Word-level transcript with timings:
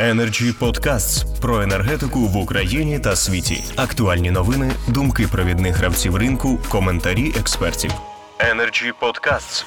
Energy 0.00 0.52
Podcasts 0.60 1.40
про 1.40 1.62
енергетику 1.62 2.18
в 2.18 2.36
Україні 2.36 2.98
та 2.98 3.16
світі. 3.16 3.54
Актуальні 3.76 4.30
новини, 4.30 4.70
думки 4.94 5.24
провідних 5.32 5.76
гравців 5.76 6.16
ринку, 6.16 6.48
коментарі 6.72 7.28
експертів. 7.40 7.90
Energy 8.52 8.92
Podcasts. 9.02 9.64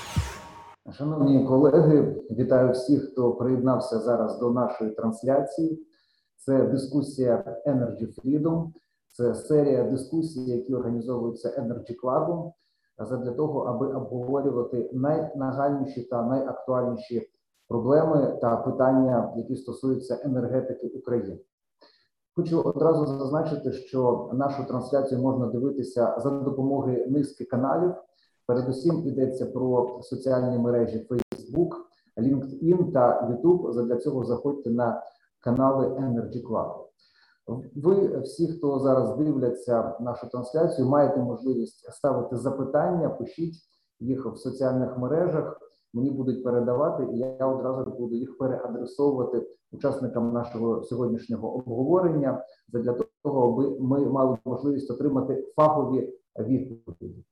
Шановні 0.98 1.46
колеги, 1.46 2.16
вітаю 2.32 2.72
всіх, 2.72 3.12
хто 3.12 3.32
приєднався 3.32 4.00
зараз 4.00 4.40
до 4.40 4.52
нашої 4.52 4.92
трансляції. 4.92 5.88
Це 6.38 6.64
дискусія 6.64 7.44
Energy 7.68 8.08
Freedom, 8.16 8.68
це 9.08 9.36
серія 9.36 9.84
дискусій, 9.84 10.42
які 10.42 10.76
організовуються 10.76 11.50
Energy 11.50 11.96
Club, 12.04 12.52
для 13.24 13.32
того, 13.32 13.60
аби 13.60 13.88
обговорювати 13.88 14.90
найнагальніші 14.94 16.02
та 16.02 16.24
найактуальніші 16.24 17.30
проблеми 17.68 18.38
та 18.42 18.58
питання, 18.58 19.34
які 19.38 19.56
стосуються 19.56 20.20
енергетики 20.24 20.88
України. 20.88 21.40
Хочу 22.36 22.62
одразу 22.62 23.06
зазначити, 23.06 23.72
що 23.72 24.30
нашу 24.34 24.64
трансляцію 24.68 25.22
можна 25.22 25.48
дивитися 25.48 26.16
за 26.20 26.30
допомогою 26.30 27.08
низки 27.12 27.46
каналів. 27.46 27.94
Передусім 28.46 29.08
йдеться 29.08 29.46
про 29.46 30.00
соціальні 30.02 30.58
мережі 30.58 31.08
Facebook, 31.10 31.72
LinkedIn 32.18 32.92
та 32.92 33.30
YouTube. 33.30 33.72
Задля 33.72 33.98
цього 33.98 34.24
заходьте 34.24 34.70
на 34.70 35.04
канали 35.40 35.88
Energy 35.88 36.48
Club. 36.48 36.88
Ви 37.76 38.20
всі, 38.20 38.48
хто 38.48 38.80
зараз 38.80 39.18
дивляться 39.18 39.98
нашу 40.00 40.30
трансляцію, 40.30 40.88
маєте 40.88 41.20
можливість 41.20 41.94
ставити 41.94 42.38
запитання, 42.38 43.10
пишіть 43.10 43.56
їх 44.00 44.26
в 44.26 44.38
соціальних 44.38 44.98
мережах 44.98 45.67
мені 45.94 46.12
будуть 46.12 46.44
передавати, 46.44 47.08
і 47.14 47.18
я 47.18 47.48
одразу 47.48 47.92
буду 47.92 48.16
їх 48.16 48.38
переадресовувати 48.38 49.48
учасникам 49.72 50.34
нашого 50.34 50.84
сьогоднішнього 50.84 51.56
обговорення 51.56 52.44
для 52.68 52.94
того, 53.24 53.54
аби 53.54 53.80
ми 53.80 54.06
мали 54.06 54.38
можливість 54.46 54.92
отримати 54.92 55.54
фахові 55.56 56.14
відповіді. 56.40 57.26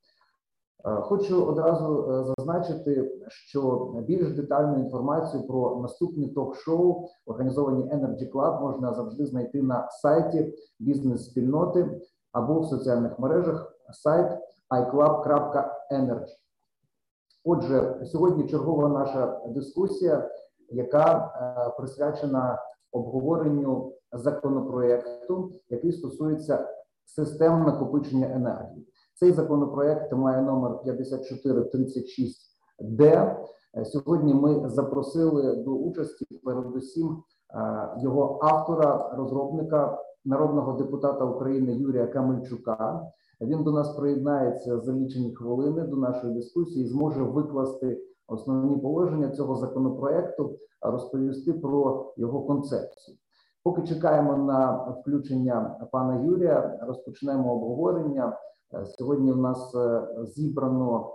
Е, 0.86 0.90
хочу 1.00 1.44
одразу 1.44 2.10
е, 2.10 2.24
зазначити, 2.24 3.20
що 3.28 3.92
більш 4.06 4.32
детальну 4.32 4.78
інформацію 4.78 5.46
про 5.46 5.80
наступні 5.82 6.28
ток-шоу, 6.28 7.08
організовані 7.26 7.84
Energy 7.84 8.32
Club, 8.32 8.60
можна 8.60 8.94
завжди 8.94 9.26
знайти 9.26 9.62
на 9.62 9.90
сайті 9.90 10.54
бізнес-спільноти 10.78 12.00
або 12.32 12.60
в 12.60 12.66
соціальних 12.66 13.18
мережах 13.18 13.72
сайт 13.92 14.38
iClub.energy. 14.70 16.45
Отже, 17.48 18.00
сьогодні 18.04 18.46
чергова 18.46 18.88
наша 18.88 19.40
дискусія, 19.48 20.30
яка 20.70 21.16
е, 21.16 21.30
присвячена 21.78 22.58
обговоренню 22.92 23.92
законопроекту, 24.12 25.52
який 25.68 25.92
стосується 25.92 26.68
систем 27.04 27.62
накопичення 27.62 28.30
енергії. 28.34 28.88
Цей 29.14 29.32
законопроект 29.32 30.12
має 30.12 30.42
номер 30.42 30.72
5436Д. 30.72 33.02
Е, 33.02 33.36
сьогодні 33.84 34.34
ми 34.34 34.68
запросили 34.68 35.56
до 35.56 35.70
участі 35.70 36.24
передусім 36.44 37.08
е, 37.08 37.20
його 38.02 38.38
автора, 38.42 39.10
розробника 39.16 39.98
народного 40.26 40.72
депутата 40.72 41.24
України 41.24 41.72
Юрія 41.72 42.06
Камельчука. 42.06 43.10
Він 43.40 43.62
до 43.62 43.72
нас 43.72 43.96
приєднається 43.96 44.80
за 44.80 44.92
лічені 44.92 45.34
хвилини 45.34 45.82
до 45.82 45.96
нашої 45.96 46.34
дискусії, 46.34 46.84
і 46.84 46.88
зможе 46.88 47.22
викласти 47.22 48.02
основні 48.28 48.76
положення 48.76 49.30
цього 49.30 49.56
законопроекту, 49.56 50.56
розповісти 50.80 51.52
про 51.52 52.12
його 52.16 52.42
концепцію. 52.42 53.16
Поки 53.62 53.82
чекаємо 53.82 54.36
на 54.36 54.76
включення 55.00 55.88
пана 55.92 56.24
Юрія, 56.24 56.78
розпочнемо 56.82 57.54
обговорення. 57.54 58.38
Сьогодні 58.84 59.32
у 59.32 59.36
нас 59.36 59.74
е, 59.74 60.02
зібрано 60.24 61.10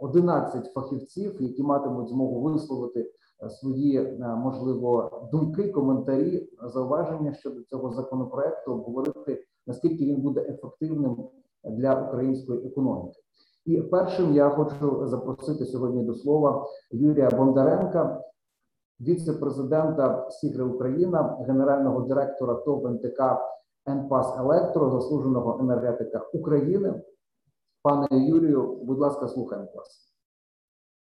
11 0.00 0.72
фахівців, 0.72 1.42
які 1.42 1.62
матимуть 1.62 2.08
змогу 2.08 2.40
висловити 2.40 3.00
е, 3.00 3.10
свої 3.48 3.96
е, 3.96 4.18
можливо 4.36 5.10
думки, 5.32 5.68
коментарі, 5.68 6.48
зауваження 6.62 7.34
щодо 7.34 7.62
цього 7.62 7.92
законопроекту, 7.92 8.72
обговорити 8.72 9.44
наскільки 9.66 10.04
він 10.04 10.20
буде 10.20 10.40
ефективним 10.40 11.28
для 11.64 12.02
української 12.06 12.66
економіки. 12.66 13.20
І 13.64 13.82
першим 13.82 14.34
я 14.34 14.50
хочу 14.50 15.06
запросити 15.06 15.66
сьогодні 15.66 16.04
до 16.04 16.14
слова 16.14 16.66
Юрія 16.90 17.30
Бондаренка, 17.30 18.24
віце-президента 19.00 20.30
Сігри 20.30 20.64
Україна, 20.64 21.36
генерального 21.46 22.00
директора 22.00 22.54
ТОВ 22.54 22.86
НТК 22.86 23.38
НПАС 23.88 24.38
Електро, 24.38 24.90
заслуженого 24.90 25.58
енергетика 25.60 26.28
України. 26.32 27.02
Пане 27.82 28.08
Юрію, 28.10 28.76
будь 28.82 28.98
ласка, 28.98 29.28
слухаємо 29.28 29.68
вас. 29.74 30.14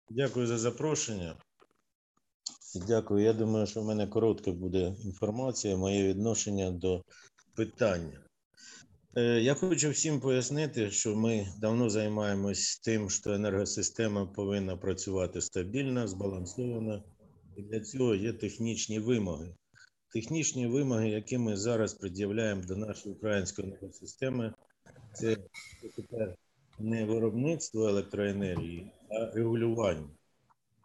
Дякую 0.09 0.47
за 0.47 0.57
запрошення. 0.57 1.33
Дякую. 2.75 3.23
Я 3.23 3.33
думаю, 3.33 3.67
що 3.67 3.81
в 3.81 3.85
мене 3.85 4.07
коротка 4.07 4.51
буде 4.51 4.95
інформація, 5.03 5.77
моє 5.77 6.07
відношення 6.07 6.71
до 6.71 7.03
питання. 7.55 8.21
Е, 9.15 9.41
я 9.41 9.53
хочу 9.53 9.89
всім 9.89 10.19
пояснити, 10.19 10.91
що 10.91 11.15
ми 11.15 11.47
давно 11.57 11.89
займаємось 11.89 12.79
тим, 12.79 13.09
що 13.09 13.33
енергосистема 13.33 14.25
повинна 14.25 14.77
працювати 14.77 15.41
стабільно, 15.41 16.07
збалансовано, 16.07 17.03
і 17.55 17.61
для 17.61 17.79
цього 17.79 18.15
є 18.15 18.33
технічні 18.33 18.99
вимоги. 18.99 19.55
Технічні 20.13 20.67
вимоги, 20.67 21.09
які 21.09 21.37
ми 21.37 21.57
зараз 21.57 21.93
пред'являємо 21.93 22.63
до 22.63 22.75
нашої 22.75 23.15
української 23.15 23.67
енергосистеми, 23.67 24.53
це 25.13 25.37
тепер 25.95 26.35
не 26.79 27.05
виробництво 27.05 27.87
електроенергії, 27.87 28.91
а 29.09 29.35
регулювання. 29.35 30.09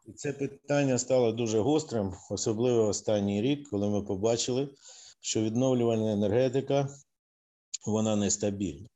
І 0.07 0.13
це 0.13 0.33
питання 0.33 0.99
стало 0.99 1.33
дуже 1.33 1.61
гострим, 1.61 2.13
особливо 2.31 2.87
останній 2.87 3.43
рік, 3.43 3.69
коли 3.71 3.89
ми 3.89 4.03
побачили, 4.03 4.69
що 5.21 5.43
відновлювальна 5.43 6.13
енергетика 6.13 6.89
вона 7.87 8.17
нестабільна. 8.17 8.89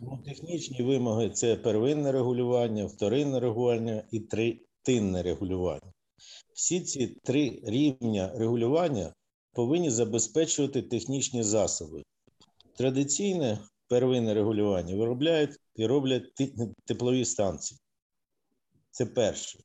Тому 0.00 0.22
технічні 0.24 0.82
вимоги 0.82 1.30
це 1.30 1.56
первинне 1.56 2.12
регулювання, 2.12 2.86
вторинне 2.86 3.40
регулювання 3.40 4.04
і 4.10 4.20
третинне 4.20 5.22
регулювання. 5.22 5.92
Всі 6.54 6.80
ці 6.80 7.06
три 7.06 7.60
рівня 7.62 8.32
регулювання 8.34 9.14
повинні 9.52 9.90
забезпечувати 9.90 10.82
технічні 10.82 11.42
засоби. 11.42 12.02
Традиційне 12.76 13.58
первинне 13.88 14.34
регулювання 14.34 14.96
виробляють 14.96 15.58
і 15.76 15.86
роблять 15.86 16.24
теплові 16.84 17.24
станції. 17.24 17.80
Це 18.90 19.06
перше. 19.06 19.58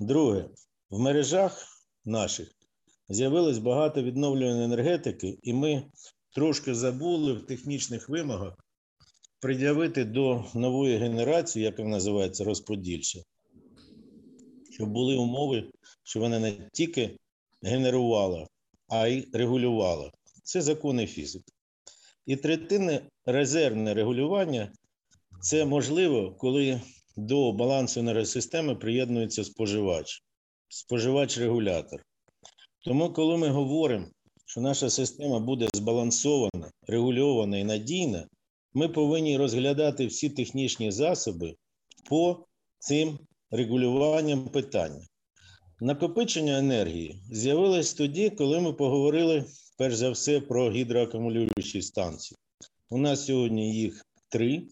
Друге, 0.00 0.48
в 0.90 0.98
мережах 0.98 1.66
наших 2.04 2.48
з'явилось 3.08 3.58
багато 3.58 4.02
відновлюваної 4.02 4.64
енергетики, 4.64 5.38
і 5.42 5.52
ми 5.52 5.82
трошки 6.34 6.74
забули 6.74 7.32
в 7.32 7.46
технічних 7.46 8.08
вимогах 8.08 8.58
пред'явити 9.40 10.04
до 10.04 10.44
нової 10.54 10.98
генерації, 10.98 11.64
як 11.64 11.78
вона 11.78 11.90
називається, 11.90 12.44
розподільча, 12.44 13.20
щоб 14.70 14.90
були 14.90 15.16
умови, 15.16 15.70
що 16.02 16.20
вона 16.20 16.38
не 16.38 16.70
тільки 16.72 17.18
генерувала, 17.62 18.46
а 18.88 19.06
й 19.06 19.28
регулювала. 19.32 20.12
Це 20.42 20.62
закони 20.62 21.06
фізики. 21.06 21.52
І 22.26 22.36
третинне 22.36 23.00
резервне 23.24 23.94
регулювання 23.94 24.72
це 25.40 25.64
можливо, 25.64 26.34
коли 26.34 26.80
до 27.16 27.52
балансу 27.52 28.00
енергосистеми 28.00 28.74
приєднується 28.74 29.44
споживач, 29.44 30.22
споживач-регулятор. 30.68 32.02
Тому, 32.84 33.12
коли 33.12 33.36
ми 33.36 33.48
говоримо 33.48 34.06
що 34.50 34.60
наша 34.60 34.90
система 34.90 35.40
буде 35.40 35.68
збалансована, 35.74 36.70
регульована 36.86 37.58
і 37.58 37.64
надійна, 37.64 38.26
ми 38.74 38.88
повинні 38.88 39.36
розглядати 39.36 40.06
всі 40.06 40.30
технічні 40.30 40.92
засоби 40.92 41.54
по 42.08 42.46
цим 42.78 43.18
регулюванням 43.50 44.48
питання. 44.48 45.06
Накопичення 45.80 46.58
енергії 46.58 47.22
з'явилось 47.32 47.94
тоді, 47.94 48.30
коли 48.30 48.60
ми 48.60 48.72
поговорили 48.72 49.44
перш 49.78 49.94
за 49.94 50.10
все 50.10 50.40
про 50.40 50.70
гідроакумулюючі 50.70 51.82
станції. 51.82 52.38
У 52.88 52.98
нас 52.98 53.26
сьогодні 53.26 53.74
їх 53.74 54.06
три: 54.28 54.62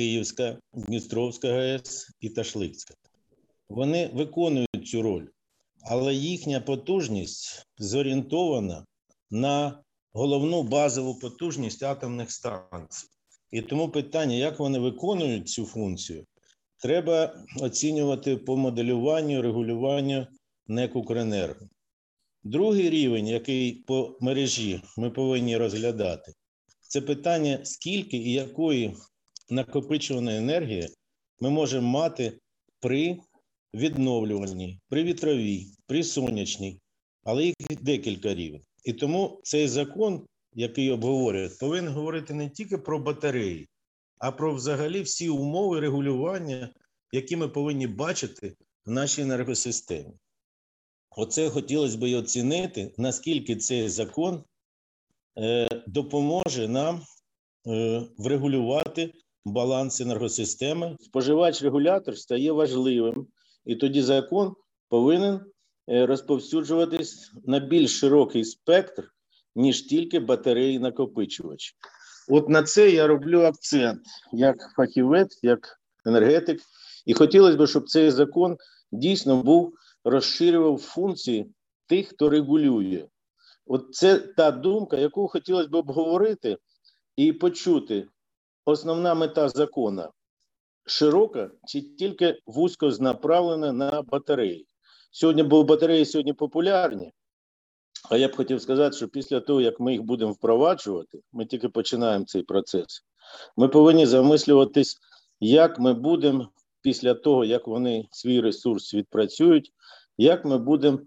Київська, 0.00 0.58
Дністровська 0.74 1.48
ГАЕС 1.48 2.10
і 2.20 2.28
Ташлицька. 2.28 2.94
Вони 3.68 4.10
виконують 4.14 4.88
цю 4.88 5.02
роль 5.02 5.26
але 5.82 6.14
їхня 6.14 6.60
потужність 6.60 7.66
зорієнтована 7.78 8.84
на 9.30 9.82
головну 10.12 10.62
базову 10.62 11.14
потужність 11.14 11.82
атомних 11.82 12.30
станцій. 12.32 13.06
І 13.50 13.62
тому 13.62 13.88
питання, 13.88 14.34
як 14.34 14.58
вони 14.58 14.78
виконують 14.78 15.48
цю 15.48 15.64
функцію, 15.64 16.26
треба 16.78 17.44
оцінювати 17.60 18.36
по 18.36 18.56
моделюванню, 18.56 19.42
регулюванню 19.42 20.26
НЕК 20.66 20.96
«Укренерго». 20.96 21.68
Другий 22.42 22.90
рівень, 22.90 23.26
який 23.26 23.72
по 23.72 24.16
мережі 24.20 24.82
ми 24.96 25.10
повинні 25.10 25.56
розглядати, 25.56 26.32
це 26.80 27.00
питання, 27.00 27.60
скільки 27.64 28.16
і 28.16 28.32
якої 28.32 28.96
накопичуваної 29.50 30.38
енергії 30.38 30.88
ми 31.40 31.50
можемо 31.50 31.88
мати 31.88 32.38
при 32.80 33.18
відновлювальній, 33.74 34.80
при 34.88 35.04
вітровій, 35.04 35.66
при 35.86 36.04
сонячній, 36.04 36.80
але 37.24 37.44
їх 37.44 37.56
декілька 37.82 38.34
рівень. 38.34 38.62
І 38.84 38.92
тому 38.92 39.40
цей 39.44 39.68
закон, 39.68 40.26
який 40.52 40.90
обговорюють, 40.90 41.58
повинен 41.58 41.92
говорити 41.92 42.34
не 42.34 42.50
тільки 42.50 42.78
про 42.78 42.98
батареї, 42.98 43.68
а 44.18 44.32
про 44.32 44.54
взагалі 44.54 45.02
всі 45.02 45.28
умови 45.28 45.80
регулювання, 45.80 46.74
які 47.12 47.36
ми 47.36 47.48
повинні 47.48 47.86
бачити 47.86 48.54
в 48.86 48.90
нашій 48.90 49.22
енергосистемі. 49.22 50.12
Оце 51.16 51.50
хотілося 51.50 51.98
б 51.98 52.10
і 52.10 52.14
оцінити, 52.14 52.94
наскільки 52.98 53.56
цей 53.56 53.88
закон 53.88 54.44
е, 55.38 55.68
допоможе 55.86 56.68
нам 56.68 57.02
е, 57.66 58.02
врегулювати 58.18 59.12
баланс 59.44 60.00
енергосистеми. 60.00 60.96
Споживач-регулятор 61.00 62.16
стає 62.16 62.52
важливим, 62.52 63.26
і 63.64 63.76
тоді 63.76 64.02
закон 64.02 64.54
повинен 64.88 65.40
е, 65.88 66.06
розповсюджуватись 66.06 67.32
на 67.44 67.58
більш 67.58 67.98
широкий 67.98 68.44
спектр, 68.44 69.10
ніж 69.54 69.82
тільки 69.82 70.20
батареї 70.20 70.78
накопичувач. 70.78 71.74
От 72.28 72.48
на 72.48 72.62
це 72.62 72.90
я 72.90 73.06
роблю 73.06 73.40
акцент 73.40 74.00
як 74.32 74.56
фахівець, 74.76 75.38
як 75.42 75.80
енергетик, 76.06 76.60
і 77.06 77.14
хотілося 77.14 77.56
б, 77.56 77.66
щоб 77.66 77.88
цей 77.88 78.10
закон 78.10 78.56
дійсно 78.92 79.42
був 79.42 79.74
розширював 80.04 80.78
функції 80.78 81.46
тих, 81.86 82.08
хто 82.08 82.30
регулює. 82.30 83.06
От 83.66 83.94
це 83.94 84.18
та 84.18 84.50
думка, 84.50 84.96
яку 84.96 85.28
хотілося 85.28 85.68
б 85.68 85.74
обговорити 85.74 86.56
і 87.16 87.32
почути. 87.32 88.06
Основна 88.70 89.14
мета 89.14 89.48
закону 89.48 90.08
широка 90.86 91.50
чи 91.66 91.80
тільки 91.80 92.38
вузько 92.46 92.88
направлена 93.00 93.72
на 93.72 94.02
батареї. 94.02 94.66
Сьогодні, 95.10 95.42
бо 95.42 95.64
батареї 95.64 96.06
сьогодні 96.06 96.32
популярні, 96.32 97.12
а 98.10 98.16
я 98.16 98.28
б 98.28 98.36
хотів 98.36 98.62
сказати, 98.62 98.96
що 98.96 99.08
після 99.08 99.40
того, 99.40 99.60
як 99.60 99.80
ми 99.80 99.92
їх 99.92 100.02
будемо 100.02 100.32
впроваджувати, 100.32 101.20
ми 101.32 101.46
тільки 101.46 101.68
починаємо 101.68 102.24
цей 102.24 102.42
процес. 102.42 103.04
Ми 103.56 103.68
повинні 103.68 104.06
замислюватись, 104.06 104.98
як 105.40 105.78
ми 105.78 105.94
будемо 105.94 106.48
після 106.82 107.14
того, 107.14 107.44
як 107.44 107.66
вони 107.66 108.08
свій 108.10 108.40
ресурс 108.40 108.94
відпрацюють, 108.94 109.72
як 110.18 110.44
ми 110.44 110.58
будемо 110.58 110.98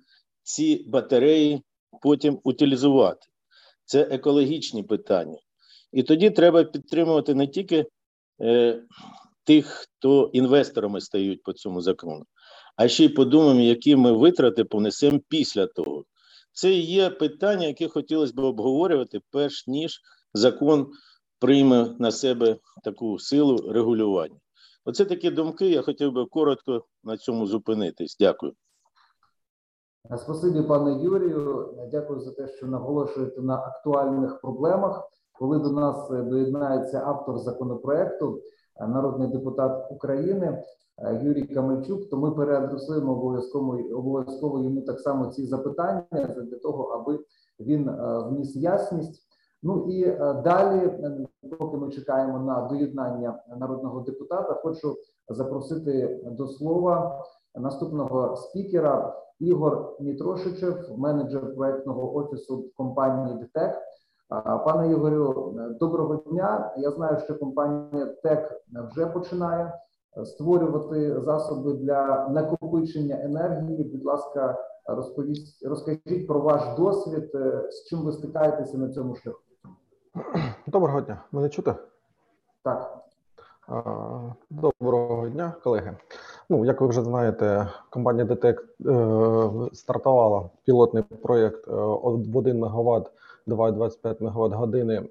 ці 0.42 0.86
батареї 0.88 1.64
потім 2.02 2.40
утилізувати. 2.44 3.28
Це 3.86 4.02
екологічні 4.02 4.84
питання. 4.84 5.38
І 5.94 6.04
тоді 6.04 6.30
треба 6.30 6.64
підтримувати 6.64 7.34
не 7.34 7.48
тільки 7.48 7.86
е, 8.42 8.84
тих, 9.44 9.66
хто 9.66 10.30
інвесторами 10.34 11.02
стають 11.02 11.44
по 11.44 11.54
цьому 11.54 11.82
закону, 11.82 12.26
а 12.76 12.88
ще 12.88 13.06
й 13.06 13.10
подумаємо, 13.10 13.62
які 13.62 13.96
ми 13.96 14.12
витрати 14.12 14.64
понесемо 14.64 15.20
після 15.30 15.68
того. 15.68 16.06
Це 16.52 16.74
є 16.74 17.10
питання, 17.10 17.68
яке 17.68 17.88
хотілося 17.88 18.34
б 18.34 18.40
обговорювати, 18.40 19.20
перш 19.32 19.68
ніж 19.68 20.02
закон 20.34 20.92
прийме 21.40 21.96
на 22.00 22.12
себе 22.12 22.58
таку 22.84 23.20
силу 23.20 23.72
регулювання. 23.72 24.40
Оце 24.86 25.06
такі 25.06 25.32
думки. 25.32 25.70
Я 25.70 25.82
хотів 25.82 26.12
би 26.12 26.26
коротко 26.26 26.86
на 27.04 27.18
цьому 27.18 27.48
зупинитись. 27.48 28.18
Дякую. 28.20 28.54
Спасибі, 30.18 30.62
пане 30.62 31.04
Юрію. 31.04 31.74
Дякую 31.92 32.20
за 32.20 32.32
те, 32.32 32.48
що 32.48 32.68
наголошуєте 32.68 33.42
на 33.42 33.56
актуальних 33.56 34.42
проблемах. 34.42 35.10
Коли 35.40 35.60
до 35.60 35.72
нас 35.72 36.10
доєднається 36.10 37.04
автор 37.06 37.40
законопроекту, 37.40 38.42
народний 38.80 39.28
депутат 39.28 39.92
України 39.92 40.64
Юрій 41.22 41.48
Камельчук, 41.48 42.10
то 42.10 42.18
ми 42.18 42.32
переадресуємо 42.32 43.12
обов'язково 43.12 43.80
обов'язково 43.96 44.60
йому 44.60 44.82
так 44.82 45.00
само 45.00 45.28
ці 45.28 45.46
запитання 45.46 46.04
для 46.52 46.58
того, 46.58 46.84
аби 46.84 47.20
він 47.60 47.92
вніс 48.30 48.56
ясність. 48.56 49.24
Ну 49.64 49.86
і 49.90 50.06
далі, 50.44 50.92
поки 51.60 51.78
ми 51.78 51.90
чекаємо 51.90 52.40
на 52.40 52.62
доєднання 52.62 53.44
народного 53.60 54.00
депутата, 54.00 54.54
хочу 54.54 54.96
запросити 55.30 56.24
до 56.26 56.48
слова 56.48 57.24
наступного 57.56 58.36
спікера. 58.36 59.20
Ігор 59.40 59.96
Мітрошичев, 60.00 60.76
менеджер 60.98 61.56
проектного 61.56 62.16
офісу 62.16 62.72
компанії 62.76 63.38
ДТЕК. 63.38 63.82
Пане 64.66 64.92
Ігорю, 64.92 65.54
доброго 65.80 66.16
дня. 66.16 66.74
Я 66.78 66.92
знаю, 66.92 67.20
що 67.20 67.40
компанія 67.40 68.06
ТЕК 68.06 68.62
вже 68.92 69.06
починає 69.06 69.74
створювати 70.26 71.22
засоби 71.22 71.74
для 71.74 72.28
накопичення 72.30 73.20
енергії. 73.24 73.84
Будь 73.84 74.06
ласка, 74.06 74.58
розповість, 74.86 75.66
розкажіть 75.66 76.28
про 76.28 76.40
ваш 76.40 76.62
досвід, 76.78 77.32
з 77.70 77.90
чим 77.90 78.00
ви 78.00 78.12
стикаєтеся 78.12 78.78
на 78.78 78.90
цьому 78.90 79.16
шляху. 79.16 79.40
Доброго 80.68 81.02
дня, 81.02 81.24
мене 81.32 81.50
чути? 81.50 81.76
Так. 82.64 83.00
Доброго 84.50 85.30
дня, 85.30 85.54
колеги. 85.64 85.98
Ну, 86.50 86.66
як 86.66 86.82
ви 86.82 86.88
вже 86.88 87.02
знаєте, 87.02 87.68
компанія 87.90 88.26
ДТЕК 88.26 88.66
е, 88.86 89.08
стартувала 89.74 90.50
пілотний 90.66 91.04
проєкт 91.04 91.68
е, 91.68 91.72
в 91.72 92.38
1 92.38 92.60
МВт 92.60 93.12
2,25 93.48 94.24
МВт 94.24 94.54
години 94.54 94.94
е, 94.96 95.08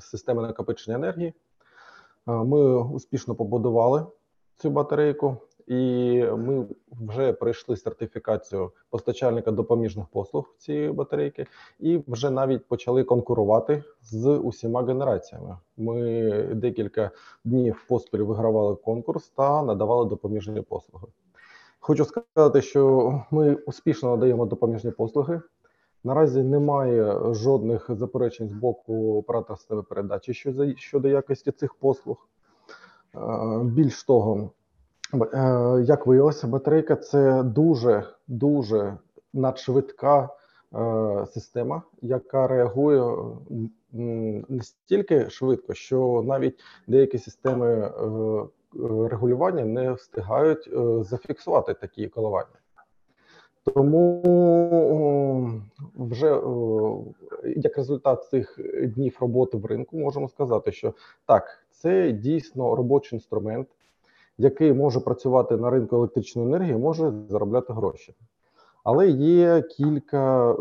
системи 0.00 0.42
накопичення 0.42 0.96
енергії. 0.96 1.34
Е, 2.28 2.32
ми 2.32 2.82
успішно 2.82 3.34
побудували 3.34 4.06
цю 4.56 4.70
батарейку, 4.70 5.36
і 5.66 6.22
ми 6.36 6.66
вже 6.90 7.32
пройшли 7.32 7.76
сертифікацію 7.76 8.70
постачальника 8.90 9.50
допоміжних 9.50 10.06
послуг 10.06 10.54
цієї 10.58 10.92
батарейки, 10.92 11.46
і 11.80 12.02
вже 12.08 12.30
навіть 12.30 12.66
почали 12.68 13.04
конкурувати 13.04 13.84
з 14.02 14.28
усіма 14.28 14.82
генераціями. 14.82 15.58
Ми 15.76 16.30
декілька 16.54 17.10
днів 17.44 17.84
поспіль 17.88 18.18
вигравали 18.18 18.76
конкурс 18.76 19.28
та 19.28 19.62
надавали 19.62 20.08
допоміжні 20.08 20.60
послуги. 20.60 21.06
Хочу 21.80 22.04
сказати, 22.04 22.62
що 22.62 23.12
ми 23.30 23.54
успішно 23.54 24.10
надаємо 24.10 24.46
допоміжні 24.46 24.90
послуги. 24.90 25.40
Наразі 26.06 26.42
немає 26.42 27.34
жодних 27.34 27.90
заперечень 27.90 28.48
з 28.48 28.52
боку 28.52 29.18
оператора 29.18 29.56
системи 29.56 29.82
передачі 29.82 30.34
щодо 30.76 31.08
якості 31.08 31.52
цих 31.52 31.74
послуг. 31.74 32.28
Більш 33.62 34.04
того, 34.04 34.50
Е, 35.14 35.82
як 35.84 36.06
виявилося, 36.06 36.46
батарейка 36.46 36.96
це 36.96 37.42
дуже 37.42 38.04
дуже 38.28 38.96
надшвидка 39.32 40.28
е, 40.74 41.26
система, 41.26 41.82
яка 42.02 42.46
реагує 42.46 43.16
настільки 44.48 45.30
швидко, 45.30 45.74
що 45.74 46.22
навіть 46.26 46.60
деякі 46.86 47.18
системи 47.18 47.68
е, 47.68 47.90
регулювання 49.10 49.64
не 49.64 49.92
встигають 49.92 50.70
зафіксувати 51.00 51.74
такі 51.74 52.08
коливання. 52.08 52.58
Тому 53.74 54.22
вже 55.96 56.40
як 57.56 57.76
результат 57.76 58.24
цих 58.30 58.58
днів 58.82 59.16
роботи 59.20 59.56
в 59.56 59.64
ринку 59.64 59.98
можемо 59.98 60.28
сказати, 60.28 60.72
що 60.72 60.94
так, 61.26 61.66
це 61.70 62.12
дійсно 62.12 62.74
робочий 62.74 63.16
інструмент 63.16 63.68
який 64.38 64.72
може 64.72 65.00
працювати 65.00 65.56
на 65.56 65.70
ринку 65.70 65.96
електричної 65.96 66.48
енергії, 66.48 66.76
може 66.76 67.12
заробляти 67.28 67.72
гроші. 67.72 68.14
Але 68.84 69.08
є 69.08 69.62
кілька 69.62 70.52
е, 70.52 70.56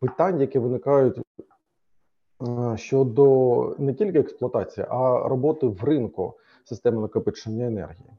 питань, 0.00 0.40
які 0.40 0.58
виникають 0.58 1.18
е, 1.18 2.76
щодо 2.76 3.74
не 3.78 3.94
тільки 3.94 4.18
експлуатації, 4.18 4.86
а 4.90 5.28
роботи 5.28 5.66
в 5.66 5.84
ринку 5.84 6.34
системи 6.64 7.00
накопичення 7.00 7.66
енергії. 7.66 8.10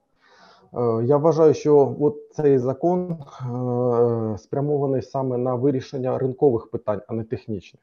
Е, 0.73 1.03
я 1.05 1.17
вважаю, 1.17 1.53
що 1.53 1.95
от 1.99 2.15
цей 2.31 2.57
закон 2.57 3.11
е, 3.11 4.37
спрямований 4.37 5.01
саме 5.01 5.37
на 5.37 5.55
вирішення 5.55 6.17
ринкових 6.17 6.67
питань, 6.67 7.01
а 7.07 7.13
не 7.13 7.23
технічних. 7.23 7.81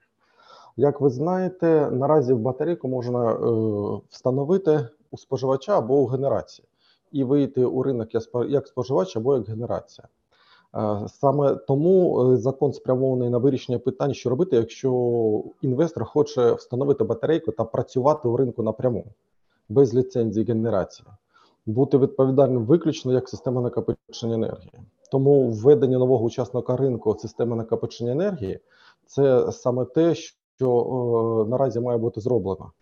Як 0.76 1.00
ви 1.00 1.10
знаєте, 1.10 1.90
наразі 1.90 2.32
в 2.32 2.38
батарейку 2.38 2.88
можна 2.88 3.32
е, 3.32 3.36
встановити 4.10 4.88
у 5.10 5.18
споживача 5.18 5.78
або 5.78 5.94
у 5.94 6.06
генерації, 6.06 6.68
і 7.12 7.24
вийти 7.24 7.64
у 7.64 7.82
ринок 7.82 8.08
як 8.48 8.68
споживач 8.68 9.16
або 9.16 9.34
як 9.34 9.48
генерація. 9.48 10.08
Саме 11.08 11.54
тому 11.54 12.26
закон 12.36 12.72
спрямований 12.72 13.30
на 13.30 13.38
вирішення 13.38 13.78
питань, 13.78 14.14
що 14.14 14.30
робити, 14.30 14.56
якщо 14.56 15.42
інвестор 15.62 16.04
хоче 16.04 16.52
встановити 16.52 17.04
батарейку 17.04 17.52
та 17.52 17.64
працювати 17.64 18.28
у 18.28 18.36
ринку 18.36 18.62
напряму 18.62 19.04
без 19.68 19.94
ліцензії 19.94 20.46
генерації, 20.46 21.08
бути 21.66 21.98
відповідальним 21.98 22.64
виключно 22.64 23.12
як 23.12 23.28
система 23.28 23.60
накопичення 23.60 24.34
енергії. 24.34 24.72
Тому 25.10 25.50
введення 25.50 25.98
нового 25.98 26.24
учасника 26.24 26.76
ринку 26.76 27.16
системи 27.18 27.56
накопичення 27.56 28.12
енергії 28.12 28.60
це 29.06 29.52
саме 29.52 29.84
те, 29.84 30.14
що 30.14 31.46
наразі 31.48 31.80
має 31.80 31.98
бути 31.98 32.20
зроблено. 32.20 32.72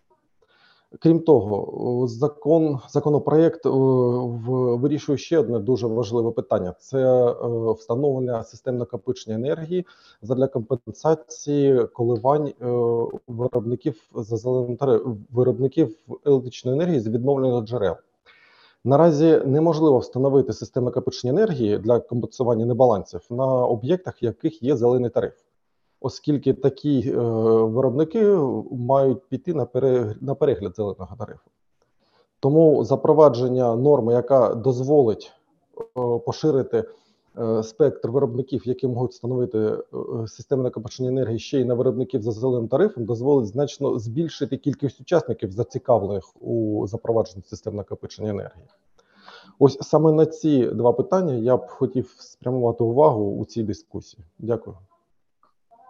Крім 0.99 1.19
того, 1.19 2.07
закон 2.07 2.79
законопроект 2.89 3.61
вирішує 3.65 5.17
ще 5.17 5.39
одне 5.39 5.59
дуже 5.59 5.87
важливе 5.87 6.31
питання: 6.31 6.73
це 6.79 7.31
встановлення 7.71 8.43
систем 8.43 8.77
накопичення 8.77 9.35
енергії 9.35 9.85
для 10.21 10.47
компенсації 10.47 11.87
коливань 11.93 12.53
виробників 13.27 14.09
за 14.15 14.37
зеленим 14.37 14.77
виробників 15.31 15.95
електричної 16.25 16.77
енергії 16.77 16.99
з 16.99 17.07
відновлених 17.07 17.63
джерел. 17.63 17.95
Наразі 18.85 19.41
неможливо 19.45 19.97
встановити 19.97 20.53
системи 20.53 20.85
накопичення 20.85 21.33
енергії 21.33 21.77
для 21.77 21.99
компенсування 21.99 22.65
небалансів 22.65 23.21
на 23.29 23.45
об'єктах, 23.45 24.21
в 24.21 24.25
яких 24.25 24.63
є 24.63 24.75
зелений 24.75 25.09
тариф 25.09 25.33
оскільки 26.03 26.53
такі 26.53 27.09
е, 27.09 27.17
виробники 27.63 28.25
мають 28.71 29.29
піти 29.29 29.53
на 29.53 29.65
пере, 29.65 30.15
на 30.21 30.35
перегляд 30.35 30.75
зеленого 30.75 31.15
тарифу. 31.19 31.49
Тому 32.39 32.83
запровадження 32.83 33.75
норми, 33.75 34.13
яка 34.13 34.53
дозволить 34.53 35.31
е, 35.77 36.19
поширити 36.25 36.83
спектр 37.63 38.09
виробників, 38.09 38.67
які 38.67 38.87
можуть 38.87 39.11
встановити 39.11 39.57
е, 39.57 39.77
системи 40.27 40.63
накопичення 40.63 41.09
енергії 41.09 41.39
ще 41.39 41.59
й 41.59 41.65
на 41.65 41.73
виробників 41.73 42.21
за 42.21 42.31
зеленим 42.31 42.67
тарифом, 42.67 43.05
дозволить 43.05 43.47
значно 43.47 43.99
збільшити 43.99 44.57
кількість 44.57 45.01
учасників, 45.01 45.51
зацікавлених 45.51 46.23
у 46.41 46.87
запровадженні 46.87 47.43
систем 47.43 47.75
накопичення 47.75 48.29
енергії. 48.29 48.65
Ось 49.59 49.77
саме 49.81 50.11
на 50.11 50.25
ці 50.25 50.67
два 50.67 50.93
питання 50.93 51.33
я 51.33 51.57
б 51.57 51.67
хотів 51.67 52.15
спрямувати 52.17 52.83
увагу 52.83 53.37
у 53.37 53.45
цій 53.45 53.63
дискусії. 53.63 54.23
Дякую. 54.39 54.77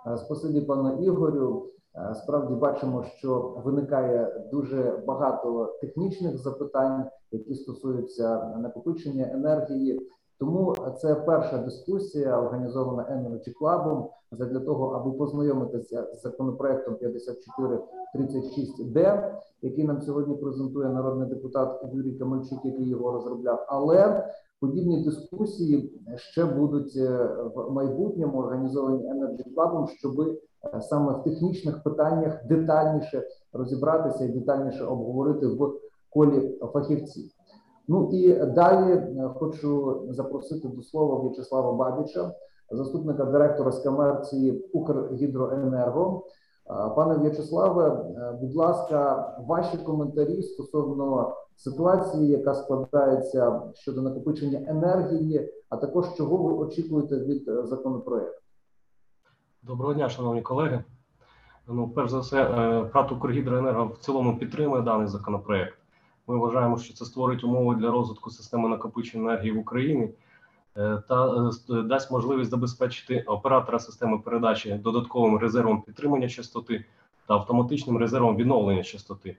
Е, 0.08 0.18
спасибі 0.18 0.62
пану 0.62 1.04
Ігорю. 1.04 1.70
Е, 1.96 2.16
справді 2.16 2.54
бачимо, 2.54 3.06
що 3.18 3.62
виникає 3.66 4.44
дуже 4.52 5.04
багато 5.08 5.78
технічних 5.82 6.38
запитань, 6.38 7.06
які 7.32 7.56
стосуються 7.56 8.56
накопичення 8.60 9.30
енергії. 9.34 10.10
Тому 10.44 10.76
це 11.02 11.16
перша 11.16 11.58
дискусія, 11.58 12.42
організована 12.42 13.04
Energy 13.04 13.54
Club, 13.62 14.10
для 14.32 14.60
того, 14.60 14.88
аби 14.88 15.12
познайомитися 15.12 16.08
з 16.14 16.22
законопроектом 16.22 16.94
5436Д, 16.94 19.32
який 19.62 19.84
нам 19.84 20.02
сьогодні 20.02 20.36
презентує 20.36 20.90
народний 20.90 21.30
депутат 21.30 21.84
Юрій 21.94 22.14
Камельчук, 22.14 22.66
який 22.66 22.90
його 22.90 23.12
розробляв. 23.12 23.66
Але 23.68 24.24
Подібні 24.64 25.04
дискусії 25.04 26.02
ще 26.16 26.46
будуть 26.46 26.98
е, 26.98 27.30
в 27.56 27.72
майбутньому 27.72 28.38
організовані 28.38 29.04
Energy 29.04 29.56
Club, 29.56 29.88
щоб 29.88 30.22
е, 30.22 30.38
саме 30.82 31.14
в 31.14 31.24
технічних 31.24 31.84
питаннях 31.84 32.46
детальніше 32.46 33.24
розібратися 33.54 34.26
і 34.26 34.28
детальніше 34.28 34.84
обговорити 34.84 35.48
в 35.48 35.74
колі 36.10 36.60
фахівців. 36.74 37.32
Ну 37.88 38.10
і 38.12 38.34
далі 38.34 38.92
е, 38.94 39.30
хочу 39.36 40.02
запросити 40.10 40.68
до 40.68 40.84
слова 40.84 41.24
В'ячеслава 41.24 41.74
Бабіча, 41.74 42.32
заступника 42.72 43.26
директора 43.26 43.72
з 43.72 43.80
комерції 43.80 44.70
Укргідроенерго. 44.74 46.26
Пане 46.96 47.18
В'ячеславе, 47.18 48.06
будь 48.42 48.56
ласка, 48.56 49.30
ваші 49.48 49.78
коментарі 49.78 50.42
стосовно 50.42 51.36
ситуації, 51.56 52.28
яка 52.28 52.54
складається 52.54 53.62
щодо 53.74 54.02
накопичення 54.02 54.62
енергії, 54.68 55.54
а 55.70 55.78
також 55.78 56.06
чого 56.18 56.38
ви 56.38 56.54
очікуєте 56.54 57.20
від 57.20 57.50
е, 57.50 57.66
законопроекту? 57.66 58.42
Доброго 59.64 59.94
дня, 59.94 60.10
шановні 60.10 60.42
колеги. 60.42 60.84
Ну, 61.68 61.90
перш 61.96 62.12
за 62.12 62.20
все, 62.20 62.44
е, 62.44 62.84
ПРАТ 62.86 63.12
«Укргідроенерго» 63.12 63.86
в 63.86 63.98
цілому 63.98 64.38
підтримує 64.38 64.82
даний 64.82 65.08
законопроект. 65.08 65.78
Ми 66.28 66.38
вважаємо, 66.38 66.78
що 66.78 66.94
це 66.94 67.06
створить 67.06 67.44
умови 67.44 67.76
для 67.76 67.92
розвитку 67.92 68.30
системи 68.30 68.70
накопичення 68.70 69.24
енергії 69.24 69.52
в 69.52 69.60
Україні 69.60 70.10
е, 70.78 71.04
та 71.08 71.50
дасть 71.70 72.12
можливість 72.12 72.52
забезпечити 72.52 73.22
оператора 73.22 73.80
системи 73.80 74.20
передачі 74.20 74.74
додатковим 74.74 75.38
резервом 75.38 75.82
підтримання 75.82 76.30
частоти 76.30 76.86
та 77.28 77.34
автоматичним 77.34 77.98
резервом 77.98 78.36
відновлення 78.36 78.84
частоти 78.84 79.38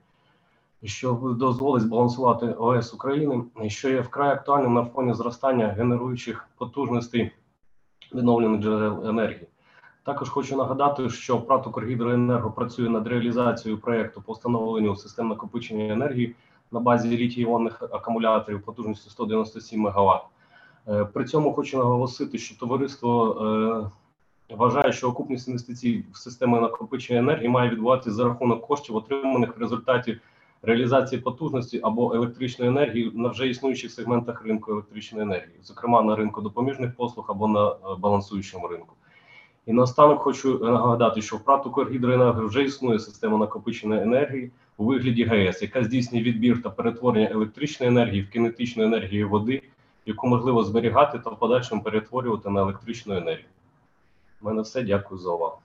що 0.83 1.35
дозволить 1.39 1.83
збалансувати 1.83 2.45
ОС 2.45 2.93
України, 2.93 3.43
що 3.67 3.89
є 3.89 4.01
вкрай 4.01 4.31
актуальним 4.31 4.73
на 4.73 4.85
фоні 4.85 5.13
зростання 5.13 5.67
генеруючих 5.67 6.47
потужностей 6.57 7.31
відновлених 8.15 8.61
джерел 8.61 9.07
енергії. 9.07 9.47
Також 10.03 10.29
хочу 10.29 10.57
нагадати, 10.57 11.09
що 11.09 11.41
ПРАТ 11.41 11.67
«Укргідроенерго» 11.67 12.51
працює 12.51 12.89
над 12.89 13.07
реалізацією 13.07 13.81
проєкту 13.81 14.21
по 14.21 14.33
встановленню 14.33 14.95
систем 14.95 15.27
накопичення 15.27 15.93
енергії 15.93 16.35
на 16.71 16.79
базі 16.79 17.17
літій 17.17 17.41
іонних 17.41 17.83
акумуляторів 17.83 18.61
потужністю 18.61 19.09
197 19.09 19.81
МВт. 19.81 20.21
Е, 20.87 21.05
при 21.05 21.25
цьому 21.25 21.53
хочу 21.53 21.77
наголосити, 21.77 22.37
що 22.37 22.57
товариство 22.57 23.37
е, 24.49 24.55
вважає, 24.55 24.91
що 24.91 25.09
окупність 25.09 25.47
інвестицій 25.47 26.03
в 26.13 26.17
системи 26.17 26.61
накопичення 26.61 27.19
енергії 27.19 27.49
має 27.49 27.69
відбуватися 27.69 28.11
за 28.11 28.23
рахунок 28.23 28.67
коштів, 28.67 28.95
отриманих 28.95 29.57
в 29.57 29.59
результаті 29.59 30.19
реалізації 30.61 31.21
потужності 31.21 31.79
або 31.83 32.15
електричної 32.15 32.71
енергії 32.71 33.11
на 33.15 33.29
вже 33.29 33.47
існуючих 33.47 33.91
сегментах 33.91 34.45
ринку 34.45 34.71
електричної 34.71 35.23
енергії, 35.23 35.59
зокрема 35.63 36.01
на 36.01 36.15
ринку 36.15 36.41
допоміжних 36.41 36.95
послуг 36.95 37.25
або 37.29 37.47
на 37.47 37.69
е, 37.69 37.75
балансуючому 37.99 38.67
ринку. 38.67 38.95
І 39.65 39.73
наостанок 39.73 40.19
хочу 40.19 40.59
нагадати, 40.59 41.21
що 41.21 41.35
в 41.35 41.39
ПРАТ 41.39 41.65
«Укргідроенерго» 41.65 42.45
вже 42.45 42.63
існує 42.63 42.99
система 42.99 43.37
накопиченої 43.37 44.01
енергії 44.01 44.51
у 44.77 44.85
вигляді 44.85 45.23
ГЕС, 45.23 45.61
яка 45.61 45.83
здійснює 45.83 46.21
відбір 46.21 46.63
та 46.63 46.69
перетворення 46.69 47.29
електричної 47.29 47.91
енергії 47.91 48.21
в 48.21 48.29
кінетичну 48.29 48.83
енергію 48.83 49.29
води, 49.29 49.61
яку 50.05 50.27
можливо 50.27 50.63
зберігати 50.63 51.19
та 51.19 51.29
в 51.29 51.39
подальшому 51.39 51.83
перетворювати 51.83 52.49
на 52.49 52.61
електричну 52.61 53.17
енергію. 53.17 53.47
У 54.41 54.45
мене 54.45 54.61
все. 54.61 54.83
Дякую 54.83 55.19
за 55.19 55.29
увагу. 55.29 55.57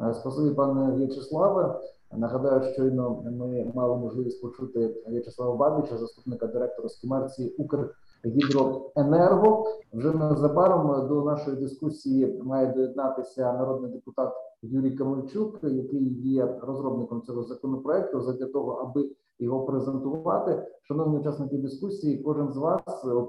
Е, 0.00 0.14
спасибі, 0.14 0.54
пане 0.54 0.96
В'ячеславе. 0.96 1.80
Нагадаю, 2.12 2.72
щойно 2.72 3.22
ми 3.38 3.72
мали 3.74 3.96
можливість 3.96 4.42
почути 4.42 4.94
В'ячеслава 5.08 5.56
Бабіча, 5.56 5.96
заступника 5.96 6.46
директора 6.46 6.88
з 6.88 6.96
комерції 6.96 7.54
Укргідроенерго. 7.58 9.66
Вже 9.92 10.12
незабаром 10.12 11.08
до 11.08 11.24
нашої 11.24 11.56
дискусії 11.56 12.42
має 12.42 12.66
доєднатися 12.66 13.52
народний 13.52 13.90
депутат 13.90 14.32
Юрій 14.62 14.90
Камельчук, 14.90 15.58
який 15.62 16.28
є 16.28 16.58
розробником 16.62 17.22
цього 17.22 17.42
законопроекту, 17.42 18.32
для 18.32 18.46
того, 18.46 18.72
аби 18.72 19.10
його 19.38 19.64
презентувати. 19.64 20.66
Шановні 20.82 21.18
учасники 21.18 21.58
дискусії, 21.58 22.18
кожен 22.18 22.52
з 22.52 22.56
вас 22.56 22.80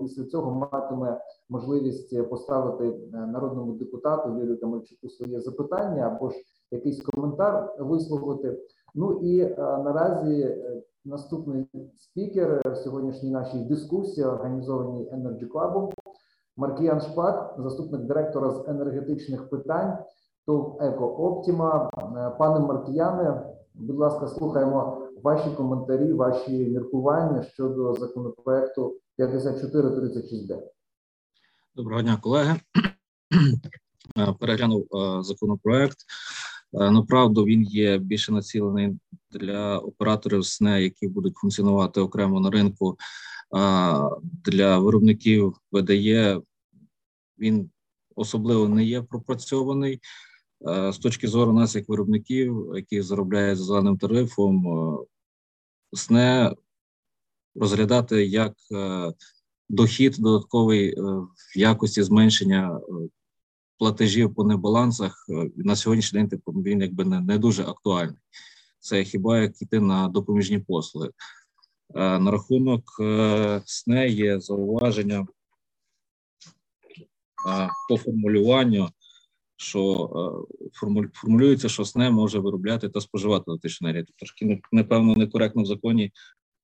після 0.01 0.24
цього 0.24 0.51
матиме 0.51 1.21
можливість 1.50 2.29
поставити 2.29 3.00
народному 3.12 3.74
депутату 3.74 4.29
Юрію 4.29 4.59
Камельчуку 4.59 5.09
своє 5.09 5.39
запитання 5.39 6.01
або 6.01 6.29
ж 6.29 6.36
якийсь 6.71 7.01
коментар 7.01 7.75
висловити. 7.79 8.59
Ну 8.95 9.13
і 9.13 9.39
е, 9.39 9.55
наразі 9.57 10.41
е, 10.41 10.81
наступний 11.05 11.67
спікер 11.98 12.62
в 12.65 12.75
сьогоднішній 12.75 13.31
нашій 13.31 13.59
дискусії, 13.59 14.27
організованій 14.27 15.12
Energy 15.12 15.48
Club, 15.48 15.91
Маркіян 16.57 17.01
Шпак, 17.01 17.55
заступник 17.57 18.01
директора 18.01 18.50
з 18.50 18.67
енергетичних 18.67 19.50
питань 19.50 19.98
ТОВ 20.49 20.77
Еко 20.81 21.05
Оптіма. 21.05 21.89
Е, 21.97 22.35
пане 22.39 22.59
Маркіяне, 22.59 23.41
будь 23.73 23.97
ласка, 23.97 24.27
слухаємо 24.27 25.07
ваші 25.23 25.49
коментарі, 25.49 26.13
ваші 26.13 26.51
міркування 26.51 27.43
щодо 27.43 27.93
законопроекту 27.93 28.99
5436Д. 29.19 30.59
Доброго 31.75 32.01
дня, 32.01 32.17
колеги. 32.17 32.55
Переглянув 34.39 34.87
законопроект. 35.21 35.97
Е, 36.73 36.91
направду 36.91 37.43
він 37.43 37.63
є 37.63 37.97
більше 37.97 38.31
націлений 38.31 38.99
для 39.31 39.77
операторів 39.77 40.45
СНЕ, 40.45 40.83
які 40.83 41.07
будуть 41.07 41.35
функціонувати 41.35 42.01
окремо 42.01 42.39
на 42.39 42.49
ринку. 42.49 42.97
Для 44.45 44.77
виробників 44.77 45.53
ВДЄ 45.71 46.41
він 47.39 47.69
особливо 48.15 48.69
не 48.69 48.83
є 48.83 49.01
пропрацьований. 49.01 49.99
Е, 50.67 50.93
з 50.93 50.97
точки 50.97 51.27
зору 51.27 51.53
нас, 51.53 51.75
як 51.75 51.89
виробників, 51.89 52.71
які 52.75 53.01
заробляють 53.01 53.57
за 53.57 53.63
зеленим 53.63 53.97
тарифом, 53.97 54.67
е, 54.67 54.97
СНЕ 55.93 56.55
розглядати 57.55 58.25
як 58.25 58.53
дохід 59.69 60.15
додатковий 60.19 60.95
в 61.55 61.57
якості 61.57 62.03
зменшення 62.03 62.79
платежів 63.79 64.35
по 64.35 64.43
небалансах 64.43 65.25
е, 65.29 65.51
на 65.55 65.75
сьогоднішній 65.75 66.19
день 66.19 66.29
типу, 66.29 66.51
він 66.51 66.81
якби 66.81 67.05
не, 67.05 67.21
не 67.21 67.37
дуже 67.37 67.63
актуальний. 67.63 68.17
Це 68.79 69.03
хіба 69.03 69.39
як 69.39 69.61
йти 69.61 69.79
на 69.79 70.07
допоміжні 70.07 70.59
послуги. 70.59 71.09
Е, 71.95 72.19
на 72.19 72.31
рахунок 72.31 72.83
е, 73.01 73.61
СНЕ 73.65 74.09
є 74.09 74.39
зауваження 74.39 75.27
по 77.89 77.97
формулюванню, 77.97 78.89
що 79.59 80.45
формулюється, 81.13 81.69
що 81.69 81.85
СНЕ 81.85 82.09
може 82.09 82.39
виробляти 82.39 82.89
та 82.89 83.01
споживати 83.01 83.43
електричну 83.47 83.89
енергію. 83.89 84.13
Трошки 84.17 84.61
напевно 84.71 85.15
некоректно 85.15 85.63
в 85.63 85.65
законі 85.65 86.11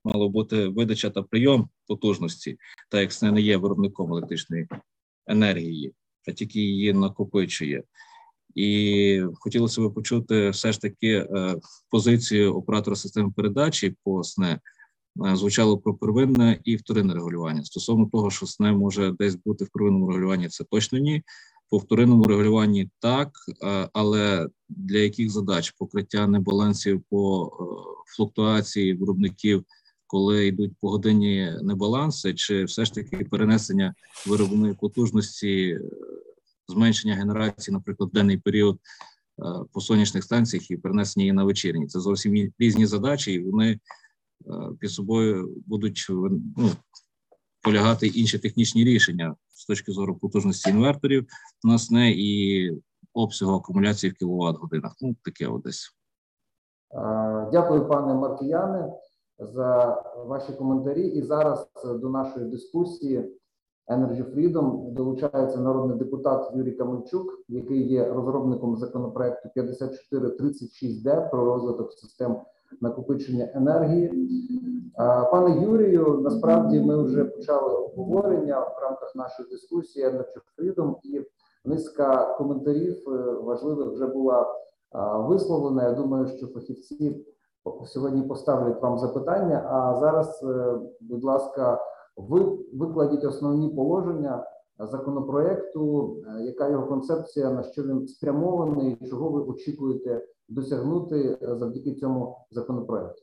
мало 0.04 0.30
бути 0.30 0.68
видача 0.68 1.10
та 1.10 1.24
прийом 1.24 1.70
потужності, 1.88 2.58
так 2.90 3.02
як 3.02 3.14
СНЕ 3.14 3.32
не 3.32 3.42
є 3.42 3.58
виробником 3.58 4.12
електричної 4.12 4.68
енергії, 5.28 5.94
а 6.28 6.32
тільки 6.32 6.60
її 6.60 6.94
накопичує. 6.94 7.84
І 8.56 9.24
хотілося 9.34 9.82
б 9.82 9.94
почути 9.94 10.50
все 10.50 10.72
ж 10.72 10.82
таки 10.82 11.08
е, 11.08 11.56
позицію 11.90 12.54
оператора 12.54 12.96
системи 12.96 13.32
передачі 13.36 13.96
по 14.04 14.24
СНЕ. 14.24 14.60
Е, 15.26 15.36
звучало 15.36 15.78
про 15.78 15.94
первинне 15.94 16.60
і 16.64 16.76
вторинне 16.76 17.14
регулювання. 17.14 17.64
Стосовно 17.64 18.06
того, 18.06 18.32
що 18.32 18.46
СНЕ 18.46 18.72
може 18.72 19.12
десь 19.12 19.36
бути 19.36 19.66
в 19.66 19.70
первинному 19.70 20.08
регулюванні, 20.08 20.48
це 20.48 20.64
точно 20.64 21.00
ні. 21.00 21.24
По 21.70 21.78
вторинному 21.78 22.24
регулюванні 22.24 22.90
так, 23.00 23.30
е, 23.64 23.90
але 23.94 24.50
для 24.70 24.98
яких 24.98 25.30
задач 25.30 25.72
покриття 25.72 26.28
небалансів 26.28 27.04
по 27.10 27.52
флуктуації 28.16 28.94
виробників, 28.94 29.66
коли 30.08 30.48
йдуть 30.48 30.74
погодинні 30.82 31.54
небаланси, 31.62 32.34
чи 32.34 32.64
все 32.64 32.86
ж 32.86 32.94
таки 32.94 33.18
перенесення 33.18 33.96
виробної 34.28 34.74
потужності 34.74 35.80
зменшення 36.68 37.16
генерації, 37.16 37.74
наприклад, 37.74 38.10
в 38.10 38.14
денний 38.14 38.38
період 38.38 38.80
е, 39.40 39.44
по 39.74 39.82
сонячних 39.82 40.24
станціях 40.24 40.72
і 40.72 40.78
перенесення 40.78 41.24
її 41.24 41.34
на 41.34 41.44
вечірні. 41.44 41.88
Це 41.88 42.00
зовсім 42.00 42.52
різні 42.60 42.86
задачі, 42.86 43.34
і 43.34 43.40
вони 43.40 43.72
е, 43.72 43.80
під 44.80 44.92
собою 44.92 45.64
будуть 45.66 46.06
ну, 46.10 46.72
полягати 47.62 48.08
інші 48.08 48.40
технічні 48.40 48.84
рішення 48.84 49.36
з 49.56 49.66
точки 49.66 49.92
зору 49.92 50.16
потужності 50.16 50.70
інверторів, 50.70 51.28
у 51.64 51.68
нас 51.68 51.92
не 51.92 52.12
і 52.12 52.72
обсягу 53.14 53.56
акумуляції 53.56 54.12
в 54.12 54.16
кіловат 54.16 54.58
годинах. 54.58 54.96
Ну 55.02 55.16
таке 55.24 55.48
одесь. 55.48 55.92
Дякую, 57.52 57.88
пане 57.88 58.14
Маркіяне, 58.14 58.94
за 59.40 60.02
ваші 60.28 60.54
коментарі. 60.54 61.08
І 61.08 61.22
зараз 61.22 61.68
до 61.86 62.10
нашої 62.10 62.46
дискусії 62.46 63.40
Energy 63.88 64.36
Freedom 64.36 64.92
долучається 64.92 65.60
народний 65.60 65.98
депутат 65.98 66.52
Юрій 66.56 66.72
Камельчук, 66.72 67.44
який 67.48 67.88
є 67.88 68.14
розробником 68.14 68.78
законопроекту 68.78 69.50
5436Д 69.56 71.30
про 71.30 71.46
розвиток 71.46 71.94
систем 71.94 72.42
накопичення 72.82 73.50
енергії. 73.54 74.12
Пане 75.32 75.62
Юрію, 75.64 76.20
насправді 76.24 76.80
ми 76.80 77.04
вже 77.04 77.26
почали 77.26 77.74
обговорення 77.74 78.60
в 78.60 78.82
рамках 78.82 79.16
нашої 79.16 79.50
дискусії 79.50 80.06
Energy 80.06 80.40
Freedom 80.58 80.96
і 81.04 81.22
низка 81.66 82.36
коментарів 82.38 83.10
е, 83.10 83.32
важливих 83.32 83.88
вже 83.88 84.08
була 84.08 84.46
висловлена. 85.30 85.84
Я 85.84 85.92
думаю, 85.92 86.28
що 86.28 86.48
фахівці 86.48 87.26
сьогодні 87.86 88.22
поставлять 88.22 88.82
вам 88.82 88.98
запитання. 88.98 89.68
А 89.72 90.00
зараз, 90.00 90.44
е, 90.44 90.80
будь 91.00 91.24
ласка. 91.24 91.80
Ви 92.18 92.58
викладіть 92.74 93.26
основні 93.26 93.70
положення 93.70 94.48
законопроекту, 94.80 96.16
е, 96.28 96.44
яка 96.44 96.70
його 96.70 96.88
концепція, 96.88 97.52
на 97.52 97.64
що 97.64 97.84
він 97.84 98.08
спрямований, 98.08 98.98
чого 99.10 99.30
ви 99.30 99.42
очікуєте 99.42 100.26
досягнути 100.48 101.16
е, 101.16 101.38
завдяки 101.42 101.96
цьому 101.96 102.38
законопроекту? 102.52 103.22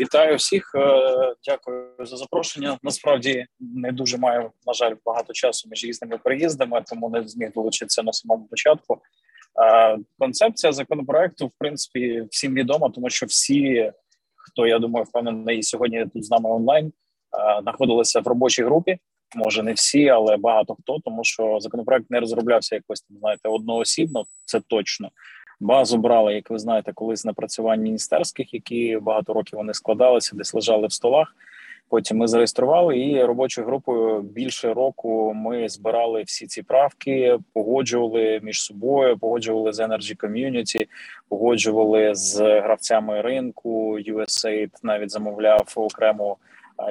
Вітаю 0.00 0.36
всіх, 0.36 0.74
е, 0.74 1.34
дякую 1.44 1.90
за 1.98 2.16
запрошення. 2.16 2.78
Насправді 2.82 3.46
не 3.60 3.92
дуже 3.92 4.18
маю 4.18 4.50
на 4.66 4.72
жаль 4.72 4.94
багато 5.04 5.32
часу 5.32 5.68
між 5.68 5.84
різними 5.84 6.18
переїздами, 6.18 6.84
тому 6.86 7.10
не 7.10 7.28
зміг 7.28 7.52
долучитися 7.52 8.02
на 8.02 8.12
самому 8.12 8.46
початку. 8.46 9.00
Концепція 10.18 10.72
законопроекту, 10.72 11.46
в 11.46 11.52
принципі, 11.58 12.26
всім 12.30 12.54
відома, 12.54 12.90
тому 12.90 13.10
що 13.10 13.26
всі 13.26 13.92
хто 14.34 14.66
я 14.66 14.78
думаю, 14.78 15.04
впевнений 15.04 15.62
сьогодні 15.62 16.06
тут 16.06 16.24
з 16.24 16.30
нами 16.30 16.50
онлайн 16.50 16.92
знаходилися 17.62 18.20
в 18.20 18.26
робочій 18.26 18.64
групі. 18.64 18.98
Може 19.34 19.62
не 19.62 19.72
всі, 19.72 20.08
але 20.08 20.36
багато 20.36 20.74
хто, 20.74 20.98
тому 21.04 21.24
що 21.24 21.58
законопроект 21.60 22.10
не 22.10 22.20
розроблявся 22.20 22.74
якось 22.74 23.00
там, 23.00 23.16
знаєте, 23.18 23.48
одноосібно. 23.48 24.24
Це 24.44 24.60
точно 24.60 25.10
базу 25.60 25.98
брали, 25.98 26.34
як 26.34 26.50
ви 26.50 26.58
знаєте, 26.58 26.92
колись 26.92 27.24
напрацювань 27.24 27.80
міністерських, 27.80 28.54
які 28.54 28.98
багато 29.02 29.32
років 29.32 29.58
вони 29.58 29.74
складалися, 29.74 30.36
десь 30.36 30.54
лежали 30.54 30.86
в 30.86 30.92
столах. 30.92 31.34
Потім 31.88 32.16
ми 32.16 32.28
зареєстрували 32.28 32.98
і 32.98 33.24
робочою 33.24 33.66
групою 33.66 34.20
більше 34.20 34.74
року 34.74 35.32
ми 35.34 35.68
збирали 35.68 36.22
всі 36.22 36.46
ці 36.46 36.62
правки, 36.62 37.38
погоджували 37.52 38.40
між 38.42 38.62
собою, 38.62 39.18
погоджували 39.18 39.72
з 39.72 39.80
Energy 39.80 40.16
Community, 40.16 40.86
погоджували 41.28 42.14
з 42.14 42.60
гравцями 42.60 43.20
ринку. 43.20 43.98
USAID 43.98 44.70
навіть 44.82 45.10
замовляв 45.10 45.72
окрему 45.76 46.36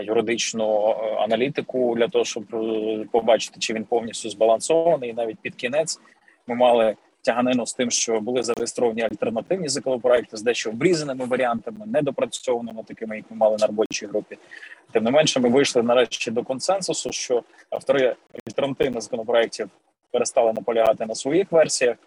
юридичну 0.04 0.95
аналітику 1.19 1.95
для 1.95 2.08
того, 2.08 2.26
щоб 2.26 2.56
е, 2.56 3.06
побачити, 3.12 3.60
чи 3.60 3.74
він 3.74 3.84
повністю 3.84 4.30
збалансований. 4.30 5.10
І 5.10 5.13
навіть 5.13 5.39
під 5.39 5.56
кінець 5.56 6.00
ми 6.48 6.56
мали 6.56 6.95
тяганину 7.21 7.65
з 7.65 7.74
тим, 7.74 7.91
що 7.91 8.19
були 8.19 8.43
зареєстровані 8.43 9.02
альтернативні 9.02 9.67
законопроекти 9.67 10.38
з 10.38 10.41
дещо 10.41 10.69
обрізаними 10.69 11.26
варіантами, 11.26 11.86
недопрацьованими, 11.86 12.84
такими 12.84 13.15
як 13.15 13.26
ми 13.30 13.38
мали 13.38 13.58
на 13.60 13.67
робочій 13.67 14.06
групі. 14.06 14.38
Тим 14.91 15.04
не 15.04 15.12
менше, 15.12 15.39
ми 15.39 15.50
вийшли 15.50 15.84
нарешті 15.84 16.32
до 16.32 16.43
консенсусу, 16.43 17.12
що 17.12 17.43
автори 17.69 18.15
альтернативних 18.48 19.02
законопроектів 19.02 19.69
перестали 20.12 20.54
наполягати 20.54 21.06
на 21.06 21.15
своїх 21.15 21.52
версіях. 21.52 21.98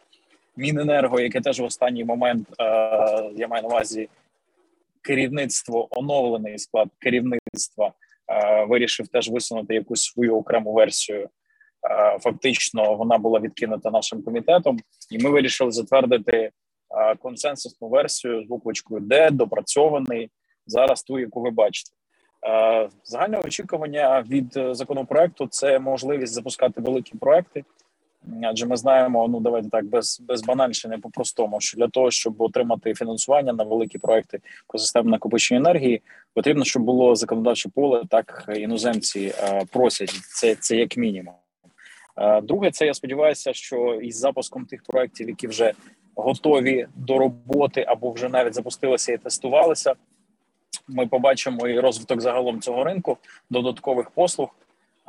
Міненерго, 0.57 1.21
яке 1.21 1.41
теж 1.41 1.61
в 1.61 1.65
останній 1.65 2.05
момент 2.05 2.49
е, 2.61 2.65
я 3.37 3.49
маю 3.49 3.63
на 3.63 3.69
увазі 3.69 4.09
керівництво, 5.09 5.89
оновлений 5.91 6.59
склад 6.59 6.89
керівництва, 7.01 7.93
е, 8.29 8.65
вирішив 8.65 9.09
теж 9.09 9.31
висунути 9.31 9.75
якусь 9.75 10.03
свою 10.03 10.37
окрему 10.37 10.73
версію 10.73 11.29
Е, 11.91 12.19
фактично 12.19 12.95
вона 12.95 13.19
була 13.19 13.41
відкинута 13.41 13.91
нашим 13.91 14.23
комітетом, 14.23 14.79
і 15.11 15.19
ми 15.19 15.31
вирішили 15.31 15.71
затвердити 15.71 16.37
е, 16.37 16.51
консенсусну 17.17 17.89
версію 17.89 18.45
з 18.45 18.47
буквочкою 18.47 19.01
Д, 19.01 19.31
допрацьований 19.31 20.31
зараз 20.67 21.03
ту, 21.03 21.19
яку 21.19 21.41
ви 21.41 21.51
бачите. 21.51 21.91
Загальне 23.05 23.39
очікування 23.39 24.25
від 24.29 24.59
законопроекту 24.77 25.47
це 25.47 25.79
можливість 25.79 26.33
запускати 26.33 26.81
великі 26.81 27.19
проекти. 27.19 27.65
Адже 28.43 28.67
ми 28.67 28.77
знаємо, 28.77 29.29
ну 29.29 29.41
давайте 29.41 29.69
так 29.69 29.85
без 29.85 30.21
без 30.21 30.43
банальщини 30.43 30.99
по 30.99 31.11
простому, 31.11 31.61
що 31.61 31.79
для 31.79 31.89
того, 31.89 32.11
щоб 32.11 32.41
отримати 32.41 32.95
фінансування 32.95 33.53
на 33.53 33.65
великі 33.65 33.99
проекти 33.99 34.41
по 34.67 34.79
системі 34.79 35.11
накопичення 35.11 35.61
енергії, 35.61 36.03
потрібно, 36.35 36.65
щоб 36.65 36.83
було 36.83 37.15
законодавче 37.15 37.69
поле. 37.69 38.03
Так 38.11 38.45
іноземці 38.57 39.35
просять 39.73 40.11
це, 40.11 40.55
це 40.55 40.77
як 40.77 40.97
мінімум. 40.97 41.35
Е, 42.19 42.41
друге, 42.41 42.71
це 42.71 42.87
я 42.87 42.95
сподіваюся, 42.95 43.53
що 43.53 43.95
із 43.95 44.19
запуском 44.19 44.65
тих 44.65 44.83
проєктів, 44.83 45.29
які 45.29 45.47
вже 45.47 45.73
готові 46.15 46.87
до 46.97 47.19
роботи 47.19 47.85
або 47.89 48.11
вже 48.11 48.29
навіть 48.29 48.55
запустилися 48.55 49.13
і 49.13 49.19
тестувалися, 49.19 49.95
ми 50.89 51.07
побачимо 51.07 51.69
і 51.69 51.81
розвиток 51.81 52.21
загалом 52.21 52.61
цього 52.61 52.85
ринку, 52.85 53.19
додаткових 53.51 54.11
послуг. 54.11 54.49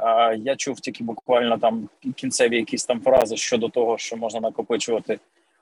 Е, 0.04 0.38
я 0.38 0.56
чув 0.56 0.80
тільки 0.80 1.04
буквально 1.04 1.58
там 1.58 1.90
кінцеві 2.16 2.56
якісь 2.56 2.86
там 2.86 3.02
фрази 3.02 3.38
щодо 3.38 3.70
того, 3.70 3.98
що 3.98 4.18
можна 4.18 4.40
накопичувати 4.40 5.20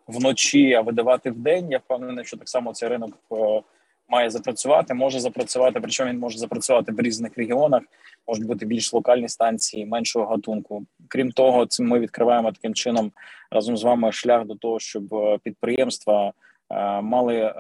вночі, 0.08 0.74
а 0.74 0.82
видавати 0.82 1.32
в 1.32 1.40
день. 1.40 1.72
Я 1.72 1.78
впевнений, 1.78 2.26
що 2.26 2.38
так 2.38 2.50
само 2.50 2.74
цей 2.74 2.90
ринок 2.90 3.14
е, 3.32 3.62
має 4.10 4.30
запрацювати, 4.30 4.94
може 4.94 5.20
запрацювати. 5.20 5.80
Причому 5.80 6.10
він 6.10 6.20
може 6.20 6.38
запрацювати 6.38 6.92
в 6.92 7.00
різних 7.00 7.38
регіонах, 7.38 7.82
можуть 8.28 8.46
бути 8.46 8.66
більш 8.66 8.94
локальні 8.94 9.30
станції, 9.30 9.86
меншого 9.86 10.26
гатунку. 10.26 10.86
Крім 11.08 11.32
того, 11.32 11.66
цим 11.66 11.88
ми 11.88 12.00
відкриваємо 12.00 12.52
таким 12.52 12.74
чином 12.74 13.12
разом 13.52 13.78
з 13.78 13.84
вами 13.84 14.12
шлях 14.12 14.46
до 14.46 14.56
того, 14.56 14.80
щоб 14.80 15.14
е, 15.14 15.38
підприємства. 15.44 16.34
Е, 16.70 17.02
мали 17.02 17.54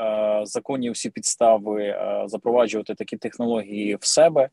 законні 0.43 0.89
всі 0.89 1.09
підстави 1.09 1.99
запроваджувати 2.25 2.95
такі 2.95 3.17
технології 3.17 3.95
в 3.95 4.05
себе. 4.05 4.49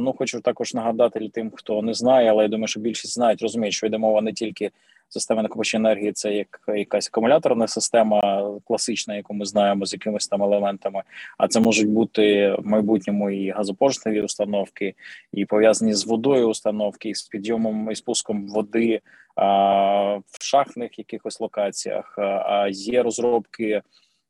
Ну 0.00 0.14
хочу 0.18 0.40
також 0.40 0.74
нагадати 0.74 1.28
тим, 1.28 1.50
хто 1.54 1.82
не 1.82 1.94
знає, 1.94 2.30
але 2.30 2.42
я 2.42 2.48
думаю, 2.48 2.68
що 2.68 2.80
більшість 2.80 3.14
знають, 3.14 3.42
розуміють, 3.42 3.74
що 3.74 3.86
йде 3.86 3.98
мова 3.98 4.20
не 4.20 4.32
тільки 4.32 4.70
Система 5.08 5.42
накопичення 5.42 5.90
енергії 5.90 6.12
це 6.12 6.34
як 6.34 6.60
якась 6.68 7.08
акумуляторна 7.08 7.68
система 7.68 8.50
класична, 8.64 9.16
яку 9.16 9.34
ми 9.34 9.44
знаємо 9.44 9.86
з 9.86 9.92
якимись 9.92 10.28
там 10.28 10.42
елементами. 10.42 11.02
А 11.38 11.48
це 11.48 11.60
можуть 11.60 11.88
бути 11.88 12.56
в 12.58 12.66
майбутньому 12.66 13.30
і 13.30 13.50
газопоршневі 13.50 14.22
установки, 14.22 14.94
і 15.32 15.44
пов'язані 15.44 15.94
з 15.94 16.06
водою 16.06 16.48
установки, 16.48 17.08
і 17.08 17.14
з 17.14 17.22
підйомом 17.22 17.90
і 17.90 17.94
спуском 17.94 18.48
води 18.48 19.00
а, 19.34 20.16
в 20.16 20.44
шахтних 20.44 20.98
якихось 20.98 21.40
локаціях. 21.40 22.14
А 22.18 22.68
є 22.70 23.02
розробки 23.02 23.82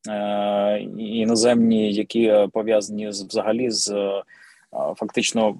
а, 0.09 0.79
іноземні, 0.99 1.93
які 1.93 2.35
пов'язані 2.53 3.13
з 3.13 3.23
взагалі 3.23 3.71
з 3.71 4.13
фактично 4.73 5.57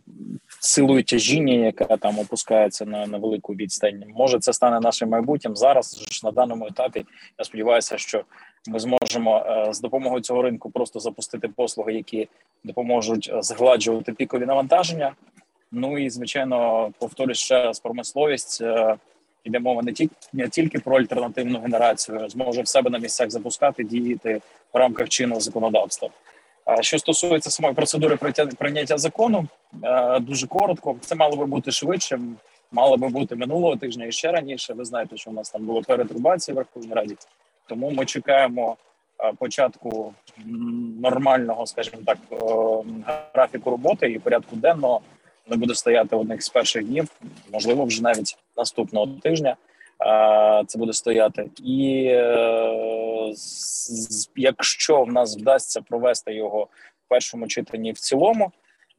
силою 0.61 1.05
тяжіння, 1.05 1.55
яка 1.55 1.97
там 1.97 2.19
опускається 2.19 2.85
на 2.85 3.07
на 3.07 3.19
велику 3.19 3.55
відстань. 3.55 4.05
Може, 4.17 4.39
це 4.39 4.53
стане 4.53 4.81
нашим 4.81 5.09
майбутнім. 5.09 5.57
Зараз 5.57 6.07
ж 6.11 6.21
на 6.25 6.31
даному 6.31 6.67
етапі 6.67 7.07
я 7.39 7.45
сподіваюся, 7.45 7.99
що 7.99 8.25
ми 8.69 8.79
зможемо 8.79 9.39
е, 9.47 9.73
з 9.75 9.81
допомогою 9.81 10.23
цього 10.23 10.43
ринку 10.43 10.71
просто 10.71 11.01
запустити 11.01 11.49
послуги, 11.49 11.93
які 11.93 12.29
допоможуть 12.65 13.31
е, 13.35 13.43
згладжувати 13.43 14.13
пікові 14.13 14.47
навантаження. 14.47 15.13
Ну 15.73 15.99
і 15.99 16.11
звичайно, 16.11 16.91
повторюсь 16.99 17.39
ще 17.39 17.65
раз 17.65 17.81
промисловість. 17.81 18.63
Іде 19.45 19.59
мова 19.59 19.83
не 19.83 19.93
тільки 19.93 20.15
не 20.33 20.49
тільки 20.49 20.79
про 20.79 20.97
альтернативну 20.99 21.61
генерацію, 21.61 22.29
зможе 22.29 22.63
в 22.63 22.69
себе 22.69 22.91
на 22.91 22.99
місцях 22.99 23.31
запускати 23.31 23.85
діяти 23.85 24.41
в 24.75 24.77
рамках 24.77 25.09
чинного 25.09 25.41
законодавства. 25.41 26.09
Що 26.81 26.99
стосується 26.99 27.51
самої 27.51 27.75
процедури 27.75 28.17
прийняття 28.59 28.99
закону, 28.99 29.47
е, 29.85 30.21
дуже 30.21 30.47
коротко, 30.47 30.97
це 31.01 31.15
мало 31.15 31.37
би 31.37 31.47
бути 31.47 31.71
швидше, 31.71 32.21
мало 32.73 32.97
би 32.97 33.09
бути 33.09 33.37
минулого 33.37 33.77
тижня 33.77 34.07
і 34.07 34.13
ще 34.13 34.33
раніше. 34.33 34.75
Ви 34.75 34.85
знаєте, 34.85 35.17
що 35.17 35.31
у 35.31 35.33
нас 35.33 35.51
там 35.51 35.65
було 35.65 35.83
перетрубація 35.83 36.55
в 36.55 36.57
Верховній 36.57 36.95
Раді, 36.95 37.17
тому 37.69 37.91
ми 37.91 38.05
чекаємо 38.05 38.77
е, 39.21 39.33
початку 39.39 40.15
нормального, 41.01 41.67
скажімо 41.67 42.03
так, 42.07 42.19
е, 42.33 42.37
графіку 43.35 43.71
роботи 43.71 44.13
і 44.13 44.19
порядку 44.19 44.57
денного. 44.57 45.01
Не 45.49 45.57
буде 45.57 45.75
стояти 45.75 46.17
одних 46.17 46.43
з 46.43 46.49
перших 46.49 46.85
днів, 46.85 47.09
можливо, 47.53 47.85
вже 47.85 48.03
навіть 48.03 48.37
наступного 48.57 49.07
тижня. 49.07 49.57
Це 50.67 50.79
буде 50.79 50.93
стояти, 50.93 51.51
і 51.65 52.03
якщо 54.37 55.03
в 55.03 55.13
нас 55.13 55.39
вдасться 55.39 55.81
провести 55.81 56.35
його 56.35 56.69
в 57.07 57.09
першому 57.09 57.47
читанні 57.47 57.93
в 57.93 57.99
цілому, 57.99 58.53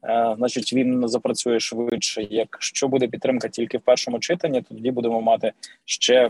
е, 0.04 0.36
значить 0.38 0.74
він 0.74 1.08
запрацює 1.08 1.60
швидше. 1.60 2.28
Якщо 2.30 2.88
буде 2.88 3.08
підтримка 3.08 3.48
тільки 3.48 3.78
в 3.78 3.82
першому 3.82 4.20
читанні, 4.20 4.62
тоді 4.62 4.92
будемо 4.92 5.22
мати 5.22 5.52
ще 5.86 6.30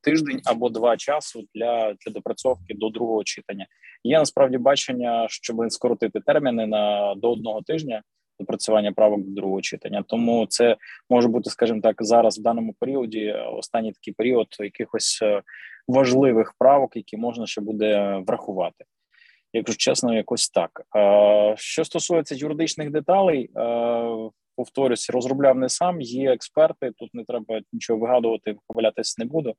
тиждень 0.00 0.40
або 0.44 0.68
два 0.68 0.96
часу 0.96 1.44
для 1.54 1.92
для 1.92 2.12
допрацьовки 2.12 2.74
до 2.74 2.88
другого 2.88 3.24
читання. 3.24 3.66
Є 4.04 4.18
насправді 4.18 4.58
бачення, 4.58 5.26
щоб 5.28 5.56
скоротити 5.68 6.20
терміни 6.20 6.66
на 6.66 7.14
до 7.14 7.32
одного 7.32 7.62
тижня. 7.62 8.02
Допрацювання 8.40 8.92
правок 8.92 9.20
до 9.20 9.30
другого 9.30 9.60
читання, 9.60 10.04
тому 10.08 10.46
це 10.46 10.76
може 11.10 11.28
бути, 11.28 11.50
скажімо 11.50 11.80
так, 11.80 11.96
зараз 11.98 12.38
в 12.38 12.42
даному 12.42 12.74
періоді 12.80 13.32
останній 13.32 13.92
такий 13.92 14.14
період 14.14 14.46
якихось 14.60 15.18
е, 15.22 15.42
важливих 15.88 16.54
правок, 16.58 16.96
які 16.96 17.16
можна 17.16 17.46
ще 17.46 17.60
буде 17.60 18.22
врахувати. 18.26 18.84
Якщо 19.52 19.76
чесно, 19.76 20.14
якось 20.14 20.48
так. 20.48 20.82
Що 21.56 21.84
стосується 21.84 22.34
юридичних 22.34 22.90
деталей, 22.90 23.50
повторюсь, 24.56 25.10
розробляв 25.10 25.58
не 25.58 25.68
сам. 25.68 26.00
Є 26.00 26.32
експерти. 26.32 26.92
Тут 26.98 27.14
не 27.14 27.24
треба 27.24 27.60
нічого 27.72 27.98
вигадувати, 27.98 28.56
помилятись 28.68 29.18
не 29.18 29.24
буду. 29.24 29.54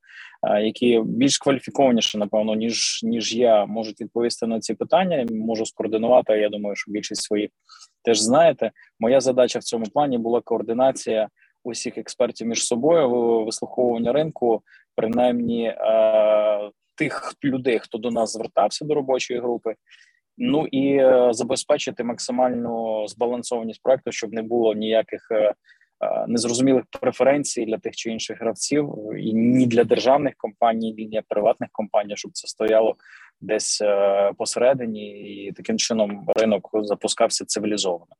Які 0.60 1.02
більш 1.04 1.38
кваліфікованіше, 1.38 2.18
напевно, 2.18 2.54
ніж 2.54 3.00
ніж 3.02 3.34
я 3.34 3.66
можуть 3.66 4.00
відповісти 4.00 4.46
на 4.46 4.60
ці 4.60 4.74
питання. 4.74 5.26
Можу 5.30 5.66
скоординувати. 5.66 6.32
Я 6.32 6.48
думаю, 6.48 6.76
що 6.76 6.92
більшість 6.92 7.22
своїх 7.22 7.50
теж 8.02 8.20
знаєте. 8.20 8.70
Моя 9.00 9.20
задача 9.20 9.58
в 9.58 9.62
цьому 9.62 9.84
плані 9.84 10.18
була 10.18 10.40
координація 10.40 11.28
усіх 11.64 11.98
експертів 11.98 12.46
між 12.46 12.66
собою, 12.66 13.10
вислуховування 13.44 14.12
ринку, 14.12 14.62
принаймні 14.96 15.66
е, 15.66 16.70
тих 16.94 17.34
людей, 17.44 17.78
хто 17.78 17.98
до 17.98 18.10
нас 18.10 18.32
звертався 18.32 18.84
до 18.84 18.94
робочої 18.94 19.40
групи. 19.40 19.74
Ну 20.38 20.66
і 20.66 20.96
е, 20.96 21.28
забезпечити 21.32 22.04
максимальну 22.04 23.04
збалансованість 23.08 23.82
проекту, 23.82 24.12
щоб 24.12 24.32
не 24.32 24.42
було 24.42 24.74
ніяких 24.74 25.28
е, 25.30 25.54
незрозумілих 26.28 26.84
преференцій 27.00 27.64
для 27.64 27.78
тих 27.78 27.96
чи 27.96 28.10
інших 28.10 28.40
гравців, 28.40 28.94
і 29.18 29.32
ні 29.32 29.66
для 29.66 29.84
державних 29.84 30.34
компаній, 30.36 30.92
ні 30.92 31.06
для 31.06 31.22
приватних 31.22 31.70
компаній, 31.72 32.16
щоб 32.16 32.32
це 32.32 32.48
стояло 32.48 32.96
десь 33.40 33.80
е, 33.80 34.32
посередині, 34.38 35.10
і 35.44 35.52
таким 35.52 35.78
чином 35.78 36.26
ринок 36.36 36.70
запускався 36.82 37.44
цивілізовано. 37.44 38.12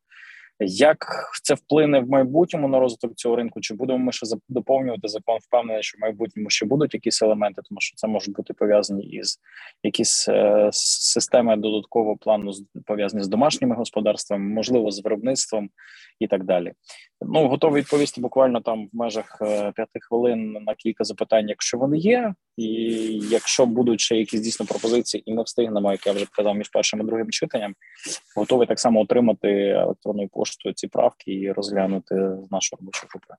Як 0.61 1.07
це 1.43 1.55
вплине 1.55 2.01
в 2.01 2.09
майбутньому 2.09 2.69
на 2.69 2.79
розвиток 2.79 3.15
цього 3.15 3.37
ринку? 3.37 3.61
Чи 3.61 3.75
будемо 3.75 3.99
ми 3.99 4.13
ще 4.13 4.27
доповнювати 4.49 5.09
закон? 5.09 5.39
Впевнений, 5.43 5.83
що 5.83 5.99
в 5.99 6.01
майбутньому 6.01 6.51
ще 6.51 6.67
будуть 6.67 6.95
якісь 6.95 7.23
елементи, 7.23 7.63
тому 7.69 7.81
що 7.81 7.97
це 7.97 8.09
можуть 8.09 8.35
бути 8.35 8.55
пов'язані 8.55 9.07
із 9.07 9.41
якісь 9.83 10.29
е, 10.29 10.69
системи 10.73 11.57
додаткового 11.57 12.17
плану 12.17 12.53
пов'язані 12.87 13.25
з 13.25 13.29
домашніми 13.29 13.75
господарствами, 13.75 14.55
можливо, 14.55 14.91
з 14.91 15.05
виробництвом 15.05 15.71
і 16.21 16.27
так 16.27 16.45
далі. 16.45 16.73
Ну 17.21 17.49
готовий 17.49 17.83
відповісти 17.83 18.21
буквально 18.21 18.61
там 18.61 18.87
в 18.93 18.97
межах 18.97 19.39
е, 19.43 19.73
п'яти 19.73 20.01
хвилин 20.01 20.53
на 20.53 20.75
кілька 20.75 21.05
запитань, 21.05 21.49
якщо 21.49 21.79
вони 21.79 21.99
є, 21.99 22.35
і 22.59 22.73
якщо 23.31 23.67
будуть 23.67 24.01
ще 24.01 24.17
якісь 24.17 24.41
дійсно 24.41 24.67
пропозиції, 24.67 25.23
і 25.31 25.35
ми 25.35 25.43
встигнемо, 25.43 25.93
як 25.93 26.07
я 26.07 26.13
вже 26.13 26.27
казав, 26.33 26.55
між 26.55 26.69
першим 26.69 27.01
і 27.01 27.05
другим 27.05 27.31
читанням, 27.31 27.75
готовий 28.37 28.67
так 28.67 28.81
само 28.81 29.01
отримати 29.01 29.49
електронною 29.69 30.29
поштою 30.29 30.75
ці 30.75 30.89
правки 30.89 31.33
і 31.33 31.53
розглянути 31.53 32.15
з 32.15 32.51
нашої 32.51 32.79
робочої 32.81 33.09
групи. 33.11 33.35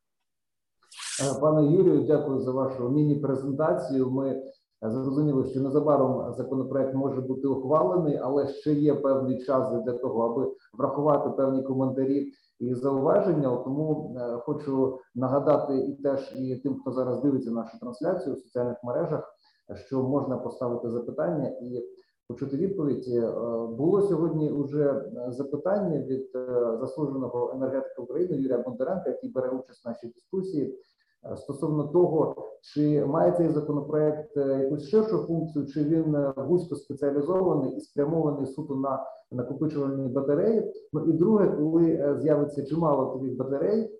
Е, 1.23 1.41
пане 1.41 1.71
Юрію, 1.71 2.03
дякую 2.07 2.39
за 2.41 2.51
вашу 2.51 2.89
міні-презентацію. 2.89 4.11
Ми 4.11 4.41
зрозуміли, 4.81 5.45
що 5.45 5.61
незабаром 5.61 6.33
законопроект 6.33 6.95
може 6.95 7.21
бути 7.21 7.47
ухвалений, 7.47 8.17
але 8.17 8.47
ще 8.47 8.73
є 8.73 8.95
певний 8.95 9.45
час 9.45 9.83
для 9.85 9.93
того, 9.93 10.21
аби 10.21 10.51
врахувати 10.77 11.29
певні 11.29 11.63
коментарі 11.63 12.31
і 12.59 12.73
зауваження. 12.73 13.57
Тому 13.57 14.15
е, 14.19 14.37
хочу 14.37 14.99
нагадати 15.15 15.77
і 15.77 15.93
теж 15.93 16.33
і 16.39 16.55
тим, 16.55 16.79
хто 16.81 16.91
зараз 16.91 17.21
дивиться 17.21 17.51
нашу 17.51 17.79
трансляцію 17.79 18.35
в 18.35 18.39
соціальних 18.39 18.77
мережах, 18.83 19.33
що 19.75 20.03
можна 20.03 20.37
поставити 20.37 20.89
запитання 20.89 21.47
і 21.47 21.85
почути 22.27 22.57
відповідь. 22.57 23.05
Е, 23.07 23.31
було 23.77 24.01
сьогодні 24.01 24.51
уже 24.51 25.11
запитання 25.27 25.97
від 25.97 26.35
е, 26.35 26.77
заслуженого 26.79 27.51
енергетика 27.55 28.01
України 28.01 28.37
Юрія 28.37 28.57
Бондаренка, 28.57 29.09
який 29.09 29.31
бере 29.31 29.49
участь 29.49 29.85
в 29.85 29.87
нашій 29.87 30.07
дискусії. 30.07 30.79
Е, 31.25 31.37
стосовно 31.37 31.83
того, 31.83 32.35
чи 32.61 33.05
має 33.05 33.31
цей 33.31 33.49
законопроект 33.49 34.37
е, 34.37 34.59
якусь 34.63 34.89
ширшу 34.89 35.17
функцію, 35.17 35.65
чи 35.65 35.83
він 35.83 36.15
е, 36.15 36.33
вузько 36.37 36.75
спеціалізований 36.75 37.75
і 37.77 37.79
спрямований 37.79 38.45
суто 38.45 38.75
на 38.75 39.05
накопичувальні 39.31 40.07
батареї. 40.07 40.73
Ну 40.93 41.05
і 41.05 41.13
друге, 41.13 41.47
коли 41.47 42.15
з'явиться 42.21 42.65
чимало 42.65 43.13
таких 43.17 43.37
батарей, 43.37 43.91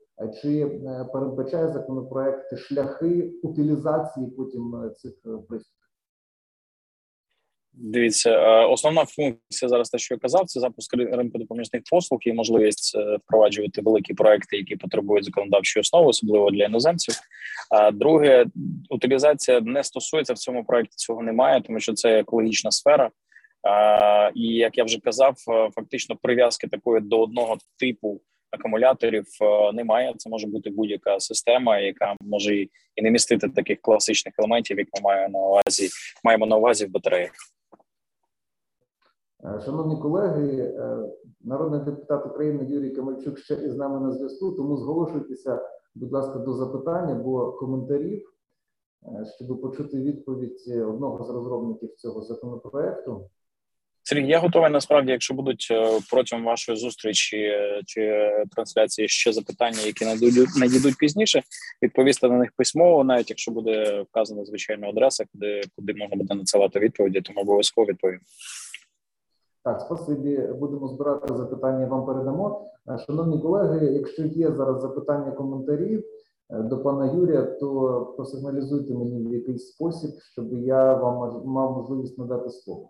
чи 0.42 0.82
передбачає 1.14 1.70
законопроект 1.70 2.58
шляхи 2.58 3.34
утилізації 3.44 4.28
потім 4.28 4.92
цих 4.98 5.14
пристроїв? 5.22 5.79
Дивіться, 7.74 8.30
е, 8.32 8.66
основна 8.66 9.06
функція 9.06 9.70
зараз, 9.70 9.90
те, 9.90 9.98
що 9.98 10.16
я 10.16 10.20
казав, 10.20 10.46
це 10.46 10.60
запуск 10.60 10.94
ринку 10.98 11.38
допоміжних 11.38 11.82
послуг 11.92 12.20
і 12.24 12.34
можливість 12.34 12.98
е, 12.98 13.18
впроваджувати 13.26 13.82
великі 13.82 14.14
проекти, 14.14 14.58
які 14.58 14.76
потребують 14.76 15.26
законодавчої 15.26 15.82
основи, 15.82 16.08
особливо 16.08 16.52
для 16.52 16.66
іноземців. 16.66 17.16
А 17.72 17.92
друге, 17.92 18.46
утилізація 18.90 19.62
не 19.62 19.84
стосується 19.84 20.34
в 20.34 20.38
цьому 20.38 20.64
проекті. 20.64 20.96
Цього 20.96 21.24
немає, 21.24 21.62
тому 21.62 21.80
що 21.80 21.94
це 21.94 22.20
екологічна 22.20 22.72
сфера. 22.72 23.12
І 24.36 24.44
як 24.44 24.78
я 24.78 24.84
вже 24.84 25.00
казав, 25.00 25.36
е, 25.50 25.70
фактично 25.76 26.16
прив'язки 26.22 26.68
такої 26.68 27.02
до 27.02 27.22
одного 27.22 27.58
типу 27.80 28.22
акумуляторів 28.52 29.26
немає. 29.74 30.14
Це 30.18 30.30
може 30.30 30.48
бути 30.48 30.70
будь-яка 30.70 31.20
система, 31.20 31.80
яка 31.80 32.16
може 32.22 32.56
і 32.56 33.02
не 33.02 33.12
містити 33.12 33.50
таких 33.50 33.82
класичних 33.82 34.34
елементів, 34.38 34.78
як 34.78 34.88
ми 34.96 35.02
маємо 35.02 35.40
на 35.40 35.46
увазі, 35.46 35.90
маємо 36.24 36.46
на 36.46 36.56
увазі 36.56 36.86
в 36.86 36.90
батареях. 36.90 37.32
Е, 39.46 39.62
шановні 39.66 39.98
колеги, 39.98 40.58
е, 40.60 40.98
народний 41.42 41.80
депутат 41.80 42.26
України 42.26 42.66
Юрій 42.70 42.90
Камальчук 42.90 43.40
ще 43.40 43.54
із 43.54 43.78
нами 43.78 44.00
на 44.00 44.12
зв'язку. 44.12 44.52
Тому 44.52 44.78
зголошуйтеся, 44.78 45.62
будь 45.96 46.12
ласка, 46.12 46.40
до 46.40 46.54
запитань 46.54 47.12
або 47.12 47.52
коментарів, 47.52 48.34
е, 49.04 49.26
щоб 49.36 49.62
почути 49.62 49.98
відповідь 49.98 50.74
одного 50.88 51.24
з 51.24 51.30
розробників 51.30 51.96
цього 51.96 52.22
законопроекту. 52.22 53.30
Сергій, 54.04 54.28
я 54.28 54.40
готовий 54.40 54.72
насправді, 54.72 55.12
якщо 55.12 55.34
будуть 55.34 55.68
протягом 56.12 56.46
вашої 56.46 56.78
зустрічі 56.78 57.52
чи 57.86 58.32
трансляції 58.52 59.08
ще 59.08 59.34
запитання, 59.34 59.78
які 59.86 60.06
надійдуть, 60.60 60.98
пізніше, 61.00 61.42
відповісти 61.84 62.30
на 62.30 62.38
них 62.38 62.52
письмово, 62.58 63.04
навіть 63.04 63.30
якщо 63.30 63.52
буде 63.52 64.02
вказана 64.02 64.46
звичайна 64.46 64.90
адреса, 64.90 65.26
куди 65.32 65.62
куди 65.76 65.94
можна 65.94 66.16
буде 66.16 66.36
надсилати 66.36 66.80
відповіді, 66.80 67.22
тому 67.22 67.42
обов'язково 67.42 67.88
відповім. 67.88 68.20
Так, 69.70 69.82
спасибі, 69.82 70.50
будемо 70.60 70.88
збирати 70.88 71.34
запитання. 71.34 71.88
Вам 71.88 72.06
передамо. 72.06 72.66
Е, 72.90 72.98
шановні 72.98 73.40
колеги. 73.42 73.86
Якщо 73.86 74.24
є 74.24 74.52
зараз 74.52 74.82
запитання, 74.82 75.32
коментарі 75.32 76.04
е, 76.50 76.60
до 76.60 76.84
пана 76.84 77.12
Юрія, 77.12 77.44
то 77.44 78.02
просигналізуйте 78.16 78.94
мені 78.94 79.28
в 79.28 79.34
якийсь 79.34 79.68
спосіб, 79.68 80.12
щоб 80.20 80.54
я 80.54 80.94
вам 80.94 81.44
мав 81.46 81.78
можливість 81.78 82.18
надати 82.18 82.50
слово. 82.50 82.90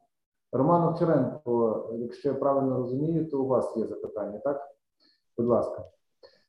Роман 0.52 0.88
Овчаренко, 0.88 1.86
якщо 1.94 2.30
я 2.30 2.36
правильно 2.36 2.78
розумію, 2.78 3.30
то 3.30 3.42
у 3.42 3.48
вас 3.48 3.78
є 3.78 3.88
запитання, 3.88 4.40
так? 4.44 4.62
Будь 5.38 5.48
ласка. 5.48 5.84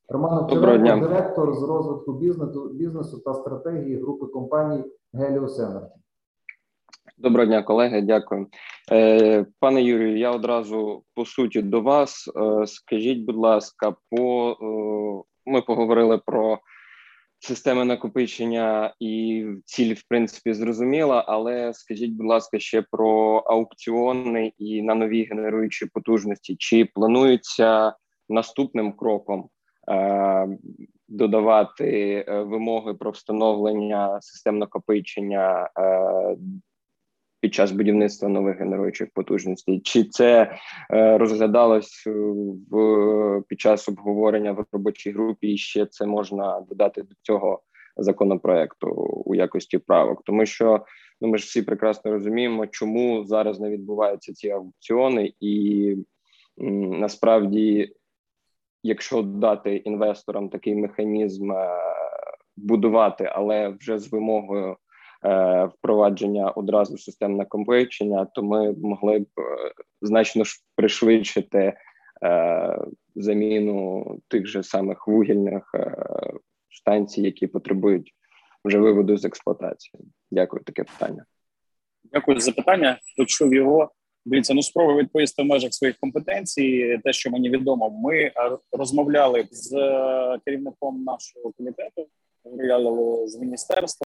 Роман 0.08 0.38
Овчаренко, 0.38 1.06
директор 1.06 1.54
з 1.54 1.62
розвитку 1.62 2.12
бізнесу, 2.12 2.68
бізнесу 2.68 3.18
та 3.24 3.34
стратегії 3.34 4.02
групи 4.02 4.26
компаній 4.26 4.84
Energy. 5.14 5.86
Доброго 7.18 7.46
дня, 7.46 7.62
колеги. 7.62 8.00
Дякую, 8.02 8.46
Е, 8.92 9.46
пане 9.58 9.82
Юрію. 9.82 10.18
Я 10.18 10.30
одразу 10.30 11.04
по 11.14 11.24
суті 11.24 11.62
до 11.62 11.80
вас. 11.80 12.30
Е, 12.36 12.66
скажіть, 12.66 13.24
будь 13.24 13.36
ласка, 13.36 13.94
по 14.10 14.50
е, 14.50 15.50
ми 15.50 15.62
поговорили 15.62 16.18
про 16.18 16.58
системи 17.38 17.84
накопичення 17.84 18.94
і 19.00 19.44
ціль, 19.64 19.94
в 19.94 20.02
принципі, 20.08 20.52
зрозуміла. 20.52 21.24
Але 21.28 21.74
скажіть, 21.74 22.12
будь 22.12 22.26
ласка, 22.26 22.58
ще 22.58 22.84
про 22.90 23.36
аукціони 23.36 24.52
і 24.58 24.82
на 24.82 24.94
нові 24.94 25.24
генеруючі 25.24 25.86
потужності. 25.86 26.56
Чи 26.58 26.84
планується 26.84 27.94
наступним 28.28 28.92
кроком 28.92 29.48
додавати 31.08 32.24
вимоги 32.28 32.94
про 32.94 33.10
встановлення 33.10 34.20
систем 34.20 34.58
накопичення? 34.58 35.70
Е, 37.40 37.46
під 37.50 37.54
час 37.54 37.72
будівництва 37.72 38.28
нових 38.28 38.58
генеруючих 38.58 39.08
потужностей, 39.14 39.80
чи 39.80 40.04
це 40.04 40.58
е, 40.90 41.18
розглядалось 41.18 42.04
в 42.70 43.42
під 43.48 43.60
час 43.60 43.88
обговорення 43.88 44.52
в 44.52 44.64
робочій 44.72 45.10
групі? 45.10 45.48
і 45.48 45.56
Ще 45.56 45.86
це 45.86 46.06
можна 46.06 46.60
додати 46.68 47.02
до 47.02 47.14
цього 47.22 47.62
законопроекту 47.96 48.88
у 49.26 49.34
якості 49.34 49.78
правок, 49.78 50.22
тому 50.24 50.46
що 50.46 50.84
ну 51.20 51.28
ми 51.28 51.38
ж 51.38 51.44
всі 51.44 51.62
прекрасно 51.62 52.10
розуміємо, 52.10 52.66
чому 52.66 53.24
зараз 53.24 53.60
не 53.60 53.70
відбуваються 53.70 54.32
ці 54.32 54.50
аукціони, 54.50 55.32
і 55.40 55.96
м, 56.60 56.90
насправді, 56.90 57.94
якщо 58.82 59.22
дати 59.22 59.76
інвесторам 59.76 60.48
такий 60.48 60.74
механізм 60.74 61.52
е, 61.52 61.68
будувати, 62.56 63.30
але 63.34 63.68
вже 63.68 63.98
з 63.98 64.12
вимогою. 64.12 64.76
Е, 65.24 65.64
впровадження 65.64 66.50
одразу 66.50 66.98
систем 66.98 67.36
накопичення, 67.36 68.24
то 68.24 68.42
ми 68.42 68.72
могли 68.72 69.18
б 69.18 69.26
е, 69.38 69.72
значно 70.02 70.44
пришвидшити 70.76 71.72
е, 72.24 72.78
заміну 73.14 74.06
тих 74.28 74.46
же 74.46 74.62
самих 74.62 75.06
вугільних 75.06 75.74
станцій, 76.70 77.22
які 77.22 77.46
потребують 77.46 78.14
вже 78.64 78.78
виводу 78.78 79.16
з 79.16 79.24
експлуатації. 79.24 80.04
Дякую, 80.30 80.62
таке 80.62 80.84
питання. 80.84 81.24
Дякую 82.12 82.40
за 82.40 82.52
питання. 82.52 82.98
Почув 83.16 83.54
його. 83.54 83.90
Дивіться, 84.24 84.54
ну 84.54 84.62
спробую 84.62 84.98
відповісти 84.98 85.42
в 85.42 85.46
межах 85.46 85.74
своїх 85.74 85.96
компетенцій. 85.96 87.00
Те, 87.04 87.12
що 87.12 87.30
мені 87.30 87.50
відомо, 87.50 87.90
ми 87.90 88.32
розмовляли 88.72 89.48
з 89.50 89.70
керівником 90.44 91.04
нашого 91.04 91.52
комітету, 91.52 92.06
з 93.26 93.40
міністерством 93.40 94.09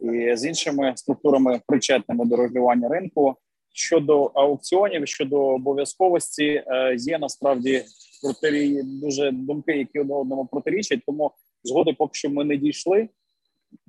і 0.00 0.36
з 0.36 0.44
іншими 0.44 0.92
структурами 0.96 1.60
причетними 1.66 2.24
до 2.24 2.36
регулювання 2.36 2.88
ринку. 2.88 3.36
Щодо 3.76 4.24
аукціонів, 4.24 5.08
щодо 5.08 5.40
обов'язковості, 5.40 6.64
е, 6.66 6.96
є 6.98 7.18
насправді 7.18 7.84
протирі 8.22 8.82
дуже 8.82 9.30
думки, 9.30 9.72
які 9.72 9.98
одне 9.98 10.14
одному 10.14 10.46
протирічать. 10.46 11.00
Тому 11.06 11.32
згоди, 11.64 11.92
поки 11.98 12.14
що 12.14 12.30
ми 12.30 12.44
не 12.44 12.56
дійшли. 12.56 13.08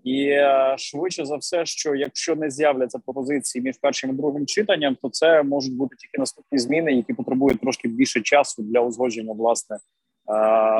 І 0.04 0.28
е, 0.28 0.76
швидше 0.78 1.26
за 1.26 1.36
все, 1.36 1.66
що 1.66 1.96
якщо 1.96 2.36
не 2.36 2.50
з'являться 2.50 3.00
пропозиції 3.00 3.62
між 3.62 3.78
першим 3.78 4.10
і 4.10 4.14
другим 4.14 4.46
читанням, 4.46 4.98
то 5.02 5.10
це 5.10 5.44
можуть 5.44 5.76
бути 5.76 5.96
тільки 5.96 6.20
наступні 6.20 6.58
зміни, 6.58 6.94
які 6.94 7.14
потребують 7.14 7.62
трошки 7.62 7.88
більше 7.88 8.22
часу 8.22 8.64
для 8.64 8.80
узгодження 8.80 9.34
власне 9.34 9.76
е, 9.76 9.80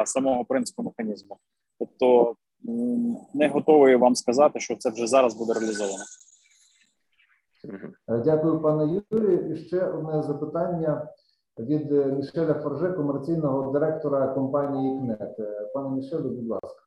самого 0.06 0.46
принципу 0.46 0.84
механізму. 0.84 1.38
Тобто 1.80 2.36
не 3.35 3.49
готовий 3.49 3.97
вам 3.97 4.15
сказати, 4.15 4.61
що 4.61 4.77
це 4.77 4.91
вже 4.91 5.07
зараз 5.07 5.35
буде 5.35 5.53
реалізовано. 5.53 6.05
Е, 8.09 8.19
дякую, 8.25 8.61
пане 8.61 9.03
Юрію. 9.11 9.53
І 9.53 9.57
ще 9.57 9.87
одне 9.87 10.23
запитання 10.23 11.09
від 11.59 11.93
е, 11.93 12.05
Мішеля 12.07 12.55
Форже, 12.55 12.93
комерційного 12.93 13.73
директора 13.73 14.29
компанії 14.29 15.01
КНЕТ. 15.01 15.41
Е, 15.41 15.71
пане 15.75 15.97
Мішелю, 15.97 16.31
будь 16.31 16.49
ласка. 16.49 16.83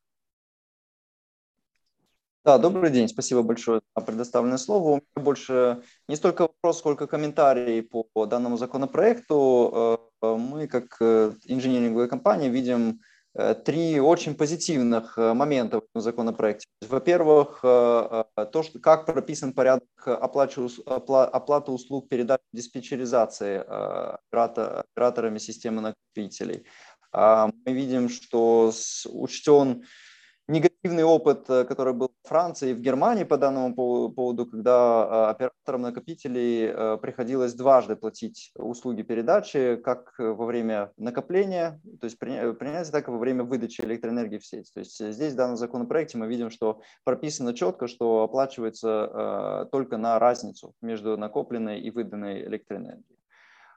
Да, 2.44 2.58
добрый 2.58 2.90
день, 2.90 3.08
спасибо 3.08 3.42
большое 3.42 3.80
за 3.96 4.04
предоставленное 4.04 4.58
слово. 4.58 4.90
У 4.90 4.94
меня 4.94 5.24
больше 5.24 5.78
не 6.08 6.16
столько 6.16 6.42
вопрос, 6.42 6.78
сколько 6.78 7.06
комментарий 7.06 7.82
по 8.14 8.26
данному 8.26 8.58
законопроекту. 8.58 9.98
Мы, 10.20 10.66
как 10.66 11.00
инженеринговая 11.48 12.06
компания, 12.06 12.50
видим 12.50 12.80
Э, 12.90 13.17
три 13.65 13.99
очень 13.99 14.35
позитивных 14.35 15.17
э, 15.17 15.33
момента 15.33 15.79
в 15.79 15.83
этом 15.83 16.01
законопроекте. 16.01 16.65
Во-первых, 16.87 17.59
э, 17.63 18.23
то, 18.51 18.63
что, 18.63 18.79
как 18.79 19.05
прописан 19.05 19.53
порядок 19.53 19.87
оплачу, 20.05 20.69
оплаты 20.85 21.71
услуг 21.71 22.09
передачи 22.09 22.43
диспетчеризации 22.53 23.63
операторами 24.29 25.37
системы 25.37 25.81
накопителей. 25.81 26.65
А, 27.11 27.49
мы 27.65 27.73
видим, 27.73 28.09
что 28.09 28.71
учтен 29.05 29.83
негативный 30.49 31.03
опыт, 31.03 31.49
э, 31.49 31.63
который 31.63 31.93
был 31.93 32.11
в 32.23 32.27
Франции 32.27 32.71
и 32.71 32.73
в 32.73 32.81
Германии 32.81 33.23
по 33.23 33.37
данному 33.37 33.73
поводу, 33.73 34.45
когда 34.45 35.07
э, 35.29 35.31
операторам 35.31 35.81
накопителей 35.81 36.65
э, 36.65 36.97
приходилось 36.97 37.53
дважды 37.53 37.95
платить 37.95 38.51
услуги 38.55 39.03
передачи, 39.03 39.75
как 39.77 40.15
во 40.17 40.45
время 40.45 40.91
накопления, 40.97 41.79
то 42.01 42.05
есть 42.05 42.17
принятия, 42.19 42.91
так 42.91 43.07
и 43.07 43.11
во 43.11 43.17
время 43.17 43.43
выдачи 43.43 43.81
электроэнергии 43.81 44.39
в 44.39 44.45
сеть. 44.45 44.71
То 44.73 44.79
есть 44.79 44.97
здесь 44.97 45.33
в 45.33 45.35
данном 45.37 45.57
законопроекте 45.57 46.17
мы 46.17 46.27
видим, 46.27 46.49
что 46.49 46.81
прописано 47.03 47.53
четко, 47.53 47.87
что 47.87 48.23
оплачивается 48.23 49.67
только 49.71 49.97
на 49.97 50.17
разницу 50.19 50.73
между 50.81 51.17
накопленной 51.17 51.79
и 51.79 51.91
выданной 51.91 52.43
электроэнергией. 52.45 53.18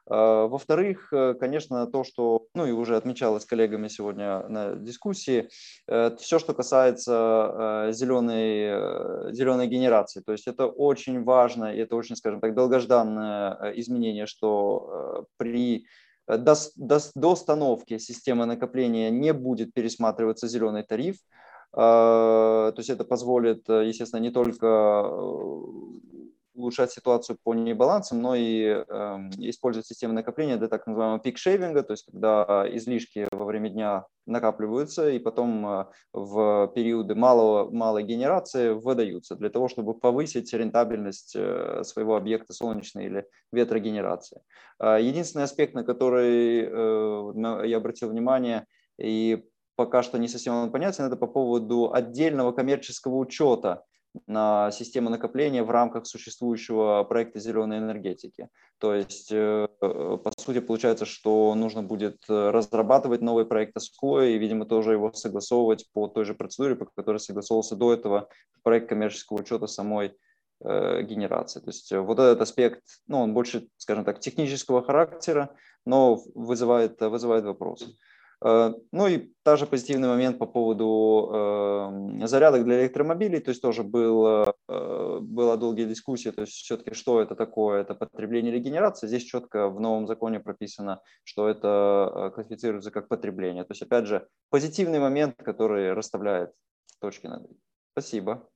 А, 0.09 0.47
во-вторых, 0.47 1.13
э, 1.13 1.33
конечно, 1.39 1.87
то, 1.87 2.03
что, 2.03 2.47
ну 2.55 2.65
и 2.65 2.71
уже 2.71 2.97
отмечалось 2.97 3.45
коллегами 3.45 3.87
сегодня 3.87 4.47
на 4.49 4.75
дискуссии, 4.75 5.49
э, 5.87 6.15
все, 6.17 6.39
что 6.39 6.53
касается 6.53 7.89
зеленой, 7.91 9.29
э, 9.29 9.33
зеленой 9.33 9.67
генерации. 9.67 10.21
То 10.21 10.33
есть 10.33 10.47
это 10.47 10.67
очень 10.67 11.23
важно, 11.23 11.73
и 11.73 11.79
это 11.79 11.95
очень, 11.95 12.15
скажем 12.15 12.41
так, 12.41 12.53
долгожданное 12.53 13.73
изменение, 13.75 14.25
что 14.25 15.27
при 15.37 15.85
до, 16.27 16.55
до, 16.75 16.99
до 17.15 17.31
установки 17.31 17.97
системы 17.97 18.45
накопления 18.45 19.09
не 19.09 19.33
будет 19.33 19.73
пересматриваться 19.73 20.47
зеленый 20.47 20.83
тариф. 20.83 21.17
А, 21.73 22.71
то 22.71 22.79
есть 22.79 22.89
это 22.89 23.03
позволит, 23.03 23.67
естественно, 23.67 24.21
не 24.21 24.31
только 24.31 25.11
улучшать 26.53 26.91
ситуацию 26.91 27.37
по 27.43 27.53
небалансам, 27.53 28.21
но 28.21 28.35
и 28.35 28.63
э, 28.63 28.83
использовать 29.37 29.87
системы 29.87 30.13
накопления 30.13 30.57
для 30.57 30.67
так 30.67 30.87
называемого 30.87 31.19
пик-шейвинга, 31.19 31.83
то 31.83 31.93
есть 31.93 32.05
когда 32.05 32.65
излишки 32.71 33.27
во 33.31 33.45
время 33.45 33.69
дня 33.69 34.05
накапливаются 34.25 35.09
и 35.09 35.19
потом 35.19 35.65
э, 35.65 35.85
в 36.13 36.71
периоды 36.75 37.15
малого, 37.15 37.69
малой 37.71 38.03
генерации 38.03 38.69
выдаются 38.71 39.35
для 39.35 39.49
того, 39.49 39.67
чтобы 39.67 39.93
повысить 39.93 40.53
рентабельность 40.53 41.35
э, 41.35 41.83
своего 41.83 42.15
объекта 42.15 42.53
солнечной 42.53 43.05
или 43.05 43.25
ветрогенерации. 43.51 44.41
Э, 44.79 44.97
единственный 45.01 45.43
аспект, 45.43 45.73
на 45.73 45.83
который 45.83 46.61
э, 46.61 47.67
я 47.67 47.77
обратил 47.77 48.09
внимание 48.09 48.65
и 48.97 49.43
пока 49.75 50.03
что 50.03 50.19
не 50.19 50.27
совсем 50.27 50.55
он 50.55 50.71
понятен, 50.71 51.05
это 51.05 51.15
по 51.15 51.27
поводу 51.27 51.91
отдельного 51.93 52.51
коммерческого 52.51 53.15
учета 53.15 53.83
на 54.27 54.71
систему 54.71 55.09
накопления 55.09 55.63
в 55.63 55.71
рамках 55.71 56.05
существующего 56.05 57.03
проекта 57.03 57.39
зеленой 57.39 57.79
энергетики. 57.79 58.49
То 58.77 58.93
есть, 58.93 59.31
э, 59.31 59.67
по 59.79 60.31
сути, 60.37 60.59
получается, 60.59 61.05
что 61.05 61.55
нужно 61.55 61.83
будет 61.83 62.17
разрабатывать 62.27 63.21
новый 63.21 63.45
проект 63.45 63.79
СКО 63.81 64.21
и, 64.21 64.37
видимо, 64.37 64.65
тоже 64.65 64.93
его 64.93 65.11
согласовывать 65.13 65.87
по 65.93 66.07
той 66.07 66.25
же 66.25 66.35
процедуре, 66.35 66.75
по 66.75 66.85
которой 66.85 67.17
согласовывался 67.17 67.75
до 67.75 67.93
этого 67.93 68.29
проект 68.61 68.89
коммерческого 68.89 69.39
учета 69.39 69.67
самой 69.67 70.15
э, 70.63 71.01
генерации. 71.03 71.59
То 71.59 71.69
есть 71.69 71.91
вот 71.91 72.19
этот 72.19 72.41
аспект, 72.41 72.83
ну, 73.07 73.21
он 73.21 73.33
больше, 73.33 73.67
скажем 73.77 74.05
так, 74.05 74.19
технического 74.19 74.83
характера, 74.83 75.55
но 75.85 76.21
вызывает, 76.35 77.01
вызывает 77.01 77.45
вопросы. 77.45 77.97
Э, 78.44 78.72
ну 78.92 79.06
и 79.06 79.32
также 79.42 79.66
позитивный 79.66 80.08
момент 80.08 80.38
по 80.38 80.46
поводу 80.46 81.30
э, 81.32 82.26
зарядок 82.26 82.64
для 82.64 82.82
электромобилей, 82.82 83.40
то 83.40 83.50
есть 83.50 83.62
тоже 83.62 83.82
было, 83.82 84.54
э, 84.68 85.18
была 85.20 85.56
долгие 85.56 85.86
дискуссии, 85.86 86.30
то 86.30 86.42
есть 86.42 86.52
все-таки 86.52 86.94
что 86.94 87.20
это 87.20 87.34
такое, 87.34 87.80
это 87.80 87.94
потребление 87.94 88.52
или 88.52 88.60
генерация. 88.60 89.08
Здесь 89.08 89.24
четко 89.24 89.68
в 89.68 89.80
новом 89.80 90.06
законе 90.06 90.40
прописано, 90.40 91.00
что 91.24 91.48
это 91.48 92.30
классифицируется 92.34 92.90
как 92.90 93.08
потребление. 93.08 93.64
То 93.64 93.72
есть 93.72 93.82
опять 93.82 94.06
же 94.06 94.28
позитивный 94.50 95.00
момент, 95.00 95.34
который 95.36 95.92
расставляет 95.92 96.52
точки 97.00 97.26
над 97.26 97.44
«и». 97.44 97.56
Спасибо. 97.92 98.48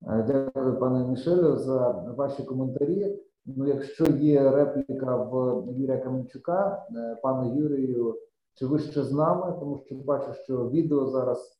Дякую, 0.00 0.78
пане 0.78 1.08
Мішелю, 1.08 1.56
за 1.56 1.90
ваші 1.90 2.42
коментарі. 2.42 3.18
Ну, 3.46 3.66
якщо 3.66 4.04
є 4.06 4.50
репліка 4.50 5.16
в 5.16 5.64
Юрія 5.72 5.98
Каменчука, 5.98 6.86
пане 7.22 7.56
Юрію, 7.56 8.18
чи 8.59 8.65
ви 8.65 8.79
ще 8.79 9.03
з 9.03 9.11
нами? 9.11 9.53
Тому 9.59 9.83
що 9.85 9.95
бачу, 9.95 10.33
що 10.43 10.69
відео 10.69 11.07
зараз. 11.07 11.59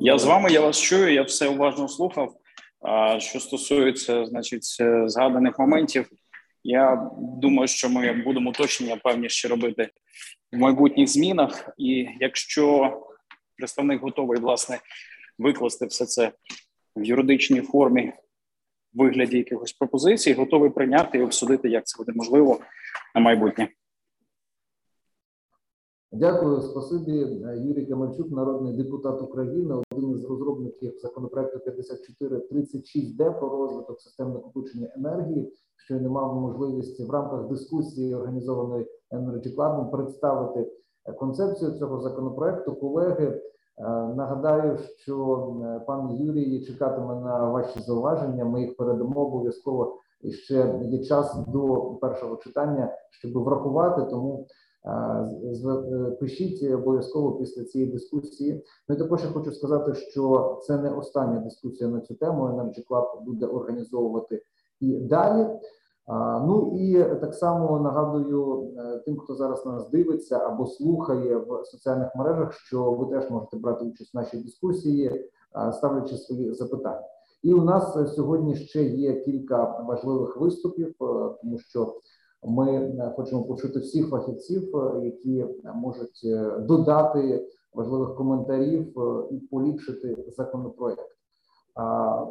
Я 0.00 0.18
з 0.18 0.24
вами, 0.24 0.52
я 0.52 0.60
вас 0.60 0.78
чую, 0.78 1.12
я 1.12 1.22
все 1.22 1.48
уважно 1.48 1.88
слухав. 1.88 2.34
А 2.80 3.20
що 3.20 3.40
стосується, 3.40 4.26
значить, 4.26 4.76
згаданих 5.06 5.58
моментів, 5.58 6.10
я 6.64 7.10
думаю, 7.18 7.68
що 7.68 7.88
ми 7.88 8.12
будемо 8.12 8.50
уточнення 8.50 8.96
певні 8.96 9.28
ще 9.28 9.48
робити 9.48 9.88
в 10.52 10.58
майбутніх 10.58 11.08
змінах. 11.08 11.68
І 11.78 12.06
якщо 12.20 12.96
представник 13.56 14.02
готовий 14.02 14.40
власне 14.40 14.78
викласти 15.38 15.86
все 15.86 16.06
це 16.06 16.32
в 16.96 17.04
юридичній 17.04 17.60
формі 17.60 18.12
вигляді 18.92 19.36
якихось 19.36 19.72
пропозицій, 19.72 20.32
готовий 20.32 20.70
прийняти 20.70 21.18
і 21.18 21.22
обсудити, 21.22 21.68
як 21.68 21.86
це 21.86 21.98
буде 21.98 22.12
можливо 22.16 22.60
на 23.14 23.20
майбутнє. 23.20 23.68
Дякую, 26.16 26.60
спасибі. 26.60 27.12
Юрій 27.56 27.86
Камальчук, 27.86 28.30
народний 28.30 28.76
депутат 28.76 29.22
України, 29.22 29.74
один 29.92 30.10
із 30.10 30.24
розробників 30.24 30.98
законопроекту 30.98 31.70
5436Д 31.70 33.38
про 33.38 33.48
розвиток 33.48 34.00
систем 34.00 34.32
накопичення 34.32 34.88
енергії, 34.96 35.52
що 35.76 35.94
не 35.94 36.08
мав 36.08 36.40
можливості 36.40 37.04
в 37.04 37.10
рамках 37.10 37.48
дискусії, 37.48 38.14
організованої 38.14 38.86
Energy 39.12 39.56
Club, 39.56 39.90
представити 39.90 40.72
концепцію 41.18 41.70
цього 41.70 42.00
законопроекту. 42.00 42.74
Колеги 42.74 43.42
нагадаю, 44.16 44.78
що 44.96 45.46
пан 45.86 46.10
Юрій 46.10 46.64
чекатиме 46.64 47.14
на 47.14 47.50
ваші 47.50 47.80
зауваження. 47.80 48.44
Ми 48.44 48.60
їх 48.60 48.76
передамо 48.76 49.20
обов'язково 49.20 49.98
і 50.20 50.32
ще 50.32 50.80
є 50.82 51.04
час 51.04 51.36
до 51.48 51.76
першого 52.00 52.36
читання, 52.36 52.92
щоб 53.10 53.32
врахувати 53.32 54.02
тому. 54.10 54.46
Пишіть 56.20 56.72
обов'язково 56.72 57.32
після 57.32 57.64
цієї 57.64 57.92
дискусії. 57.92 58.64
Ну 58.88 58.94
і 58.94 58.98
також 58.98 59.22
я 59.24 59.30
хочу 59.30 59.52
сказати, 59.52 59.94
що 59.94 60.58
це 60.66 60.78
не 60.78 60.90
остання 60.90 61.40
дискусія 61.40 61.90
на 61.90 62.00
цю 62.00 62.14
тему. 62.14 62.44
Energy 62.44 62.86
Club 62.88 63.24
буде 63.24 63.46
організовувати 63.46 64.42
і 64.80 65.00
далі. 65.00 65.46
Ну 66.46 66.76
і 66.76 67.04
так 67.20 67.34
само 67.34 67.80
нагадую 67.80 68.68
тим, 69.04 69.18
хто 69.18 69.34
зараз 69.34 69.66
нас 69.66 69.90
дивиться 69.90 70.38
або 70.38 70.66
слухає 70.66 71.36
в 71.36 71.64
соціальних 71.64 72.16
мережах, 72.16 72.52
що 72.52 72.92
ви 72.92 73.16
теж 73.16 73.30
можете 73.30 73.56
брати 73.56 73.84
участь 73.84 74.14
в 74.14 74.16
нашій 74.16 74.36
дискусії, 74.36 75.30
ставлячи 75.72 76.16
свої 76.16 76.54
запитання. 76.54 77.02
І 77.42 77.54
у 77.54 77.64
нас 77.64 78.14
сьогодні 78.14 78.56
ще 78.56 78.82
є 78.82 79.20
кілька 79.20 79.80
важливих 79.88 80.36
виступів, 80.36 80.94
тому 81.40 81.58
що 81.58 81.94
ми 82.44 82.92
хочемо 83.16 83.42
почути 83.42 83.78
всіх 83.78 84.08
фахівців, 84.08 84.62
які 85.02 85.44
можуть 85.74 86.26
додати 86.58 87.48
важливих 87.74 88.14
коментарів 88.16 88.94
і 89.30 89.36
поліпшити 89.36 90.24
законопроект. 90.36 91.14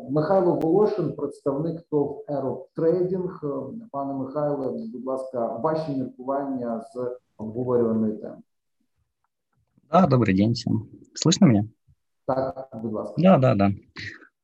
Михайло 0.10 0.56
Волошин, 0.56 1.15
представник 1.15 1.82
ТОВ 1.82 2.26
Еро 2.28 2.65
Трейдинг. 2.76 3.41
Пане 3.91 4.13
Михайле, 4.13 4.71
будь 4.93 5.06
ласка, 5.06 5.47
ваші 5.47 5.91
міркування 5.91 6.82
з 6.93 7.17
обговорюваної 7.38 8.17
теми. 8.17 8.38
Да, 9.91 10.08
добрый 10.08 10.34
день 10.34 10.54
всем. 10.54 10.89
Слышно 11.13 11.45
меня? 11.45 11.67
Так, 12.26 12.69
будь 12.82 12.93
ласка. 12.93 13.13
Да, 13.17 13.38
да, 13.38 13.56
да. 13.56 13.71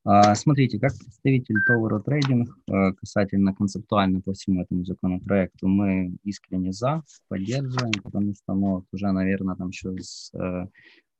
А, 0.05 0.33
смотрите, 0.35 0.79
как 0.79 0.93
представитель 0.97 1.57
Tower 1.69 2.01
Trading 2.03 2.45
э, 2.71 2.93
касательно 2.93 3.53
концептуально 3.53 4.21
по 4.21 4.31
всему 4.31 4.61
этому 4.61 4.85
законопроекту, 4.85 5.67
мы 5.67 6.15
искренне 6.23 6.71
за, 6.71 7.03
поддерживаем, 7.27 7.91
потому 8.01 8.33
что 8.33 8.53
мы 8.53 8.75
вот 8.75 8.85
уже, 8.93 9.11
наверное, 9.11 9.55
там 9.55 9.69
еще 9.69 9.93
с, 9.99 10.31
э, 10.33 10.67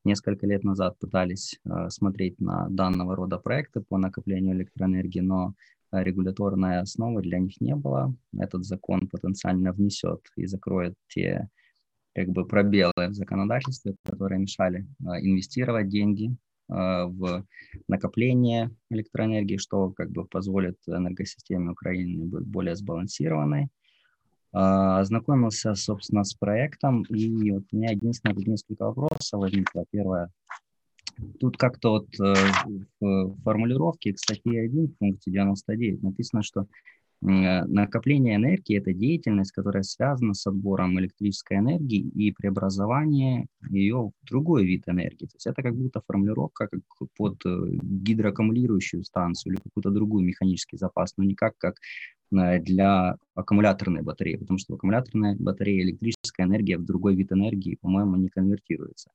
несколько 0.06 0.48
лет 0.48 0.64
назад 0.64 0.98
пытались 0.98 1.60
э, 1.66 1.90
смотреть 1.90 2.40
на 2.40 2.70
данного 2.70 3.18
рода 3.18 3.38
проекты 3.38 3.82
по 3.82 3.98
накоплению 3.98 4.56
электроэнергии, 4.56 5.20
но 5.20 5.56
регуляторной 5.92 6.80
основы 6.80 7.22
для 7.22 7.40
них 7.40 7.60
не 7.60 7.76
было. 7.76 8.16
Этот 8.38 8.64
закон 8.64 9.10
потенциально 9.10 9.74
внесет 9.74 10.22
и 10.38 10.46
закроет 10.46 10.94
те 11.10 11.50
как 12.16 12.30
бы 12.30 12.46
пробелы 12.46 12.94
в 12.96 13.14
законодательстве, 13.14 13.96
которые 14.06 14.40
мешали 14.40 14.88
инвестировать 15.00 15.90
деньги 15.90 16.38
в 16.70 17.44
накопление 17.88 18.70
электроэнергии, 18.92 19.58
что 19.58 19.90
как 19.92 20.12
бы 20.12 20.24
позволит 20.26 20.78
энергосистеме 20.88 21.72
Украины 21.72 22.26
быть 22.26 22.46
более 22.46 22.76
сбалансированной. 22.76 23.70
Ознакомился, 24.52 25.76
собственно, 25.76 26.24
с 26.24 26.34
проектом, 26.34 27.04
и 27.04 27.52
вот 27.52 27.64
у 27.72 27.76
меня 27.76 27.92
единственное, 27.92 28.36
несколько 28.36 28.86
вопросов 28.86 29.42
возникло. 29.42 29.86
Первое, 29.92 30.32
тут 31.40 31.58
как-то 31.58 31.90
вот 31.90 32.08
в 33.00 33.36
формулировке 33.44 34.14
к 34.14 34.20
статье 34.20 34.62
1 34.62 34.88
в 34.88 34.94
пункте 34.98 35.32
99 35.32 36.02
написано, 36.02 36.44
что 36.44 36.68
Накопление 37.22 38.36
энергии– 38.36 38.78
это 38.80 38.94
деятельность, 38.94 39.52
которая 39.52 39.84
связана 39.84 40.34
с 40.34 40.48
отбором 40.48 40.98
электрической 41.00 41.58
энергии 41.58 42.00
и 42.00 42.32
преобразованием 42.32 43.48
ее 43.70 44.12
в 44.22 44.26
другой 44.26 44.66
вид 44.66 44.88
энергии. 44.88 45.26
То 45.26 45.36
есть 45.36 45.48
это 45.48 45.62
как 45.62 45.76
будто 45.76 46.02
формулировка 46.08 46.68
как 46.68 46.80
под 47.18 47.42
гидроаккумулирующую 47.44 49.04
станцию 49.04 49.54
или 49.54 49.62
какую-то 49.62 49.92
другую 49.92 50.24
механический 50.24 50.78
запас, 50.78 51.14
но 51.18 51.26
никак 51.26 51.58
как 51.58 51.76
для 52.32 53.18
аккумуляторной 53.36 54.02
батареи, 54.02 54.38
потому 54.38 54.58
что 54.58 54.74
в 54.74 54.76
аккумуляторной 54.78 55.36
батарее 55.36 55.82
электрическая 55.84 56.46
энергия 56.46 56.78
в 56.78 56.86
другой 56.86 57.16
вид 57.16 57.34
энергии, 57.34 57.78
по-моему, 57.82 58.16
не 58.16 58.30
конвертируется. 58.30 59.12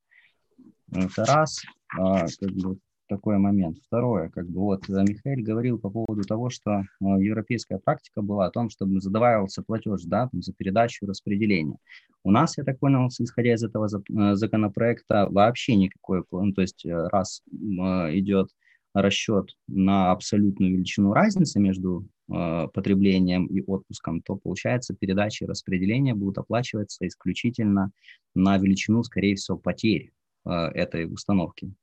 Это 0.92 1.24
раз. 1.24 1.62
Как 1.88 2.52
бы 2.52 2.76
такой 3.14 3.38
момент. 3.38 3.78
Второе, 3.86 4.28
как 4.28 4.48
бы 4.48 4.60
вот 4.60 4.88
э, 4.88 4.92
Михаил 4.92 5.44
говорил 5.44 5.78
по 5.78 5.88
поводу 5.88 6.22
того, 6.22 6.50
что 6.50 6.80
э, 6.80 6.84
европейская 7.00 7.78
практика 7.78 8.22
была 8.22 8.46
о 8.46 8.50
том, 8.50 8.70
чтобы 8.70 9.00
задавался 9.00 9.62
платеж, 9.62 10.02
да, 10.04 10.28
там, 10.28 10.42
за 10.42 10.52
передачу 10.52 11.06
распределение. 11.06 11.76
У 12.24 12.32
нас, 12.32 12.58
я 12.58 12.64
так 12.64 12.78
понял, 12.80 13.08
исходя 13.08 13.54
из 13.54 13.62
этого 13.62 13.86
э, 13.86 14.34
законопроекта, 14.34 15.28
вообще 15.30 15.76
никакой, 15.76 16.24
ну, 16.32 16.52
то 16.52 16.62
есть 16.62 16.84
раз 16.84 17.42
идет 17.48 18.48
расчет 18.94 19.50
на 19.66 20.12
абсолютную 20.12 20.72
величину 20.74 21.12
разницы 21.12 21.58
между 21.58 22.06
потреблением 22.28 23.46
и 23.46 23.60
отпуском, 23.60 24.22
то 24.22 24.36
получается 24.36 24.94
передача 24.94 25.44
и 25.44 25.48
распределение 25.48 26.14
будут 26.14 26.38
оплачиваться 26.38 27.04
исключительно 27.06 27.90
на 28.36 28.56
величину, 28.56 29.02
скорее 29.02 29.34
всего, 29.34 29.58
потерь 29.58 30.12
этой 30.44 31.12
установки. 31.12 31.74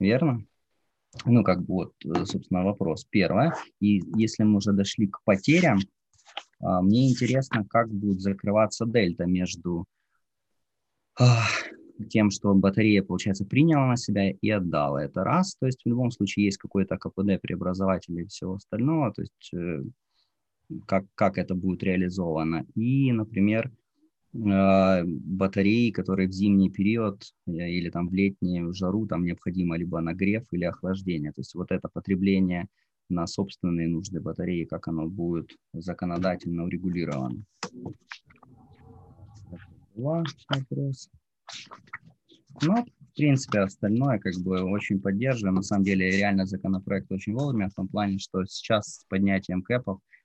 Верно? 0.00 0.46
Ну, 1.24 1.42
как 1.42 1.60
бы 1.60 1.74
вот, 1.74 1.92
э, 2.04 2.24
собственно, 2.26 2.64
вопрос. 2.64 3.06
Первое. 3.08 3.54
И 3.80 4.02
если 4.16 4.44
мы 4.44 4.58
уже 4.58 4.72
дошли 4.72 5.06
к 5.06 5.22
потерям, 5.24 5.78
а, 6.60 6.82
мне 6.82 7.08
интересно, 7.08 7.64
как 7.68 7.90
будет 7.90 8.20
закрываться 8.20 8.86
дельта 8.86 9.24
между 9.24 9.86
тем, 12.10 12.30
что 12.30 12.54
батарея, 12.54 13.02
получается, 13.02 13.44
приняла 13.44 13.86
на 13.86 13.96
себя 13.96 14.30
и 14.30 14.50
отдала. 14.50 15.02
Это 15.02 15.24
раз. 15.24 15.56
То 15.56 15.66
есть 15.66 15.80
в 15.84 15.88
любом 15.88 16.10
случае 16.10 16.44
есть 16.46 16.58
какой-то 16.58 16.98
КПД 16.98 17.40
преобразователь 17.40 18.20
и 18.20 18.26
всего 18.26 18.54
остального. 18.54 19.12
То 19.12 19.22
есть 19.22 19.54
э, 19.54 19.82
как, 20.86 21.04
как 21.14 21.38
это 21.38 21.54
будет 21.54 21.82
реализовано. 21.82 22.66
И, 22.74 23.12
например, 23.12 23.72
батареи, 24.32 25.90
которые 25.90 26.28
в 26.28 26.32
зимний 26.32 26.70
период 26.70 27.22
э, 27.46 27.52
или 27.52 27.90
там 27.90 28.08
в 28.08 28.14
летнюю 28.14 28.72
жару 28.74 29.06
там 29.06 29.24
необходимо 29.24 29.76
либо 29.76 30.00
нагрев 30.00 30.44
или 30.52 30.64
охлаждение. 30.64 31.32
То 31.32 31.40
есть 31.40 31.54
вот 31.54 31.72
это 31.72 31.88
потребление 31.88 32.68
на 33.08 33.26
собственные 33.26 33.88
нужды 33.88 34.20
батареи, 34.20 34.64
как 34.64 34.88
оно 34.88 35.06
будет 35.06 35.50
законодательно 35.72 36.64
урегулировано. 36.64 37.44
Вопрос. 39.94 41.10
Ну, 42.62 42.84
в 42.84 43.14
принципе, 43.16 43.60
остальное 43.60 44.18
как 44.18 44.34
бы 44.42 44.62
очень 44.62 45.00
поддерживаем. 45.00 45.56
На 45.56 45.62
самом 45.62 45.84
деле, 45.84 46.10
реально 46.10 46.46
законопроект 46.46 47.10
очень 47.10 47.32
вовремя 47.32 47.68
в 47.70 47.74
том 47.74 47.88
плане, 47.88 48.18
что 48.18 48.44
сейчас 48.44 48.86
с 48.86 49.04
поднятием 49.08 49.62
кэпов– 49.62 50.00
а, 50.08 50.15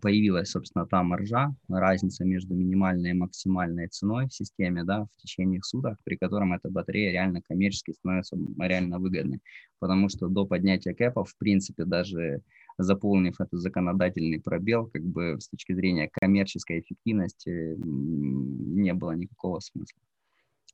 появилась, 0.00 0.50
собственно, 0.50 0.86
та 0.86 1.02
маржа, 1.02 1.54
разница 1.68 2.24
между 2.24 2.54
минимальной 2.54 3.10
и 3.10 3.14
максимальной 3.14 3.88
ценой 3.88 4.26
в 4.26 4.34
системе, 4.34 4.82
да, 4.84 5.04
в 5.04 5.22
течение 5.22 5.62
суток, 5.62 5.98
при 6.04 6.16
котором 6.16 6.52
эта 6.52 6.68
батарея 6.68 7.12
реально 7.12 7.42
коммерчески 7.42 7.92
становится 7.92 8.36
реально 8.58 8.98
выгодной. 8.98 9.40
Потому 9.78 10.08
что 10.08 10.28
до 10.28 10.46
поднятия 10.46 10.94
кэпов, 10.94 11.30
в 11.30 11.38
принципе, 11.38 11.84
даже 11.84 12.42
заполнив 12.78 13.40
этот 13.40 13.60
законодательный 13.60 14.40
пробел, 14.40 14.86
как 14.86 15.04
бы 15.04 15.36
с 15.40 15.48
точки 15.48 15.72
зрения 15.72 16.08
коммерческой 16.12 16.80
эффективности 16.80 17.76
не 17.78 18.94
было 18.94 19.12
никакого 19.12 19.60
смысла. 19.60 20.00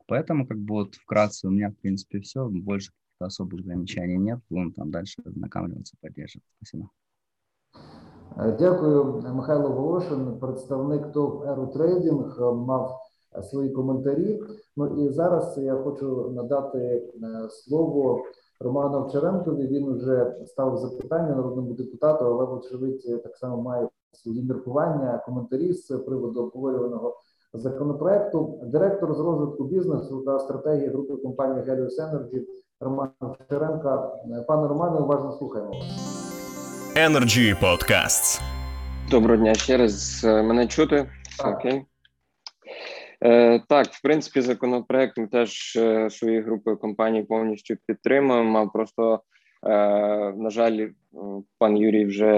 Поэтому, 0.06 0.46
как 0.46 0.58
бы 0.58 0.74
вот 0.74 0.94
вкратце 0.94 1.46
у 1.48 1.50
меня, 1.50 1.70
в 1.70 1.76
принципе, 1.76 2.20
все. 2.20 2.48
Больше 2.48 2.92
особых 3.18 3.64
замечаний 3.64 4.16
нет. 4.16 4.40
Будем 4.50 4.72
там 4.72 4.90
дальше 4.90 5.22
ознакомливаться, 5.24 5.96
поддерживать. 6.00 6.44
Спасибо. 6.56 6.90
Дякую, 8.58 9.22
Михайло 9.34 9.68
Волошин, 9.68 10.38
представник 10.40 11.12
ТОВ 11.12 11.42
Еру 11.42 11.66
Трейдинг, 11.66 12.40
мав 12.52 13.00
свої 13.42 13.70
коментарі. 13.70 14.42
Ну 14.76 14.86
і 14.86 15.08
зараз 15.08 15.58
я 15.58 15.76
хочу 15.76 16.30
надати 16.30 17.02
слово 17.50 18.20
Роману 18.60 18.98
Овчаренкові. 18.98 19.66
Він 19.66 19.94
вже 19.94 20.34
ставив 20.46 20.76
запитання 20.76 21.34
народному 21.36 21.72
депутату, 21.72 22.24
але, 22.24 22.44
вочевидь, 22.44 23.22
так 23.22 23.36
само 23.36 23.62
має 23.62 23.88
свої 24.12 24.42
міркування, 24.42 25.22
коментарі 25.26 25.72
з 25.72 25.98
приводу 25.98 26.42
обговорюваного 26.42 27.16
законопроекту. 27.52 28.60
Директор 28.62 29.14
з 29.14 29.20
розвитку 29.20 29.64
бізнесу 29.64 30.22
та 30.26 30.38
стратегії 30.38 30.88
групи 30.88 31.16
компанії 31.16 31.64
Helios 31.70 32.00
Energy 32.00 32.44
Роман 32.80 33.08
Овчаренка. 33.20 34.12
Пане 34.48 34.68
Романе, 34.68 35.00
уважно 35.00 35.32
слухаємо 35.32 35.70
вас. 35.70 36.13
Energy 36.96 37.60
Podcasts. 37.60 38.40
Доброго 39.10 39.36
дня 39.36 39.54
ще 39.54 39.76
раз. 39.76 40.24
Мене 40.24 40.66
чути? 40.66 41.06
Окей. 41.44 41.82
Е, 43.24 43.60
Так, 43.68 43.86
в 43.86 44.02
принципі, 44.02 44.40
законопроект 44.40 45.18
ми 45.18 45.26
теж 45.26 45.76
е, 45.76 46.08
групи 46.22 46.40
групою 46.40 46.76
компаній 46.76 47.22
повністю 47.22 47.74
підтримуємо. 47.86 48.68
Просто, 48.68 49.20
е, 49.66 49.68
на 50.36 50.50
жаль, 50.50 50.88
пан 51.58 51.76
Юрій 51.76 52.04
вже 52.04 52.32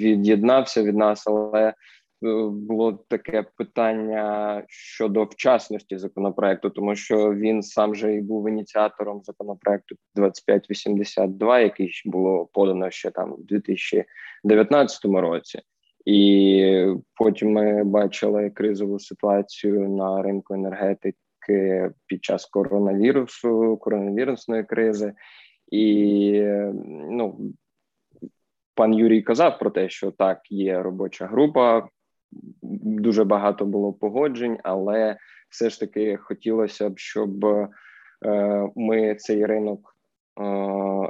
від'єднався 0.00 0.82
від 0.82 0.96
нас, 0.96 1.26
але 1.26 1.74
було 2.22 2.92
таке 2.92 3.44
питання 3.56 4.62
щодо 4.68 5.24
вчасності 5.24 5.98
законопроекту, 5.98 6.70
тому 6.70 6.96
що 6.96 7.34
він 7.34 7.62
сам 7.62 7.94
же 7.94 8.14
і 8.14 8.20
був 8.20 8.48
ініціатором 8.48 9.22
законопроекту 9.22 9.96
2582, 10.14 11.60
який 11.60 12.02
було 12.04 12.46
подано 12.52 12.90
ще 12.90 13.10
там 13.10 13.32
у 13.32 13.36
2019 13.36 15.04
році. 15.04 15.60
І 16.04 16.86
потім 17.14 17.52
ми 17.52 17.84
бачили 17.84 18.50
кризову 18.50 18.98
ситуацію 18.98 19.88
на 19.88 20.22
ринку 20.22 20.54
енергетики 20.54 21.90
під 22.06 22.24
час 22.24 22.46
коронавірусу, 22.46 23.76
коронавірусної 23.76 24.64
кризи, 24.64 25.12
і 25.70 26.42
ну 27.10 27.52
пан 28.74 28.94
Юрій 28.94 29.22
казав 29.22 29.58
про 29.58 29.70
те, 29.70 29.88
що 29.88 30.10
так 30.10 30.40
є 30.50 30.82
робоча 30.82 31.26
група. 31.26 31.88
Дуже 32.82 33.24
багато 33.24 33.66
було 33.66 33.92
погоджень, 33.92 34.58
але 34.64 35.16
все 35.48 35.70
ж 35.70 35.80
таки 35.80 36.16
хотілося 36.16 36.90
б, 36.90 36.98
щоб 36.98 37.44
е, 37.44 37.68
ми 38.76 39.14
цей 39.14 39.46
ринок 39.46 39.96
е, 40.40 40.44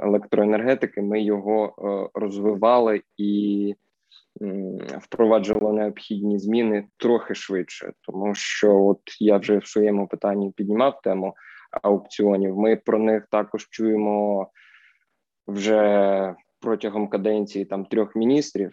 електроенергетики 0.03 1.01
ми 1.01 1.21
його 1.21 1.65
е, 1.65 2.19
розвивали 2.19 3.01
і 3.17 3.75
впроваджувало 5.01 5.73
необхідні 5.73 6.39
зміни 6.39 6.87
трохи 6.97 7.35
швидше, 7.35 7.93
тому 8.01 8.35
що 8.35 8.83
от 8.83 9.01
я 9.19 9.37
вже 9.37 9.57
в 9.57 9.67
своєму 9.67 10.07
питанні 10.07 10.51
піднімав 10.51 11.01
тему 11.01 11.33
аукціонів. 11.81 12.57
Ми 12.57 12.75
про 12.75 12.99
них 12.99 13.27
також 13.31 13.69
чуємо 13.69 14.47
вже 15.47 16.35
протягом 16.59 17.07
каденції 17.07 17.65
там 17.65 17.85
трьох 17.85 18.15
міністрів. 18.15 18.71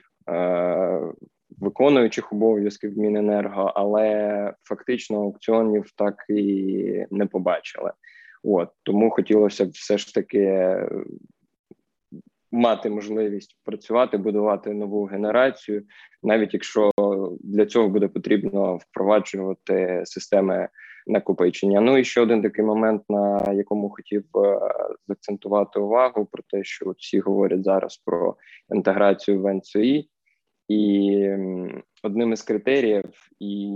Е- 1.63 1.65
Виконуючих 1.65 2.33
обов'язків 2.33 2.99
Міненерго, 2.99 3.73
але 3.75 4.55
фактично 4.63 5.23
аукціонів 5.23 5.91
так 5.97 6.25
і 6.29 7.05
не 7.11 7.27
побачили. 7.27 7.93
От 8.43 8.69
тому 8.83 9.11
хотілося 9.11 9.65
б 9.65 9.69
все 9.69 9.99
ж 9.99 10.15
таки 10.15 10.77
мати 12.53 12.91
можливість 12.91 13.59
працювати, 13.65 14.17
будувати 14.17 14.75
нову 14.75 15.05
генерацію, 15.05 15.83
навіть 16.23 16.55
якщо 16.55 16.91
для 17.41 17.67
цього 17.67 17.89
буде 17.89 18.09
потрібно 18.09 18.77
впроваджувати 18.77 20.03
системи 20.05 20.69
накопичення. 21.07 21.81
Ну 21.81 21.99
і 21.99 22.05
ще 22.05 22.21
один 22.21 22.43
такий 22.43 22.65
момент, 22.65 23.03
на 23.09 23.53
якому 23.53 23.91
хотів 23.91 24.25
е, 24.37 24.61
заакцентувати 25.09 25.81
увагу, 25.81 26.29
про 26.33 26.43
те, 26.51 26.65
що 26.65 26.95
всі 26.99 27.21
говорять 27.21 27.65
зараз 27.65 27.97
про 27.97 28.37
інтеграцію 28.75 29.43
в 29.43 29.55
НЦІ, 29.55 30.09
і 30.69 31.31
одним 32.03 32.33
із 32.33 32.43
критеріїв 32.43 33.05
і 33.41 33.71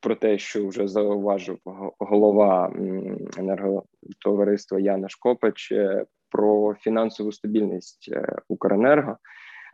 про 0.00 0.14
те, 0.14 0.38
що 0.38 0.68
вже 0.68 0.88
зауважив 0.88 1.58
голова 1.98 2.72
енерготовариства 3.38 4.80
Яна 4.80 5.08
Шкопач, 5.08 5.72
е, 5.72 6.04
про 6.30 6.74
фінансову 6.74 7.32
стабільність 7.32 8.08
е, 8.12 8.36
Укренерго. 8.48 9.16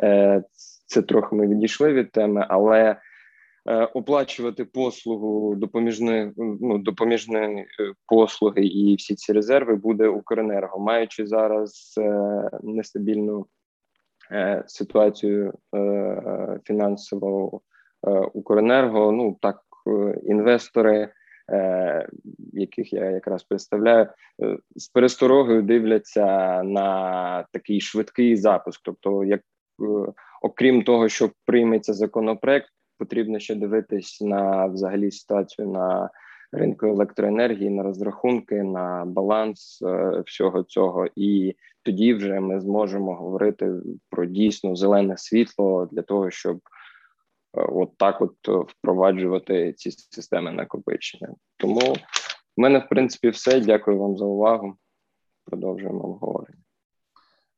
Е, 0.02 0.42
це 0.86 1.02
трохи 1.02 1.36
ми 1.36 1.46
відійшли 1.48 1.92
від 1.92 2.12
теми, 2.12 2.46
але 2.48 2.96
оплачувати 3.94 4.64
послугу 4.64 5.54
допоміжної 5.54 6.32
ну, 6.36 6.78
допоміжної 6.78 7.66
послуги 8.06 8.66
і 8.66 8.94
всі 8.94 9.14
ці 9.14 9.32
резерви 9.32 9.74
буде 9.74 10.08
Укренерго, 10.08 10.78
маючи 10.78 11.26
зараз 11.26 11.94
нестабільну 12.62 13.46
ситуацію 14.66 15.52
фінансового 16.64 17.60
Укренерго. 18.32 19.12
Ну 19.12 19.36
так 19.40 19.60
інвестори 20.22 21.12
е, 21.50 22.08
яких 22.52 22.92
я 22.92 23.10
якраз 23.10 23.42
представляю, 23.42 24.06
е, 24.42 24.58
з 24.76 24.88
пересторогою 24.88 25.62
дивляться 25.62 26.62
на 26.62 27.46
такий 27.52 27.80
швидкий 27.80 28.36
запуск. 28.36 28.80
Тобто, 28.84 29.24
як 29.24 29.40
е, 29.40 30.12
окрім 30.42 30.82
того, 30.82 31.08
що 31.08 31.30
прийметься 31.46 31.94
законопроект, 31.94 32.68
потрібно 32.98 33.38
ще 33.38 33.54
дивитись 33.54 34.20
на 34.20 34.66
взагалі 34.66 35.10
ситуацію 35.10 35.68
на 35.68 36.10
ринку 36.52 36.86
електроенергії, 36.86 37.70
на 37.70 37.82
розрахунки, 37.82 38.62
на 38.62 39.04
баланс 39.06 39.82
е, 39.82 40.22
всього 40.26 40.62
цього, 40.62 41.06
і 41.16 41.54
тоді 41.84 42.14
вже 42.14 42.40
ми 42.40 42.60
зможемо 42.60 43.14
говорити 43.14 43.72
про 44.10 44.26
дійсно 44.26 44.76
зелене 44.76 45.16
світло 45.16 45.88
для 45.92 46.02
того, 46.02 46.30
щоб 46.30 46.60
от 47.54 47.96
так 47.96 48.20
от 48.20 48.34
е, 48.48 48.64
впроваджувати 48.68 49.72
ці 49.72 49.90
системи 49.90 50.52
накопичення. 50.52 51.34
Тому 51.56 51.80
в 52.56 52.60
мене, 52.60 52.78
в 52.78 52.88
принципі, 52.88 53.28
все. 53.28 53.60
Дякую 53.60 53.98
вам 53.98 54.16
за 54.16 54.24
увагу. 54.24 54.74
Продовжуємо 55.44 56.04
обговорення. 56.04 56.58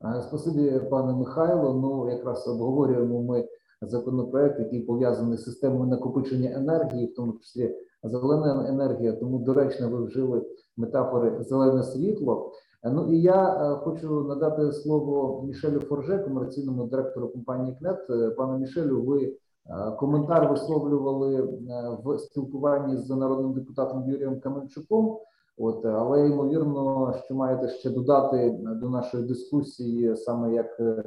Е, 0.05 0.23
спасибі, 0.23 0.81
пане 0.91 1.13
Михайло. 1.13 1.75
Ну, 1.75 2.11
якраз 2.11 2.49
обговорюємо 2.49 3.23
ми 3.23 3.49
законопроект, 3.81 4.61
який 4.61 4.81
пов'язаний 4.81 5.39
з 5.39 5.45
системою 5.45 5.91
накопичення 5.91 6.51
енергії, 6.51 7.07
в 7.07 7.15
тому 7.15 7.33
числі 7.33 7.75
зелена 8.03 8.69
енергія. 8.69 9.13
Тому 9.13 9.39
доречно 9.39 9.91
ви 9.91 10.05
вжили 10.05 10.47
метафори 10.77 11.45
зелене 11.45 11.83
світло. 11.83 12.53
Е, 12.84 12.92
ну 12.92 13.14
і 13.14 13.22
я 13.22 13.76
хочу 13.84 14.24
надати 14.24 14.72
слово 14.72 15.44
Мішелю 15.48 15.80
Форже, 15.80 16.20
комерційному 16.20 16.84
директору 16.84 17.30
компанії 17.30 17.76
КНЕТ. 17.80 18.36
Пане 18.38 18.60
Мішелю, 18.60 19.04
ви 19.04 19.38
Е, 19.70 19.92
коментар 19.92 20.50
висловлювали 20.50 21.36
е, 21.36 21.98
в 22.04 22.20
спілкуванні 22.20 22.98
з 22.98 23.10
народним 23.10 23.54
депутатом 23.54 24.10
Юрієм 24.10 24.40
Каменчуком. 24.40 25.20
От 25.58 25.86
але 25.86 26.28
ймовірно, 26.28 27.14
що 27.26 27.36
маєте 27.36 27.70
ще 27.70 27.90
додати 27.90 28.58
до 28.60 28.90
нашої 28.90 29.28
дискусії 29.28 30.16
саме 30.16 30.54
як 30.54 30.80
е, 30.80 31.04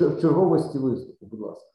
в 0.00 0.20
черговості 0.20 0.78
виступу. 0.78 1.26
Будь 1.26 1.40
ласка. 1.40 1.66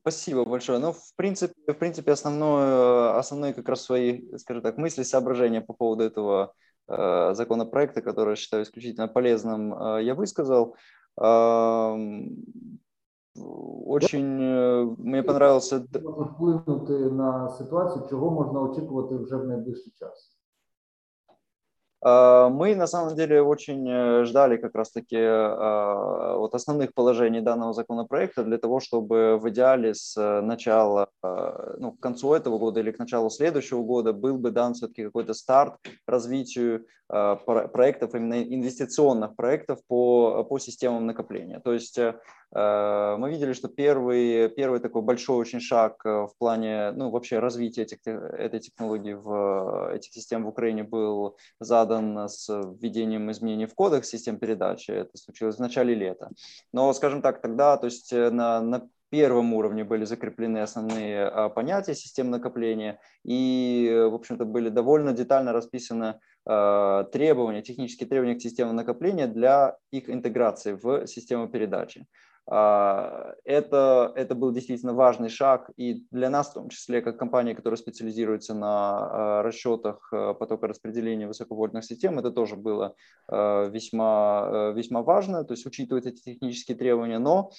Спасибо 0.00 0.44
большое. 0.44 0.78
Ну, 0.78 0.90
в 0.90 1.16
принципе, 1.16 1.72
в 1.72 1.78
принципе, 1.78 2.12
основное, 2.12 3.18
основные 3.18 3.52
как 3.52 3.68
раз 3.68 3.82
свои, 3.82 4.22
скажем 4.38 4.62
так, 4.62 4.78
мысли, 4.78 5.02
соображения 5.02 5.60
по 5.60 5.74
поводу 5.74 6.02
этого 6.02 6.44
э, 6.44 6.48
законопроекта, 6.88 8.02
который 8.02 8.30
я 8.30 8.36
считаю 8.36 8.62
исключительно 8.62 9.08
полезным, 9.08 9.72
э, 9.72 10.04
я 10.04 10.14
высказал. 10.14 10.76
Э, 11.20 11.96
Очень 13.86 14.38
э, 14.40 14.94
мне 14.98 15.22
понравился. 15.22 15.78
вплинути 15.78 16.92
на 16.92 17.48
ситуацію, 17.48 18.06
чого 18.10 18.30
можна 18.30 18.60
очікувати 18.60 19.16
вже 19.16 19.36
в 19.36 19.44
найближчий 19.44 19.92
час. 19.98 20.37
Мы 22.01 22.75
на 22.75 22.87
самом 22.87 23.15
деле 23.15 23.41
очень 23.41 23.85
э, 23.89 24.23
ждали 24.23 24.55
как 24.55 24.73
раз-таки 24.73 25.17
а, 25.19 26.37
вот 26.37 26.55
основных 26.55 26.93
положений 26.93 27.41
данного 27.41 27.73
законопроекта 27.73 28.45
для 28.45 28.57
того, 28.57 28.79
чтобы 28.79 29.37
в 29.37 29.49
идеале 29.49 29.93
с 29.93 30.15
э, 30.15 30.39
начала, 30.39 31.09
ну, 31.21 31.91
к 31.91 31.99
концу 31.99 32.33
этого 32.33 32.57
года 32.57 32.79
или 32.79 32.91
к 32.91 32.99
началу 32.99 33.29
следующего 33.29 33.83
года 33.83 34.13
был 34.13 34.37
бы 34.37 34.51
дан 34.51 34.75
все-таки 34.75 35.03
какой-то 35.03 35.33
старт 35.33 35.75
развитию 36.07 36.85
проектов, 37.07 38.13
именно 38.13 38.43
инвестиционных 38.43 39.35
проектов 39.35 39.79
по, 39.87 40.43
по 40.43 40.59
системам 40.59 41.07
накопления. 41.07 41.59
То 41.59 41.73
есть 41.73 41.99
мы 42.51 43.29
видели, 43.29 43.53
что 43.53 43.67
первый, 43.67 44.49
первый 44.49 44.79
такой 44.79 45.03
большой 45.03 45.37
очень 45.37 45.59
шаг 45.59 46.03
в 46.03 46.31
плане, 46.39 46.91
ну, 46.91 47.11
вообще 47.11 47.37
развития 47.39 47.83
этих, 47.83 47.99
этой 48.07 48.59
технологии 48.59 49.13
в 49.13 49.91
этих 49.93 50.11
систем 50.13 50.45
в 50.45 50.47
Украине 50.47 50.83
был 50.83 51.37
задан 51.59 52.27
с 52.27 52.49
введением 52.49 53.29
изменений 53.31 53.67
в 53.67 53.75
кодекс 53.75 54.09
систем 54.09 54.39
передачи. 54.39 54.89
Это 54.89 55.15
случилось 55.15 55.57
в 55.57 55.59
начале 55.59 55.93
лета. 55.93 56.31
Но, 56.73 56.91
скажем 56.93 57.21
так, 57.21 57.41
тогда, 57.41 57.77
то 57.77 57.85
есть 57.85 58.11
на, 58.11 58.61
на 58.61 58.89
первом 59.09 59.53
уровне 59.53 59.83
были 59.83 60.05
закреплены 60.05 60.59
основные 60.59 61.25
а, 61.25 61.49
понятия 61.49 61.95
систем 61.95 62.29
накопления, 62.29 62.99
и, 63.23 64.07
в 64.09 64.15
общем-то, 64.15 64.45
были 64.45 64.69
довольно 64.69 65.13
детально 65.13 65.53
расписаны 65.53 66.19
требования, 66.45 67.61
технические 67.61 68.09
требования 68.09 68.35
к 68.35 68.41
системам 68.41 68.75
накопления 68.75 69.27
для 69.27 69.77
их 69.91 70.09
интеграции 70.09 70.73
в 70.73 71.05
систему 71.05 71.47
передачи. 71.47 72.07
А, 72.51 73.35
это, 73.43 74.11
это 74.15 74.33
был 74.33 74.51
действительно 74.51 74.93
важный 74.93 75.29
шаг 75.29 75.69
и 75.77 76.05
для 76.09 76.29
нас, 76.29 76.49
в 76.49 76.53
том 76.53 76.69
числе, 76.69 77.01
как 77.01 77.17
компания, 77.17 77.53
которая 77.53 77.77
специализируется 77.77 78.55
на 78.55 79.43
расчетах 79.43 80.11
потока 80.11 80.67
распределения 80.67 81.27
высоковольтных 81.27 81.85
систем, 81.85 82.17
это 82.17 82.31
тоже 82.31 82.55
было 82.55 82.95
весьма, 83.29 84.73
весьма 84.75 85.03
важно, 85.03 85.43
то 85.43 85.53
есть 85.53 85.65
учитывать 85.65 86.07
эти 86.07 86.21
технические 86.21 86.75
требования, 86.75 87.19
но 87.19 87.51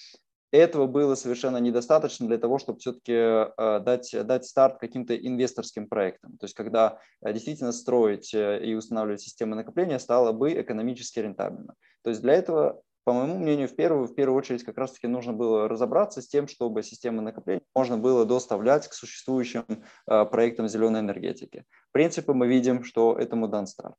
этого 0.51 0.87
было 0.87 1.15
совершенно 1.15 1.59
недостаточно 1.59 2.27
для 2.27 2.39
того, 2.39 2.59
чтобы 2.59 2.81
все-таки 2.81 3.53
дать, 3.57 4.13
дать 4.27 4.45
старт 4.45 4.79
каким-то 4.79 5.15
инвесторским 5.15 5.87
проектам. 5.87 6.37
То 6.39 6.45
есть 6.45 6.57
когда 6.57 6.99
действительно 7.23 7.71
строить 7.71 8.35
э, 8.35 8.65
и 8.65 8.75
устанавливать 8.75 9.21
системы 9.21 9.55
накопления 9.55 10.01
стало 10.01 10.33
бы 10.33 10.61
экономически 10.61 11.21
рентабельно. 11.21 11.75
То 12.03 12.11
есть 12.11 12.23
для 12.23 12.35
этого, 12.35 12.83
по 13.11 13.15
моему 13.15 13.39
мнению, 13.39 13.67
в 13.67 13.75
первую, 13.75 14.07
в 14.07 14.15
первую 14.15 14.39
очередь 14.39 14.63
как 14.63 14.79
раз-таки 14.79 15.09
нужно 15.09 15.33
было 15.33 15.67
разобраться 15.67 16.23
с 16.23 16.29
тем, 16.29 16.47
чтобы 16.47 16.85
системы 16.85 17.23
накопления 17.23 17.63
можно 17.75 17.99
было 17.99 18.25
доставлять 18.25 18.87
к 18.87 18.93
существующим 18.93 19.65
проектам 20.07 20.69
зеленой 20.69 21.01
энергетики. 21.01 21.65
В 21.89 21.93
принципе, 21.93 22.33
мы 22.35 22.47
видим, 22.47 22.85
что 22.85 23.19
этому 23.19 23.49
дан 23.49 23.67
старт. 23.67 23.97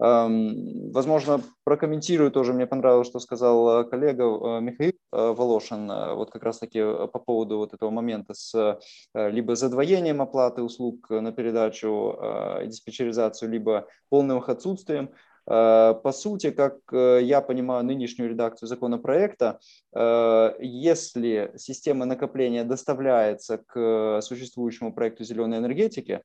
Возможно, 0.00 1.42
прокомментирую 1.62 2.32
тоже, 2.32 2.52
мне 2.52 2.66
понравилось, 2.66 3.06
что 3.06 3.20
сказал 3.20 3.82
э, 3.82 3.84
коллега 3.84 4.24
э, 4.24 4.60
Михаил 4.62 4.94
э, 5.12 5.32
Волошин, 5.32 5.86
вот 6.16 6.32
как 6.32 6.42
раз-таки 6.42 6.80
по 6.80 7.18
поводу 7.18 7.58
вот 7.58 7.72
этого 7.72 7.90
момента 7.90 8.34
с 8.34 8.80
либо 9.14 9.54
задвоением 9.54 10.22
оплаты 10.22 10.62
услуг 10.62 11.08
на 11.10 11.30
передачу, 11.30 12.18
диспетчеризацию, 12.64 13.48
либо 13.48 13.86
полным 14.08 14.38
их 14.38 14.48
отсутствием. 14.48 15.10
Э, 15.50 15.94
по 16.02 16.12
сути, 16.12 16.50
как 16.50 16.76
э, 16.92 17.20
я 17.22 17.40
понимаю 17.40 17.84
нынешнюю 17.84 18.30
редакцию 18.30 18.68
законопроекта, 18.68 19.58
э, 19.92 20.52
если 20.60 21.52
система 21.56 22.04
накопления 22.04 22.62
доставляется 22.62 23.58
к 23.58 24.20
существующему 24.22 24.92
проекту 24.92 25.24
зеленой 25.24 25.58
энергетики, 25.58 26.22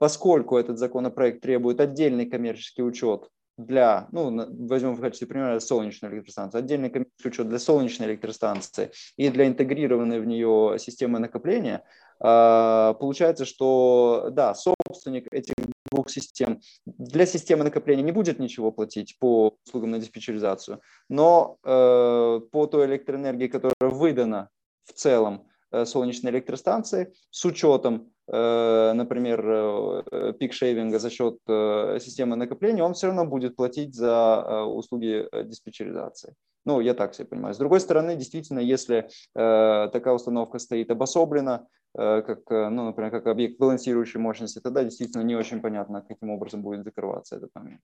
поскольку 0.00 0.56
этот 0.56 0.78
законопроект 0.78 1.42
требует 1.42 1.80
отдельный 1.80 2.26
коммерческий 2.26 2.82
учет 2.82 3.28
для, 3.56 4.08
ну, 4.10 4.46
возьмем 4.66 4.94
в 4.94 5.00
качестве 5.00 5.28
примера 5.28 5.60
солнечную 5.60 6.12
электростанцию, 6.14 6.58
отдельный 6.58 6.90
коммерческий 6.90 7.28
учет 7.28 7.48
для 7.48 7.58
солнечной 7.58 8.08
электростанции 8.08 8.90
и 9.16 9.28
для 9.30 9.46
интегрированной 9.46 10.20
в 10.20 10.26
нее 10.26 10.76
системы 10.78 11.18
накопления, 11.20 11.82
получается, 12.18 13.44
что, 13.46 14.28
да, 14.32 14.54
собственник 14.54 15.26
этих 15.32 15.54
двух 15.96 16.10
систем. 16.10 16.60
Для 16.84 17.26
системы 17.26 17.64
накопления 17.64 18.02
не 18.02 18.12
будет 18.12 18.38
ничего 18.38 18.72
платить 18.72 19.16
по 19.18 19.56
услугам 19.66 19.90
на 19.90 19.98
диспетчеризацию, 19.98 20.80
но 21.08 21.56
э, 21.64 22.40
по 22.52 22.66
той 22.66 22.86
электроэнергии, 22.86 23.48
которая 23.48 23.90
выдана 23.90 24.48
в 24.84 24.92
целом 24.92 25.48
э, 25.72 25.86
солнечной 25.86 26.32
электростанции, 26.32 27.12
с 27.30 27.44
учетом, 27.44 28.12
э, 28.28 28.92
например, 28.94 29.44
э, 29.48 30.32
пик-шейвинга 30.38 30.98
за 30.98 31.10
счет 31.10 31.38
э, 31.48 31.98
системы 32.00 32.36
накопления, 32.36 32.84
он 32.84 32.92
все 32.92 33.06
равно 33.06 33.24
будет 33.24 33.56
платить 33.56 33.94
за 33.94 34.44
э, 34.46 34.60
услуги 34.62 35.26
э, 35.32 35.44
диспетчеризации. 35.44 36.34
Ну, 36.65 36.81
я 36.81 36.93
так 36.93 37.15
себе 37.15 37.27
понимаю. 37.27 37.53
С 37.53 37.57
другой 37.57 37.79
стороны, 37.79 38.15
действительно, 38.15 38.59
если 38.59 39.09
э, 39.35 39.89
такая 39.91 40.13
установка 40.13 40.59
стоит 40.59 40.91
обособленно, 40.91 41.67
Э, 41.93 42.21
как, 42.21 42.39
э, 42.51 42.69
ну, 42.69 42.85
например, 42.85 43.11
как 43.11 43.27
объект 43.27 43.59
балансирующей 43.59 44.19
мощности, 44.19 44.59
тогда 44.59 44.83
действительно 44.83 45.23
не 45.23 45.35
очень 45.35 45.61
понятно, 45.61 46.01
каким 46.01 46.29
образом 46.29 46.61
будет 46.61 46.85
закрываться 46.85 47.35
этот 47.35 47.49
момент. 47.53 47.81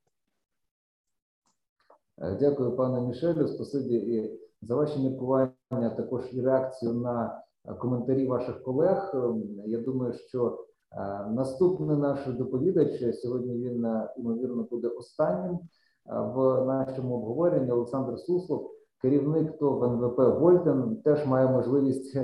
Э, 2.17 2.37
дякую, 2.39 2.75
пане 2.75 3.01
Мішелю. 3.01 3.47
Спасибі 3.47 3.95
і 3.95 4.39
за 4.61 4.75
ваші 4.75 4.99
міркування, 4.99 5.95
також 5.97 6.33
і 6.33 6.41
реакцію 6.41 6.93
на 6.93 7.43
коментарі 7.79 8.25
ваших 8.25 8.63
колег. 8.63 9.11
Я 9.65 9.79
думаю, 9.79 10.13
що 10.13 10.65
наступний 11.29 11.97
наш 11.97 12.25
доповідач 12.27 13.15
сьогодні 13.15 13.53
він 13.53 13.85
ймовірно 14.17 14.63
буде 14.63 14.87
останнім 14.87 15.59
в 16.05 16.65
нашому 16.65 17.15
обговоренні. 17.15 17.71
Олександр 17.71 18.19
Суслов, 18.19 18.71
керівник 19.01 19.57
ТОВ 19.57 19.83
НВП 19.83 20.19
Вольтен, 20.39 20.95
теж 21.03 21.25
має 21.25 21.47
можливість 21.47 22.17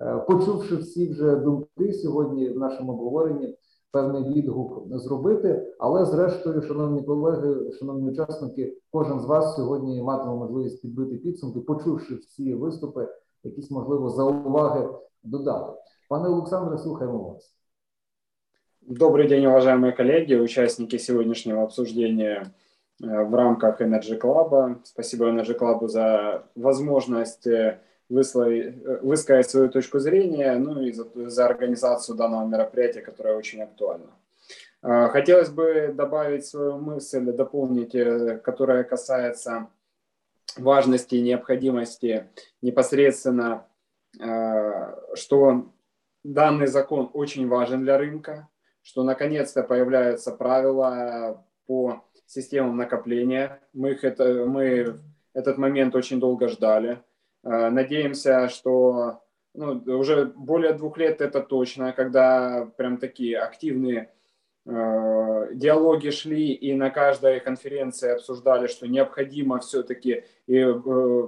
Е, 0.00 0.16
почувши 0.16 0.76
всі 0.76 1.10
вже 1.10 1.36
думки 1.36 1.92
сьогодні 1.92 2.48
в 2.48 2.58
нашому 2.58 2.92
обговоренні, 2.92 3.54
певний 3.92 4.34
відгук 4.34 4.98
зробити. 4.98 5.74
Але, 5.78 6.04
зрештою, 6.04 6.62
шановні 6.62 7.02
колеги, 7.02 7.72
шановні 7.72 8.10
учасники, 8.10 8.76
кожен 8.90 9.20
з 9.20 9.24
вас 9.24 9.56
сьогодні 9.56 10.02
матиме 10.02 10.34
можливість 10.34 10.82
підбити 10.82 11.16
підсумки, 11.16 11.60
почувши 11.60 12.14
всі 12.14 12.54
виступи, 12.54 13.08
якісь 13.44 13.70
можливо 13.70 14.10
зауваги 14.10 14.88
додати. 15.22 15.72
Пане 16.08 16.28
Олександре, 16.28 16.78
слухаємо 16.78 17.18
вас. 17.18 17.54
Добрый 18.82 19.28
день, 19.28 19.46
уважаемые 19.46 19.92
коллеги, 19.92 20.34
участники 20.34 20.98
сегодняшнего 20.98 21.62
обсуждения 21.62 22.42
э, 22.42 22.50
в 22.99 23.35
рамках 23.35 23.81
Energy 23.81 24.19
Club. 24.19 24.79
Спасибо 24.83 25.29
Energy 25.29 25.57
Club 25.57 25.87
за 25.87 26.47
возможность 26.55 27.45
э, 27.47 27.79
высказать 28.09 29.49
свою 29.49 29.69
точку 29.69 29.99
зрения, 29.99 30.55
ну 30.55 30.81
и 30.81 30.91
за, 30.91 31.05
за 31.29 31.45
организацию 31.45 32.15
данного 32.15 32.47
мероприятия, 32.47 33.01
которое 33.01 33.35
очень 33.35 33.61
актуально. 33.61 34.11
Хотелось 34.81 35.49
бы 35.49 35.91
добавить 35.95 36.45
свою 36.45 36.77
мысль, 36.77 37.31
дополнить, 37.31 37.95
э, 37.95 38.37
которая 38.37 38.83
касается 38.83 39.67
важности 40.57 41.15
и 41.15 41.21
необходимости 41.21 42.29
непосредственно, 42.61 43.65
что 45.15 45.65
данный 46.23 46.67
закон 46.67 47.09
очень 47.11 47.49
важен 47.49 47.83
для 47.83 47.97
рынка, 47.97 48.47
что 48.81 49.03
наконец-то 49.03 49.63
появляются 49.63 50.31
правила 50.31 51.43
по 51.65 52.04
системам 52.25 52.77
накопления. 52.77 53.61
Мы, 53.73 53.91
их 53.91 54.03
это, 54.03 54.45
мы 54.45 54.97
этот 55.33 55.57
момент 55.57 55.95
очень 55.95 56.19
долго 56.19 56.47
ждали. 56.47 57.01
Э, 57.43 57.69
надеемся, 57.69 58.49
что 58.49 59.21
ну, 59.53 59.81
уже 59.85 60.25
более 60.25 60.73
двух 60.73 60.97
лет 60.97 61.21
это 61.21 61.41
точно, 61.41 61.93
когда 61.93 62.69
прям 62.77 62.97
такие 62.97 63.39
активные 63.39 64.11
э, 64.65 65.49
диалоги 65.53 66.09
шли, 66.09 66.51
и 66.53 66.73
на 66.73 66.89
каждой 66.89 67.39
конференции 67.39 68.13
обсуждали, 68.13 68.67
что 68.67 68.87
необходимо 68.87 69.59
все-таки 69.59 70.23
и 70.47 70.57
э, 70.57 71.27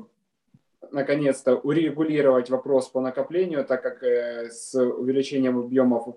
наконец-то 0.91 1.55
урегулировать 1.55 2.49
вопрос 2.49 2.89
по 2.89 3.01
накоплению, 3.01 3.65
так 3.65 3.81
как 3.81 4.03
э, 4.03 4.49
с 4.49 4.75
увеличением 4.75 5.59
объемов 5.59 6.15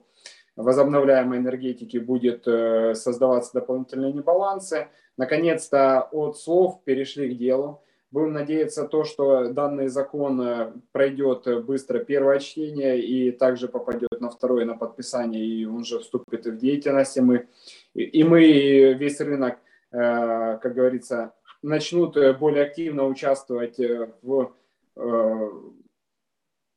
возобновляемой 0.62 1.38
энергетики 1.38 1.98
будет 1.98 2.46
э, 2.46 2.94
создаваться 2.94 3.52
дополнительные 3.54 4.12
небалансы. 4.12 4.88
Наконец-то 5.16 6.08
от 6.12 6.38
слов 6.38 6.82
перешли 6.84 7.34
к 7.34 7.38
делу. 7.38 7.82
Будем 8.10 8.32
надеяться 8.32 8.88
то, 8.88 9.04
что 9.04 9.52
данный 9.52 9.88
закон 9.88 10.40
э, 10.40 10.72
пройдет 10.92 11.64
быстро 11.64 12.00
первое 12.00 12.38
чтение 12.40 13.00
и 13.00 13.30
также 13.30 13.68
попадет 13.68 14.20
на 14.20 14.30
второе 14.30 14.64
на 14.64 14.76
подписание, 14.76 15.44
и 15.44 15.64
он 15.64 15.84
же 15.84 16.00
вступит 16.00 16.46
в 16.46 16.56
деятельность. 16.56 17.16
И 17.16 17.20
мы, 17.20 17.48
и 17.94 18.24
мы 18.24 18.94
весь 18.94 19.20
рынок, 19.20 19.58
э, 19.92 20.58
как 20.58 20.74
говорится, 20.74 21.32
начнут 21.62 22.16
более 22.38 22.64
активно 22.64 23.06
участвовать 23.06 23.78
э, 23.78 24.08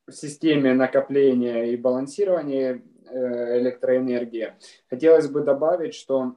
в 0.05 0.11
системе 0.11 0.73
накопления 0.73 1.71
и 1.71 1.77
балансирования 1.77 2.81
электроэнергии. 3.11 4.53
Хотелось 4.89 5.27
бы 5.27 5.41
добавить, 5.41 5.95
что, 5.95 6.35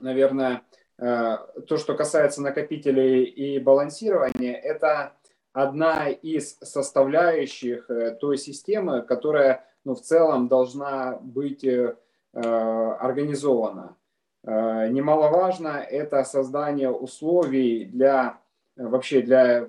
наверное, 0.00 0.62
Э, 1.00 1.38
то, 1.66 1.78
что 1.78 1.94
касается 1.94 2.42
накопителей 2.42 3.24
и 3.24 3.58
балансирования, 3.58 4.54
это 4.54 5.14
одна 5.54 6.10
из 6.10 6.58
составляющих 6.58 7.88
э, 7.90 8.16
той 8.20 8.36
системы, 8.36 9.00
которая 9.00 9.64
ну, 9.84 9.94
в 9.94 10.02
целом 10.02 10.48
должна 10.48 11.18
быть 11.22 11.64
э, 11.64 11.96
организована. 12.32 13.96
Немаловажно 14.42 15.84
это 15.90 16.22
создание 16.24 16.90
условий 16.90 17.84
для 17.84 18.39
вообще 18.80 19.20
для, 19.20 19.68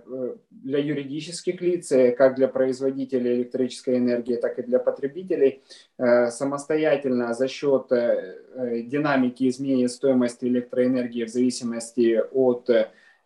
для 0.50 0.80
юридических 0.80 1.62
лиц, 1.62 1.92
как 2.18 2.36
для 2.36 2.48
производителей 2.48 3.36
электрической 3.36 3.98
энергии, 3.98 4.36
так 4.36 4.58
и 4.60 4.64
для 4.64 4.80
потребителей, 4.80 5.62
самостоятельно 5.98 7.34
за 7.34 7.48
счет 7.48 7.88
динамики 7.90 9.50
изменения 9.50 9.90
стоимости 9.90 10.46
электроэнергии 10.46 11.26
в 11.26 11.30
зависимости 11.30 12.22
от 12.32 12.70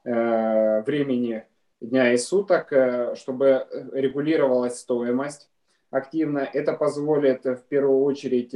времени 0.03 1.43
дня 1.81 2.13
и 2.13 2.17
суток, 2.17 2.73
чтобы 3.15 3.67
регулировалась 3.93 4.79
стоимость 4.79 5.49
активно. 5.91 6.39
Это 6.39 6.73
позволит 6.73 7.45
в 7.45 7.61
первую 7.69 8.01
очередь, 8.01 8.53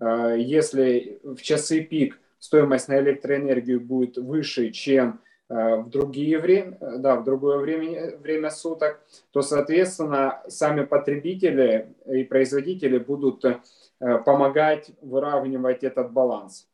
если 0.00 1.20
в 1.22 1.40
часы 1.40 1.82
пик 1.82 2.18
стоимость 2.40 2.88
на 2.88 2.98
электроэнергию 2.98 3.80
будет 3.80 4.18
выше, 4.18 4.70
чем 4.70 5.20
Э, 5.20 5.33
в 5.54 5.88
другие 5.88 6.40
время, 6.40 6.76
да, 6.80 7.14
в 7.14 7.22
другое 7.22 7.58
время, 7.58 8.16
время 8.16 8.50
суток, 8.50 9.00
то, 9.30 9.40
соответственно, 9.40 10.42
сами 10.48 10.84
потребители 10.84 11.94
и 12.06 12.24
производители 12.24 12.98
будут 12.98 13.44
э, 13.44 13.60
помогать 14.24 14.90
выравнивать 15.00 15.84
этот 15.84 16.10
баланс 16.10 16.68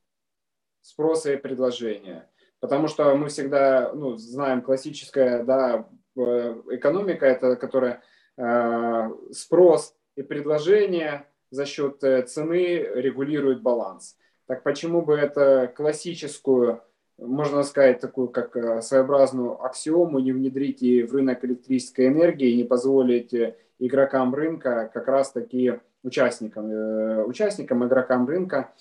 спроса 0.80 1.34
и 1.34 1.36
предложения. 1.36 2.30
Потому 2.60 2.88
что 2.88 3.14
мы 3.16 3.28
всегда 3.28 3.92
ну, 3.92 4.16
знаем 4.16 4.62
классическая 4.62 5.44
да, 5.44 5.86
э, 6.16 6.20
экономика, 6.70 7.26
это 7.26 7.56
которая 7.56 8.02
э, 8.38 9.10
спрос 9.32 9.94
и 10.16 10.22
предложение 10.22 11.26
за 11.50 11.66
счет 11.66 12.00
цены 12.00 12.78
регулирует 12.94 13.60
баланс. 13.60 14.16
Так 14.46 14.62
почему 14.62 15.02
бы 15.02 15.16
это 15.16 15.70
классическую 15.76 16.82
можно 17.20 17.62
сказать, 17.62 18.00
такую 18.00 18.28
как 18.28 18.56
э, 18.56 18.80
своеобразную 18.80 19.62
аксиому 19.62 20.18
не 20.18 20.32
внедрить 20.32 20.82
и 20.82 21.02
в 21.02 21.12
рынок 21.14 21.44
электрической 21.44 22.08
энергии 22.08 22.56
не 22.56 22.64
позволить 22.64 23.34
э, 23.34 23.56
игрокам 23.78 24.34
рынка, 24.34 24.90
как 24.92 25.06
раз 25.06 25.32
таки 25.32 25.80
участникам, 26.02 26.70
э, 26.70 27.24
участникам, 27.24 27.86
игрокам 27.86 28.26
рынка, 28.26 28.72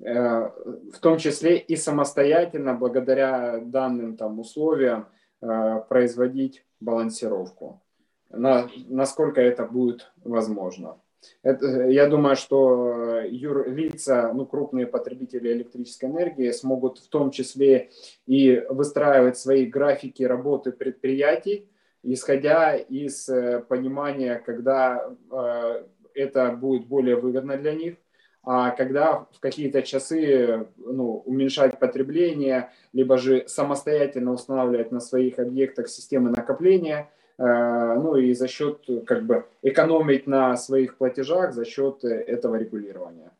в 0.00 1.00
том 1.00 1.18
числе 1.18 1.58
и 1.58 1.74
самостоятельно, 1.74 2.72
благодаря 2.72 3.58
данным 3.58 4.16
там 4.16 4.38
условиям, 4.38 5.08
производить 5.40 6.64
балансировку, 6.78 7.82
на, 8.30 8.68
насколько 8.86 9.40
это 9.40 9.64
будет 9.64 10.12
возможно. 10.22 11.00
Это, 11.42 11.88
я 11.88 12.06
думаю, 12.08 12.36
что 12.36 13.22
юрлица, 13.28 14.32
ну, 14.32 14.46
крупные 14.46 14.86
потребители 14.86 15.52
электрической 15.52 16.08
энергии 16.08 16.50
смогут 16.50 16.98
в 16.98 17.08
том 17.08 17.30
числе 17.30 17.90
и 18.26 18.62
выстраивать 18.68 19.38
свои 19.38 19.66
графики 19.66 20.22
работы 20.22 20.72
предприятий, 20.72 21.68
исходя 22.02 22.76
из 22.76 23.28
э, 23.28 23.60
понимания, 23.60 24.42
когда 24.44 25.10
э, 25.30 25.84
это 26.14 26.50
будет 26.52 26.86
более 26.86 27.16
выгодно 27.16 27.56
для 27.56 27.74
них, 27.74 27.96
а 28.44 28.70
когда 28.70 29.26
в 29.32 29.40
какие-то 29.40 29.82
часы 29.82 30.68
ну, 30.76 31.22
уменьшать 31.26 31.78
потребление, 31.78 32.70
либо 32.92 33.18
же 33.18 33.44
самостоятельно 33.46 34.32
устанавливать 34.32 34.92
на 34.92 35.00
своих 35.00 35.38
объектах 35.38 35.88
системы 35.88 36.30
накопления– 36.30 37.10
Э, 37.17 37.17
ну 37.37 38.15
и 38.15 38.33
за 38.33 38.47
счет 38.47 38.87
как 39.07 39.25
бы 39.25 39.45
экономить 39.63 40.27
на 40.27 40.55
своих 40.55 40.97
платежах 40.97 41.53
за 41.53 41.65
счет 41.65 42.03
этого 42.03 42.55
регулирования. 42.55 43.31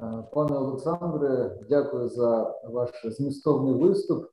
Э, 0.00 0.22
пане 0.32 0.56
Олександре, 0.56 1.58
дякую 1.68 2.08
за 2.08 2.60
ваш 2.64 2.90
змістовний 3.04 3.74
виступ, 3.74 4.26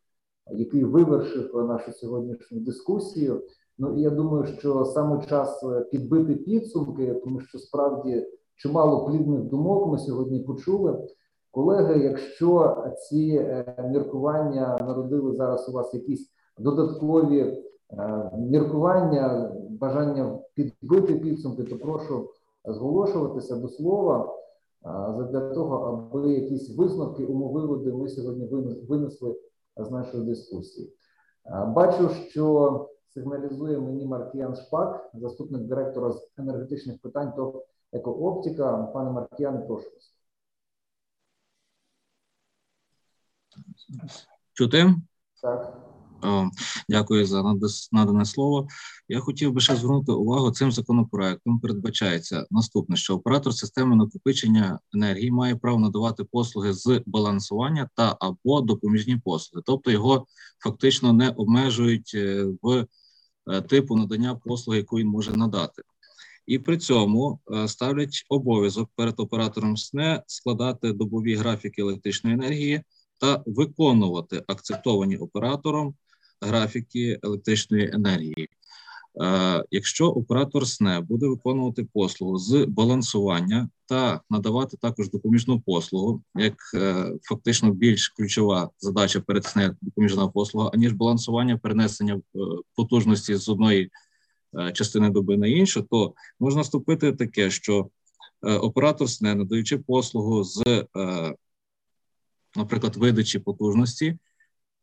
який 0.51 0.83
вивершив 0.83 1.67
нашу 1.67 1.93
сьогоднішню 1.93 2.59
дискусію. 2.59 3.43
Ну 3.77 3.97
і 3.97 4.01
я 4.01 4.09
думаю, 4.09 4.45
що 4.45 4.85
саме 4.85 5.25
час 5.25 5.63
підбити 5.91 6.35
підсумки, 6.35 7.13
тому 7.13 7.41
що 7.41 7.59
справді 7.59 8.27
чимало 8.55 9.05
плідних 9.05 9.41
думок 9.41 9.91
ми 9.91 9.97
сьогодні 9.97 10.39
почули. 10.39 11.07
Колеги, 11.50 12.04
якщо 12.04 12.76
ці 12.98 13.36
е, 13.40 13.88
міркування 13.90 14.78
народили 14.80 15.34
зараз 15.34 15.68
у 15.68 15.72
вас 15.72 15.94
якісь 15.94 16.30
додаткові 16.58 17.40
е, 17.40 18.30
міркування, 18.38 19.52
бажання 19.70 20.38
підбити 20.54 21.14
підсумки, 21.14 21.64
то 21.64 21.78
прошу 21.78 22.30
зголошуватися 22.64 23.56
до 23.56 23.68
слова 23.68 24.36
для 25.30 25.40
того, 25.54 25.76
аби 25.76 26.32
якісь 26.32 26.76
висновки, 26.76 27.24
умовиводи 27.24 27.92
ми 27.92 28.08
сьогодні 28.08 28.46
винесли 28.88 29.36
з 29.76 29.90
нашої 29.90 30.24
дискусії. 30.24 30.92
Бачу, 31.66 32.08
що 32.08 32.88
сигналізує 33.14 33.78
мені 33.78 34.06
Маркіян 34.06 34.54
Шпак, 34.54 35.10
заступник 35.14 35.62
директора 35.62 36.12
з 36.12 36.32
енергетичних 36.38 37.00
питань 37.00 37.32
ТОВ 37.36 37.64
«Екооптика». 37.92 38.90
Пане 38.94 39.10
Маркіян, 39.10 39.66
прошу 39.66 39.90
вас. 39.90 40.19
Чути? 44.54 44.94
Так. 45.42 45.90
Дякую 46.88 47.26
за 47.26 47.56
надане 47.92 48.24
слово. 48.24 48.68
Я 49.08 49.20
хотів 49.20 49.52
би 49.52 49.60
ще 49.60 49.76
звернути 49.76 50.12
увагу 50.12 50.50
цим 50.50 50.72
законопроектом. 50.72 51.60
Передбачається 51.60 52.46
наступне, 52.50 52.96
що 52.96 53.14
оператор 53.14 53.54
системи 53.54 53.96
накопичення 53.96 54.78
енергії 54.94 55.30
має 55.30 55.56
право 55.56 55.78
надавати 55.78 56.24
послуги 56.24 56.72
з 56.72 57.02
балансування 57.06 57.88
та 57.94 58.16
або 58.20 58.60
допоміжні 58.60 59.16
послуги, 59.16 59.62
тобто 59.66 59.90
його 59.90 60.26
фактично 60.58 61.12
не 61.12 61.28
обмежують 61.28 62.12
е, 62.14 62.46
в 62.62 62.86
е, 63.50 63.60
типу 63.60 63.96
надання 63.96 64.34
послуги, 64.34 64.78
яку 64.78 64.96
він 64.96 65.08
може 65.08 65.32
надати. 65.32 65.82
І 66.46 66.58
при 66.58 66.78
цьому 66.78 67.40
е, 67.54 67.68
ставлять 67.68 68.26
обов'язок 68.28 68.90
перед 68.96 69.20
оператором 69.20 69.76
СНЕ 69.76 70.22
складати 70.26 70.92
добові 70.92 71.34
графіки 71.34 71.82
електричної 71.82 72.34
енергії 72.34 72.82
та 73.20 73.42
виконувати 73.46 74.42
акцептовані 74.46 75.16
оператором 75.16 75.94
графіки 76.40 77.18
електричної 77.22 77.90
енергії. 77.92 78.48
Е, 79.22 79.64
якщо 79.70 80.06
оператор 80.06 80.66
СНЕ 80.66 81.00
буде 81.00 81.26
виконувати 81.26 81.86
послугу 81.92 82.38
з 82.38 82.66
балансування 82.68 83.68
та 83.86 84.20
надавати 84.30 84.76
також 84.76 85.10
допоміжну 85.10 85.60
послугу, 85.60 86.22
як 86.34 86.54
е, 86.74 87.12
фактично 87.22 87.70
більш 87.72 88.08
ключова 88.08 88.70
задача 88.78 89.20
перед 89.20 89.44
СНЕ 89.44 89.76
допоміжна 89.80 90.28
послуга, 90.28 90.70
аніж 90.74 90.92
балансування 90.92 91.58
перенесення 91.58 92.14
е, 92.14 92.38
потужності 92.76 93.36
з 93.36 93.48
одної 93.48 93.90
частини 94.72 95.10
доби 95.10 95.36
на 95.36 95.46
іншу, 95.46 95.82
то 95.82 96.14
можна 96.40 96.58
наступити 96.58 97.12
таке, 97.12 97.50
що 97.50 97.88
оператор 98.42 99.10
СНЕ, 99.10 99.34
надаючи 99.34 99.78
послугу 99.78 100.44
з 100.44 100.84
наприклад, 102.56 102.96
видачі 102.96 103.38
потужності, 103.38 104.18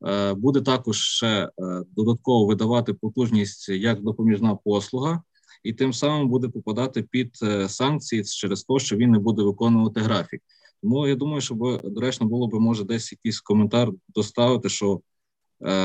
е, 0.07 0.33
буде 0.33 0.61
також 0.61 1.01
ще 1.01 1.27
е, 1.27 1.49
додатково 1.95 2.45
видавати 2.45 2.93
потужність 2.93 3.69
як 3.69 4.01
допоміжна 4.01 4.55
послуга, 4.55 5.23
і 5.63 5.73
тим 5.73 5.93
самим 5.93 6.29
буде 6.29 6.49
попадати 6.49 7.03
під 7.03 7.39
е, 7.43 7.69
санкції 7.69 8.23
через 8.23 8.63
те, 8.63 8.79
що 8.79 8.95
він 8.95 9.11
не 9.11 9.19
буде 9.19 9.43
виконувати 9.43 9.99
графік. 9.99 10.41
Тому 10.81 11.07
я 11.07 11.15
думаю, 11.15 11.41
що 11.41 11.81
доречно 11.83 12.27
було 12.27 12.47
б 12.47 12.53
може 12.53 12.83
десь 12.83 13.11
якийсь 13.11 13.41
коментар 13.41 13.91
доставити, 14.07 14.69
що 14.69 15.01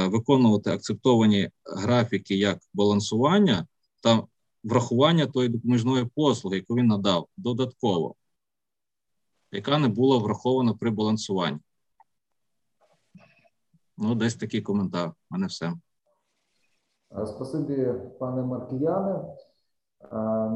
виконувати 0.06 0.70
акцептовані 0.70 1.50
графіки 1.64 2.36
як 2.36 2.58
балансування 2.74 3.66
та 4.02 4.22
врахування 4.64 5.26
тої 5.26 5.48
допоміжної 5.48 6.04
послуги, 6.14 6.56
яку 6.56 6.74
він 6.74 6.86
надав 6.86 7.28
додатково, 7.36 8.14
яка 9.52 9.78
не 9.78 9.88
була 9.88 10.18
врахована 10.18 10.74
при 10.74 10.90
балансуванні. 10.90 11.58
Ну, 14.02 14.14
десь 14.14 14.34
такий 14.34 14.60
коментар. 14.60 15.08
У 15.08 15.34
мене 15.34 15.46
все. 15.46 15.72
Спасибі, 17.26 17.94
пане 18.18 18.42
Маркіяне. 18.42 19.24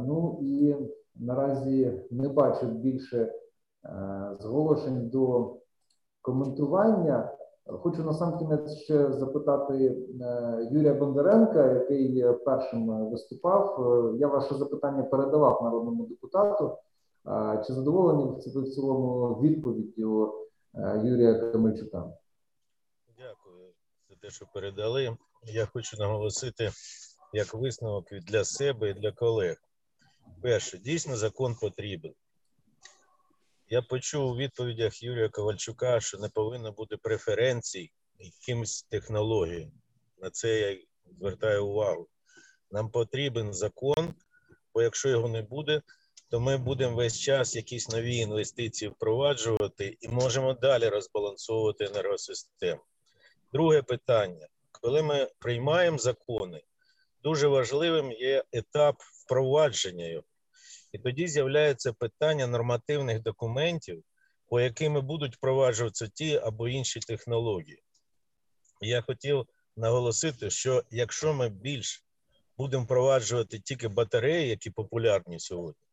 Ну 0.07 0.39
і 0.43 0.77
наразі 1.15 2.01
не 2.11 2.29
бачу 2.29 2.67
більше 2.67 3.33
зголошень 4.41 5.09
до 5.09 5.55
коментування. 6.23 7.33
Хочу 7.67 8.05
на 8.05 8.13
сам 8.13 8.39
кінець 8.39 8.73
ще 8.73 9.13
запитати 9.13 9.75
е, 10.21 10.69
Юрія 10.73 10.95
Бондаренка, 10.95 11.73
який 11.73 12.25
першим 12.45 13.11
виступав. 13.11 13.81
Е, 13.81 14.19
я 14.19 14.29
ваше 14.29 14.55
запитання 14.55 15.03
передавав 15.03 15.63
народному 15.63 16.07
депутату. 16.07 16.77
Чи 17.67 17.73
задоволені 17.73 18.41
в 18.47 18.69
цілому 18.69 19.39
відповіддю 19.43 20.35
е, 20.75 21.01
Юрія 21.05 21.35
Камельчука? 21.35 22.13
Те, 24.21 24.31
що 24.31 24.47
передали. 24.55 25.17
Я 25.45 25.67
хочу 25.67 25.97
наголосити 25.97 26.73
як 27.33 27.55
висновок 27.55 28.13
для 28.13 28.45
себе 28.45 28.91
і 28.91 28.95
для 28.95 29.13
колег. 29.13 29.57
Перше, 30.43 30.79
дійсно 30.79 31.17
закон 31.17 31.55
потрібен. 31.55 32.15
Я 33.69 33.83
почув 33.83 34.31
у 34.31 34.37
відповідях 34.37 35.03
Юрія 35.03 35.29
Ковальчука, 35.29 36.01
що 36.01 36.19
не 36.19 36.29
повинно 36.29 36.73
бути 36.73 36.97
преференцій 36.97 37.93
якимось 38.19 38.83
технологіям. 38.83 39.73
На 40.19 40.31
це 40.31 40.61
я 40.61 40.79
звертаю 41.19 41.67
увагу. 41.67 42.09
Нам 42.71 42.91
потрібен 42.91 43.55
закон, 43.55 44.15
бо 44.75 44.83
якщо 44.83 45.09
його 45.09 45.29
не 45.29 45.43
буде, 45.43 45.83
то 46.29 46.41
ми 46.41 46.57
будемо 46.57 46.97
весь 46.97 47.19
час 47.19 47.57
якісь 47.57 47.89
нові 47.89 48.17
інвестиції 48.17 48.89
впроваджувати 48.89 49.97
і 50.01 50.09
можемо 50.09 50.55
далі 50.55 50.89
розбалансовувати 50.89 51.85
енергосистему. 51.85 52.83
Друге 53.57 53.83
питання: 53.83 54.49
коли 54.71 55.03
ми 55.03 55.31
приймаємо 55.39 55.99
закони, 55.99 56.63
дуже 57.23 57.49
важливим 57.49 58.13
є 58.13 58.45
етап 58.53 58.97
впровадження 59.01 60.07
його. 60.07 60.25
І 60.93 60.99
тоді 60.99 61.29
з'являється 61.29 61.93
питання 61.93 62.47
нормативних 62.47 63.23
документів, 63.23 64.05
по 64.49 64.61
якими 64.61 65.01
будуть 65.01 65.37
впроваджуватися 65.37 66.09
ті 66.09 66.37
або 66.37 66.69
інші 66.69 67.01
технології. 67.01 67.83
Я 68.81 69.01
хотів 69.03 69.47
наголосити, 69.77 70.51
що 70.51 70.83
якщо 70.91 71.35
ми 71.35 71.49
більш 71.49 72.05
будемо 72.59 72.85
впроваджувати 72.85 73.59
тільки 73.59 73.89
батареї, 73.89 74.49
які 74.49 74.71
популярні 74.71 75.41
сьогодні, 75.41 75.86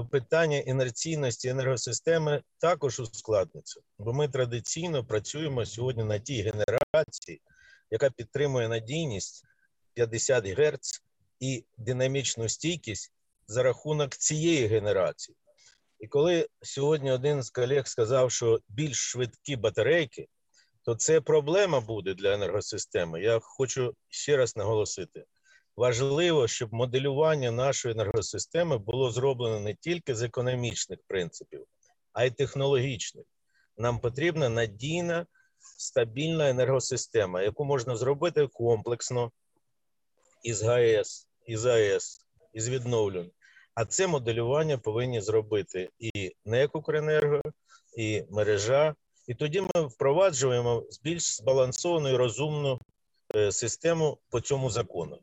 то 0.00 0.06
питання 0.06 0.58
інерційності 0.58 1.48
енергосистеми 1.48 2.42
також 2.58 3.00
ускладниться, 3.00 3.80
бо 3.98 4.12
ми 4.12 4.28
традиційно 4.28 5.04
працюємо 5.04 5.66
сьогодні 5.66 6.04
на 6.04 6.18
тій 6.18 6.42
генерації, 6.42 7.40
яка 7.90 8.10
підтримує 8.10 8.68
надійність 8.68 9.44
50 9.94 10.46
Гц 10.46 11.02
і 11.40 11.64
динамічну 11.78 12.48
стійкість 12.48 13.12
за 13.46 13.62
рахунок 13.62 14.16
цієї 14.16 14.66
генерації. 14.66 15.36
І 15.98 16.06
коли 16.06 16.48
сьогодні 16.62 17.12
один 17.12 17.42
з 17.42 17.50
колег 17.50 17.86
сказав, 17.86 18.32
що 18.32 18.60
більш 18.68 18.96
швидкі 18.96 19.56
батарейки, 19.56 20.28
то 20.82 20.94
це 20.94 21.20
проблема 21.20 21.80
буде 21.80 22.14
для 22.14 22.34
енергосистеми. 22.34 23.22
Я 23.22 23.38
хочу 23.42 23.94
ще 24.08 24.36
раз 24.36 24.56
наголосити: 24.56 25.24
важливо, 25.80 26.48
щоб 26.48 26.74
моделювання 26.74 27.50
нашої 27.50 27.94
енергосистеми 27.94 28.78
було 28.78 29.10
зроблено 29.10 29.60
не 29.60 29.74
тільки 29.74 30.14
з 30.14 30.22
економічних 30.22 30.98
принципів, 31.06 31.64
а 32.12 32.24
й 32.24 32.30
технологічних. 32.30 33.24
Нам 33.78 33.98
потрібна 33.98 34.48
надійна, 34.48 35.26
стабільна 35.78 36.50
енергосистема, 36.50 37.42
яку 37.42 37.64
можна 37.64 37.96
зробити 37.96 38.46
комплексно 38.46 39.32
із 40.42 40.62
ГАЕС, 40.62 41.28
із 41.46 41.66
АЕС, 41.66 42.26
із 42.52 42.68
відновлень. 42.68 43.30
А 43.74 43.84
це 43.84 44.06
моделювання 44.06 44.78
повинні 44.78 45.20
зробити 45.20 45.88
і 45.98 46.32
НЕК 46.44 46.76
«Укренерго», 46.76 47.40
і 47.96 48.24
мережа. 48.30 48.94
І 49.26 49.34
тоді 49.34 49.60
ми 49.60 49.82
впроваджуємо 49.86 50.84
більш 51.02 51.36
збалансовану 51.36 52.08
і 52.08 52.16
розумну 52.16 52.80
е, 53.34 53.52
систему 53.52 54.18
по 54.30 54.40
цьому 54.40 54.70
закону. 54.70 55.18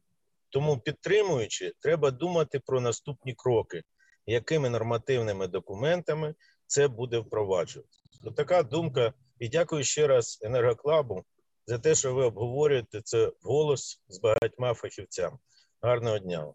Тому, 0.49 0.77
підтримуючи, 0.77 1.73
треба 1.79 2.11
думати 2.11 2.61
про 2.65 2.81
наступні 2.81 3.33
кроки, 3.33 3.83
якими 4.25 4.69
нормативними 4.69 5.47
документами 5.47 6.35
це 6.67 6.87
буде 6.87 7.19
впроваджуватися. 7.19 8.01
Така 8.35 8.63
думка. 8.63 9.13
І 9.39 9.49
дякую 9.49 9.83
ще 9.83 10.07
раз 10.07 10.39
енергоклабу 10.41 11.23
за 11.67 11.77
те, 11.77 11.95
що 11.95 12.13
ви 12.13 12.23
обговорюєте 12.23 13.01
це 13.03 13.31
голос 13.41 14.01
з 14.07 14.19
багатьма 14.19 14.73
фахівцями. 14.73 15.37
Гарного 15.81 16.19
дня. 16.19 16.53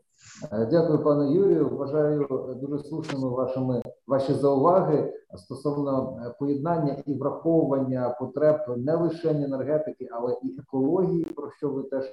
Е, 0.52 0.68
дякую, 0.70 1.04
пане 1.04 1.34
Юрію. 1.34 1.68
Вважаю 1.68 2.26
дуже 2.62 2.84
слушними 2.84 3.28
вашими 3.28 3.82
ваші 4.06 4.34
зауваги 4.34 5.14
стосовно 5.36 6.20
е, 6.26 6.34
поєднання 6.38 7.02
і 7.06 7.14
враховування 7.14 8.16
потреб 8.20 8.56
не 8.76 8.94
лише 8.96 9.30
енергетики, 9.30 10.08
але 10.12 10.36
і 10.42 10.58
екології, 10.60 11.24
про 11.24 11.50
що 11.50 11.70
ви 11.70 11.82
теж 11.82 12.04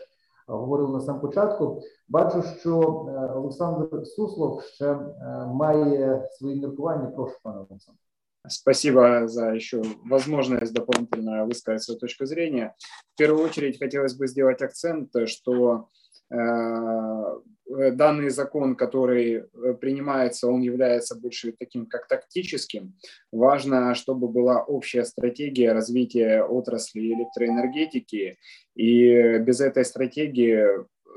говорили 0.48 0.92
на 0.92 1.00
сам 1.00 1.20
початку. 1.20 1.82
Бачу, 2.09 2.42
що 2.42 2.80
е, 2.80 3.32
Олександр 3.34 4.07
Суслов 4.07 4.62
ще 4.62 4.98
має 5.46 6.28
свої 6.32 6.61
міркування. 6.61 7.07
Прошу, 7.07 7.36
пане 7.42 7.57
Олександр. 7.57 7.98
Спасибо 8.46 9.26
за 9.26 9.55
еще 9.55 9.82
возможность 10.05 10.74
дополнительно 10.74 11.46
высказать 11.46 11.82
свою 11.82 11.98
точку 11.98 12.26
зрения. 12.26 12.74
В 13.14 13.18
первую 13.18 13.46
очередь 13.46 13.78
хотелось 13.78 14.14
бы 14.18 14.28
сделать 14.28 14.61
акцент, 14.61 15.09
что 15.24 15.88
Э, 16.30 17.38
данный 17.70 18.30
закон, 18.30 18.76
который 18.76 19.36
э, 19.36 19.74
принимается, 19.80 20.47
он 20.47 20.61
является 20.61 21.15
больше 21.15 21.53
таким 21.57 21.86
как 21.86 22.07
тактическим. 22.07 22.95
Важно, 23.32 23.93
чтобы 23.95 24.28
была 24.28 24.63
общая 24.63 25.05
стратегия 25.05 25.74
развития 25.74 26.43
отрасли 26.43 27.13
электроэнергетики. 27.13 28.38
И 28.76 29.38
без 29.39 29.61
этой 29.61 29.86
стратегии 29.86 30.65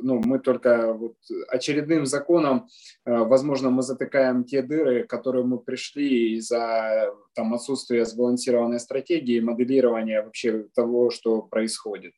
ну, 0.03 0.21
мы 0.25 0.39
только 0.39 0.93
вот 0.93 1.15
очередным 1.49 2.07
законом, 2.07 2.69
э, 3.07 3.17
возможно, 3.17 3.71
мы 3.71 3.83
затыкаем 3.83 4.45
те 4.45 4.63
дыры, 4.63 5.05
к 5.05 5.11
которым 5.11 5.49
мы 5.49 5.59
пришли 5.59 6.37
из-за 6.37 7.15
там, 7.35 7.55
отсутствия 7.55 8.05
сбалансированной 8.05 8.81
стратегии, 8.81 9.41
моделирования 9.41 10.23
вообще 10.23 10.65
того, 10.75 11.11
что 11.11 11.43
происходит. 11.43 12.13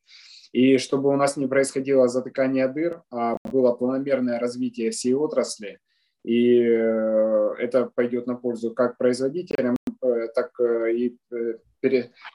И 0.55 0.79
чтобы 0.79 1.11
у 1.11 1.17
нас 1.17 1.37
не 1.37 1.49
происходило 1.49 2.07
затыкание 2.07 2.69
дыр, 2.69 3.03
а 3.11 3.39
было 3.51 3.73
планомерное 3.73 4.39
развитие 4.39 4.93
всей 4.93 5.13
отрасли, 5.13 5.81
и 6.25 6.61
э, 6.61 7.55
это 7.59 7.91
пойдет 7.93 8.29
на 8.29 8.37
пользу 8.37 8.73
как 8.73 8.97
производителям, 8.97 9.75
э, 10.01 10.29
так 10.33 10.53
э, 10.61 10.93
и 10.93 11.19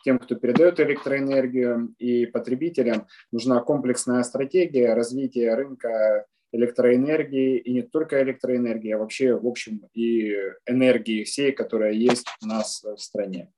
тем, 0.03 0.19
кто 0.19 0.35
передает 0.35 0.81
электроэнергию, 0.81 1.95
и 1.97 2.25
потребителям. 2.25 3.07
Нужна 3.31 3.61
комплексная 3.61 4.21
стратегия 4.23 4.95
развития 4.95 5.55
рынка 5.55 6.25
электроэнергии, 6.51 7.57
и 7.57 7.71
не 7.71 7.83
только 7.83 8.21
электроэнергии, 8.21 8.91
а 8.91 8.97
вообще, 8.97 9.33
в 9.33 9.47
общем, 9.47 9.87
и 9.93 10.35
энергии 10.65 11.23
всей, 11.23 11.53
которая 11.53 11.93
есть 11.93 12.27
у 12.43 12.47
нас 12.47 12.83
в 12.83 12.97
стране. 12.97 13.49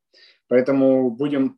Поэтому 0.47 1.09
будем 1.09 1.57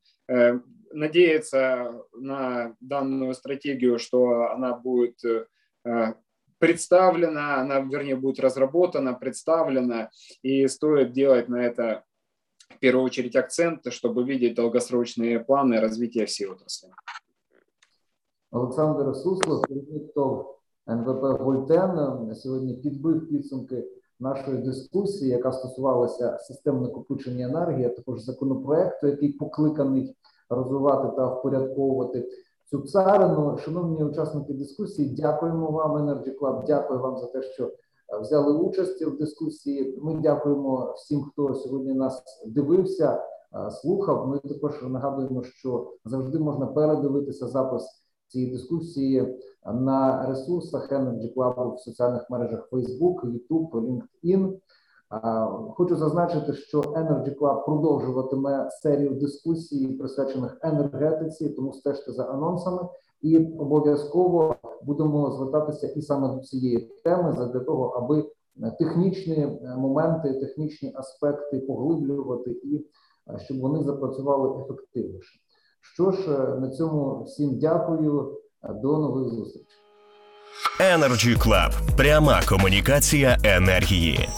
надеяться 0.92 2.02
на 2.12 2.74
данную 2.80 3.34
стратегию, 3.34 3.98
что 3.98 4.50
она 4.50 4.74
будет 4.74 5.22
э, 5.24 6.14
представлена, 6.58 7.60
она, 7.60 7.80
вернее, 7.80 8.16
будет 8.16 8.40
разработана, 8.40 9.14
представлена, 9.14 10.10
и 10.42 10.66
стоит 10.68 11.12
делать 11.12 11.48
на 11.48 11.64
это 11.64 12.04
в 12.70 12.78
первую 12.78 13.04
очередь 13.04 13.36
акцент, 13.36 13.92
чтобы 13.92 14.24
видеть 14.24 14.54
долгосрочные 14.54 15.40
планы 15.40 15.80
развития 15.80 16.26
всей 16.26 16.46
отрасли. 16.46 16.90
Олександр 18.50 19.14
Суслов, 19.14 19.62
керівник 19.66 20.12
ТОВ 20.14 20.58
НВП 20.86 21.40
Вольтен, 21.40 22.34
сьогодні 22.34 22.74
підбив 22.74 23.28
підсумки 23.28 23.84
нашої 24.20 24.58
дискусії, 24.58 25.30
яка 25.30 25.52
стосувалася 25.52 26.38
систем 26.38 26.82
накопичення 26.82 27.46
енергії, 27.46 27.86
а 27.86 27.88
також 27.88 28.20
законопроекту, 28.20 29.06
який 29.06 29.32
покликаний 29.32 30.16
розвивати 30.49 31.15
та 31.15 31.27
впорядковувати 31.27 32.29
цю 32.65 32.81
царину. 32.81 33.57
Шановні 33.57 34.03
учасники 34.03 34.53
дискусії, 34.53 35.15
дякуємо 35.15 35.71
вам, 35.71 35.91
Energy 35.91 36.39
Club, 36.39 36.63
Дякую 36.67 36.99
вам 36.99 37.17
за 37.17 37.27
те, 37.27 37.41
що 37.41 37.65
е, 37.65 37.71
взяли 38.21 38.53
участь 38.53 39.05
в 39.05 39.17
дискусії. 39.17 39.99
Ми 40.01 40.15
дякуємо 40.15 40.93
всім, 40.95 41.23
хто 41.23 41.53
сьогодні 41.53 41.93
нас 41.93 42.23
дивився, 42.47 43.13
е, 43.13 43.71
слухав. 43.71 44.27
Ми 44.27 44.39
також 44.39 44.83
нагадуємо, 44.83 45.43
що 45.43 45.91
завжди 46.05 46.39
можна 46.39 46.65
передивитися 46.67 47.47
запис 47.47 47.83
цієї 48.27 48.51
дискусії 48.51 49.39
на 49.65 50.25
ресурсах 50.25 50.91
Energy 50.91 51.33
Club 51.33 51.75
в 51.75 51.79
соціальних 51.79 52.29
мережах 52.29 52.69
Facebook, 52.71 53.15
YouTube, 53.21 53.69
LinkedIn. 53.71 54.53
Хочу 55.75 55.95
зазначити, 55.95 56.53
що 56.53 56.81
Energy 56.81 57.39
Club 57.39 57.65
продовжуватиме 57.65 58.69
серію 58.71 59.09
дискусій, 59.09 59.87
присвячених 59.87 60.57
енергетиці, 60.61 61.49
тому 61.49 61.73
стежте 61.73 62.11
за 62.11 62.23
анонсами, 62.23 62.81
і 63.21 63.37
обов'язково 63.37 64.55
будемо 64.83 65.31
звертатися 65.31 65.87
і 65.87 66.01
саме 66.01 66.27
до 66.35 66.39
цієї 66.39 66.89
теми, 67.03 67.49
для 67.53 67.59
того, 67.59 67.85
аби 67.85 68.25
технічні 68.79 69.59
моменти, 69.77 70.33
технічні 70.33 70.93
аспекти 70.95 71.59
поглиблювати 71.59 72.51
і 72.51 72.87
щоб 73.37 73.59
вони 73.59 73.83
запрацювали 73.83 74.63
ефективніше. 74.63 75.39
Що 75.81 76.11
ж, 76.11 76.29
на 76.59 76.69
цьому 76.69 77.23
всім 77.23 77.59
дякую, 77.59 78.37
до 78.81 78.97
нових 78.97 79.29
зустрічей. 79.29 79.77
Energy 80.79 81.37
Club. 81.37 81.97
пряма 81.97 82.41
комунікація 82.49 83.37
енергії. 83.43 84.29